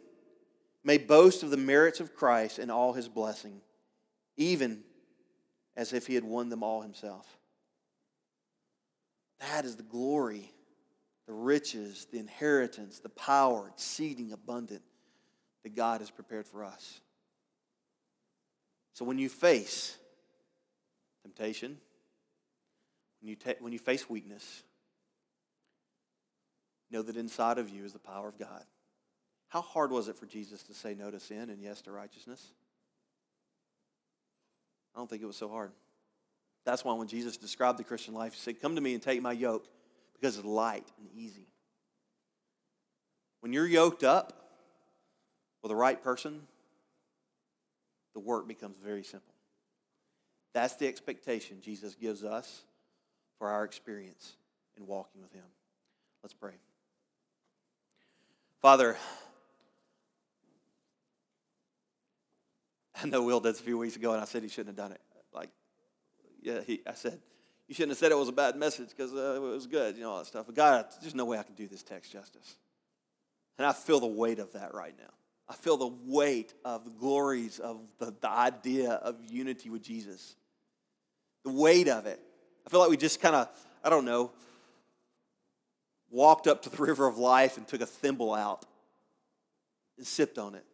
may 0.85 0.99
boast 0.99 1.43
of 1.43 1.51
the 1.51 1.57
merits 1.57 1.99
of 1.99 2.15
Christ 2.15 2.59
and 2.59 2.71
all 2.71 2.93
his 2.93 3.09
blessing, 3.09 3.61
even 4.37 4.85
as 5.77 5.93
if 5.93 6.07
he 6.07 6.15
had 6.15 6.25
won 6.25 6.51
them 6.51 6.63
all 6.63 6.83
himself. 6.83 7.27
That 9.41 9.65
is 9.65 9.77
the 9.77 9.83
glory, 9.83 10.53
the 11.27 11.33
riches, 11.33 12.07
the 12.13 12.19
inheritance, 12.19 13.01
the 13.01 13.09
power, 13.09 13.69
exceeding 13.69 14.33
abundant 14.33 14.83
that 15.63 15.75
God 15.75 16.01
has 16.01 16.11
prepared 16.11 16.47
for 16.47 16.65
us. 16.65 17.01
So 18.93 19.05
when 19.05 19.19
you 19.19 19.29
face 19.29 19.97
temptation, 21.23 21.79
when 23.21 23.31
you, 23.31 23.37
ta- 23.37 23.59
when 23.61 23.73
you 23.73 23.79
face 23.79 24.09
weakness, 24.09 24.63
know 26.91 27.03
that 27.03 27.17
inside 27.17 27.59
of 27.59 27.71
you 27.71 27.85
is 27.85 27.93
the 27.93 27.99
power 27.99 28.29
of 28.29 28.39
God. 28.39 28.65
How 29.55 29.63
hard 29.63 29.93
was 29.93 30.09
it 30.09 30.17
for 30.17 30.27
Jesus 30.27 30.65
to 30.65 30.75
say 30.75 30.97
no 30.99 31.13
to 31.13 31.21
sin 31.21 31.49
and 31.49 31.63
yes 31.63 31.81
to 31.83 31.93
righteousness? 31.93 32.45
I 34.93 34.99
don't 34.99 35.09
think 35.09 35.23
it 35.23 35.27
was 35.27 35.37
so 35.37 35.49
hard. 35.49 35.71
That's 36.67 36.85
why 36.85 36.93
when 36.95 37.07
Jesus 37.07 37.37
described 37.37 37.79
the 37.79 37.85
Christian 37.85 38.15
life, 38.15 38.33
he 38.33 38.41
said, 38.41 38.61
Come 38.61 38.75
to 38.75 38.81
me 38.81 38.95
and 38.95 39.03
take 39.03 39.23
my 39.23 39.31
yoke 39.31 39.69
because 40.13 40.37
it's 40.37 40.45
light 40.45 40.91
and 40.99 41.09
easy. 41.17 41.47
When 43.43 43.53
you're 43.53 43.69
yoked 43.69 44.03
up 44.03 44.33
with 45.63 45.71
the 45.71 45.77
right 45.77 46.03
person, 46.03 46.41
the 48.13 48.21
work 48.21 48.49
becomes 48.49 48.77
very 48.85 49.05
simple. 49.05 49.35
That's 50.53 50.75
the 50.75 50.89
expectation 50.89 51.61
Jesus 51.61 51.95
gives 51.95 52.25
us 52.25 52.63
for 53.39 53.51
our 53.51 53.63
experience 53.63 54.33
in 54.77 54.89
walking 54.89 55.23
with 55.23 55.33
Him. 55.33 55.45
Let's 56.25 56.35
pray. 56.35 56.55
Father, 58.61 58.97
I 63.05 63.07
know 63.07 63.23
Will 63.23 63.39
did 63.39 63.53
this 63.53 63.61
a 63.61 63.63
few 63.63 63.77
weeks 63.77 63.97
ago, 63.97 64.13
and 64.13 64.23
I 64.23 64.25
said 64.25 64.43
he 64.43 64.49
shouldn't 64.49 64.79
have 64.79 64.89
done 64.89 64.93
it. 64.93 65.01
Like, 65.31 65.51
yeah, 66.43 66.61
he, 66.67 66.81
I 66.87 66.95
said, 66.95 67.21
you 67.69 67.75
shouldn't 67.75 67.91
have 67.91 67.99
said 67.99 68.13
it 68.13 68.17
was 68.17 68.31
a 68.31 68.33
bad 68.33 68.57
message 68.57 68.89
because 68.97 69.13
uh, 69.13 69.35
it 69.37 69.43
was 69.43 69.67
good, 69.67 69.97
you 69.97 70.03
know, 70.03 70.13
all 70.13 70.19
that 70.19 70.27
stuff. 70.27 70.47
But 70.47 70.55
God, 70.55 70.87
there's 71.03 71.15
no 71.15 71.27
way 71.27 71.39
I 71.39 71.43
can 71.43 71.55
do 71.55 71.69
this 71.69 71.83
text 71.83 72.11
justice. 72.11 72.57
And 73.59 73.67
I 73.67 73.75
feel 73.75 74.01
the 74.01 74.07
weight 74.07 74.39
of 74.39 74.55
that 74.55 74.73
right 74.73 74.95
now. 74.99 75.13
I 75.47 75.55
feel 75.55 75.77
the 75.77 75.93
weight 76.07 76.55
of 76.65 76.85
the 76.85 76.91
glories 76.91 77.59
of 77.59 77.83
the, 77.99 78.15
the 78.19 78.31
idea 78.31 78.93
of 78.93 79.17
unity 79.29 79.69
with 79.69 79.83
Jesus. 79.83 80.35
The 81.45 81.53
weight 81.53 81.89
of 81.89 82.07
it. 82.07 82.21
I 82.67 82.71
feel 82.71 82.81
like 82.81 82.89
we 82.89 82.97
just 82.97 83.21
kind 83.21 83.37
of, 83.37 83.49
I 83.85 83.91
don't 83.91 84.07
know, 84.07 84.31
walked 86.11 86.47
up 86.47 86.63
to 86.63 86.71
the 86.71 86.77
river 86.83 87.07
of 87.07 87.19
life 87.19 87.59
and 87.59 87.69
took 87.69 87.83
a 87.83 87.87
thimble 87.87 88.33
out 88.33 88.65
and 89.99 90.07
sipped 90.07 90.39
on 90.39 90.55
it. 90.55 90.65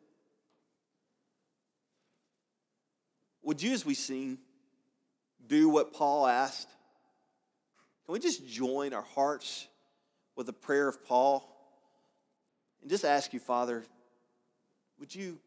Would 3.43 3.63
you, 3.63 3.73
as 3.73 3.87
we 3.87 3.95
sing, 3.95 4.39
do 5.47 5.69
what 5.69 5.93
Paul 5.93 6.27
asked? 6.27 6.69
Can 8.05 8.13
we 8.13 8.19
just 8.19 8.47
join 8.47 8.93
our 8.93 9.03
hearts 9.15 9.67
with 10.37 10.47
the 10.47 10.53
prayer 10.53 10.89
of 10.89 11.05
Paul 11.05 11.47
and 12.81 12.91
just 12.91 13.05
ask 13.05 13.33
you, 13.33 13.41
Father, 13.41 13.85
would 14.99 15.15
you 15.15 15.39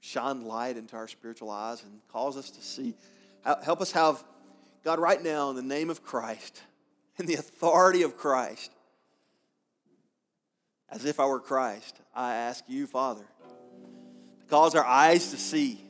shine 0.00 0.44
light 0.44 0.76
into 0.76 0.96
our 0.96 1.08
spiritual 1.08 1.50
eyes 1.50 1.82
and 1.82 2.00
cause 2.08 2.36
us 2.36 2.50
to 2.50 2.62
see? 2.62 2.94
Help 3.44 3.80
us 3.80 3.92
have, 3.92 4.22
God, 4.84 4.98
right 4.98 5.22
now, 5.22 5.50
in 5.50 5.56
the 5.56 5.62
name 5.62 5.90
of 5.90 6.02
Christ, 6.02 6.62
in 7.18 7.26
the 7.26 7.34
authority 7.34 8.02
of 8.02 8.16
Christ, 8.16 8.70
as 10.88 11.04
if 11.04 11.20
I 11.20 11.26
were 11.26 11.40
Christ, 11.40 11.96
I 12.14 12.34
ask 12.34 12.64
you, 12.68 12.86
Father, 12.86 13.24
to 14.40 14.46
cause 14.46 14.74
our 14.74 14.84
eyes 14.84 15.30
to 15.30 15.38
see 15.38 15.82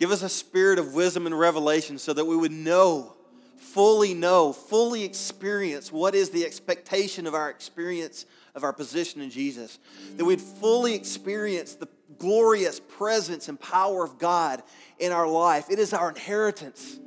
Give 0.00 0.12
us 0.12 0.22
a 0.22 0.30
spirit 0.30 0.78
of 0.78 0.94
wisdom 0.94 1.26
and 1.26 1.38
revelation 1.38 1.98
so 1.98 2.14
that 2.14 2.24
we 2.24 2.34
would 2.34 2.52
know, 2.52 3.14
fully 3.58 4.14
know, 4.14 4.50
fully 4.50 5.04
experience 5.04 5.92
what 5.92 6.14
is 6.14 6.30
the 6.30 6.46
expectation 6.46 7.26
of 7.26 7.34
our 7.34 7.50
experience 7.50 8.24
of 8.54 8.64
our 8.64 8.72
position 8.72 9.20
in 9.20 9.28
Jesus. 9.28 9.78
That 10.16 10.24
we'd 10.24 10.40
fully 10.40 10.94
experience 10.94 11.74
the 11.74 11.86
glorious 12.18 12.80
presence 12.80 13.50
and 13.50 13.60
power 13.60 14.02
of 14.02 14.18
God 14.18 14.62
in 14.98 15.12
our 15.12 15.28
life. 15.28 15.66
It 15.70 15.78
is 15.78 15.92
our 15.92 16.08
inheritance 16.08 16.98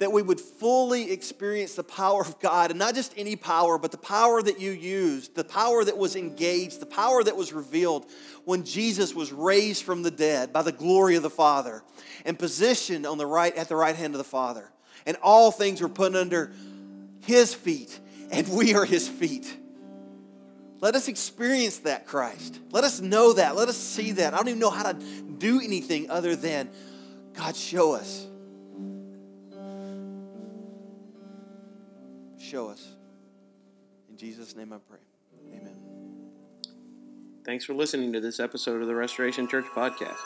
that 0.00 0.10
we 0.10 0.22
would 0.22 0.40
fully 0.40 1.12
experience 1.12 1.74
the 1.74 1.84
power 1.84 2.22
of 2.22 2.40
God, 2.40 2.70
and 2.70 2.78
not 2.78 2.94
just 2.94 3.12
any 3.18 3.36
power, 3.36 3.76
but 3.76 3.92
the 3.92 3.98
power 3.98 4.42
that 4.42 4.58
you 4.58 4.70
used, 4.70 5.34
the 5.34 5.44
power 5.44 5.84
that 5.84 5.96
was 5.96 6.16
engaged, 6.16 6.80
the 6.80 6.86
power 6.86 7.22
that 7.22 7.36
was 7.36 7.52
revealed 7.52 8.06
when 8.46 8.64
Jesus 8.64 9.14
was 9.14 9.30
raised 9.30 9.84
from 9.84 10.02
the 10.02 10.10
dead 10.10 10.54
by 10.54 10.62
the 10.62 10.72
glory 10.72 11.16
of 11.16 11.22
the 11.22 11.30
Father 11.30 11.82
and 12.24 12.38
positioned 12.38 13.06
on 13.06 13.18
the 13.18 13.26
right 13.26 13.54
at 13.54 13.68
the 13.68 13.76
right 13.76 13.94
hand 13.94 14.14
of 14.14 14.18
the 14.18 14.24
Father. 14.24 14.72
And 15.04 15.18
all 15.22 15.50
things 15.50 15.82
were 15.82 15.88
put 15.90 16.16
under 16.16 16.50
his 17.20 17.52
feet, 17.52 18.00
and 18.30 18.48
we 18.48 18.74
are 18.74 18.86
his 18.86 19.06
feet. 19.06 19.54
Let 20.80 20.94
us 20.94 21.08
experience 21.08 21.80
that, 21.80 22.06
Christ. 22.06 22.58
Let 22.70 22.84
us 22.84 23.02
know 23.02 23.34
that. 23.34 23.54
Let 23.54 23.68
us 23.68 23.76
see 23.76 24.12
that. 24.12 24.32
I 24.32 24.38
don't 24.38 24.48
even 24.48 24.60
know 24.60 24.70
how 24.70 24.90
to 24.90 24.94
do 24.94 25.60
anything 25.60 26.10
other 26.10 26.34
than 26.34 26.70
God, 27.34 27.54
show 27.54 27.92
us. 27.92 28.26
Show 32.50 32.68
us. 32.68 32.96
In 34.08 34.16
Jesus' 34.16 34.56
name 34.56 34.72
I 34.72 34.78
pray. 34.78 34.98
Amen. 35.54 35.76
Thanks 37.44 37.64
for 37.64 37.74
listening 37.74 38.12
to 38.12 38.20
this 38.20 38.40
episode 38.40 38.82
of 38.82 38.88
the 38.88 38.94
Restoration 38.94 39.46
Church 39.46 39.66
Podcast. 39.66 40.18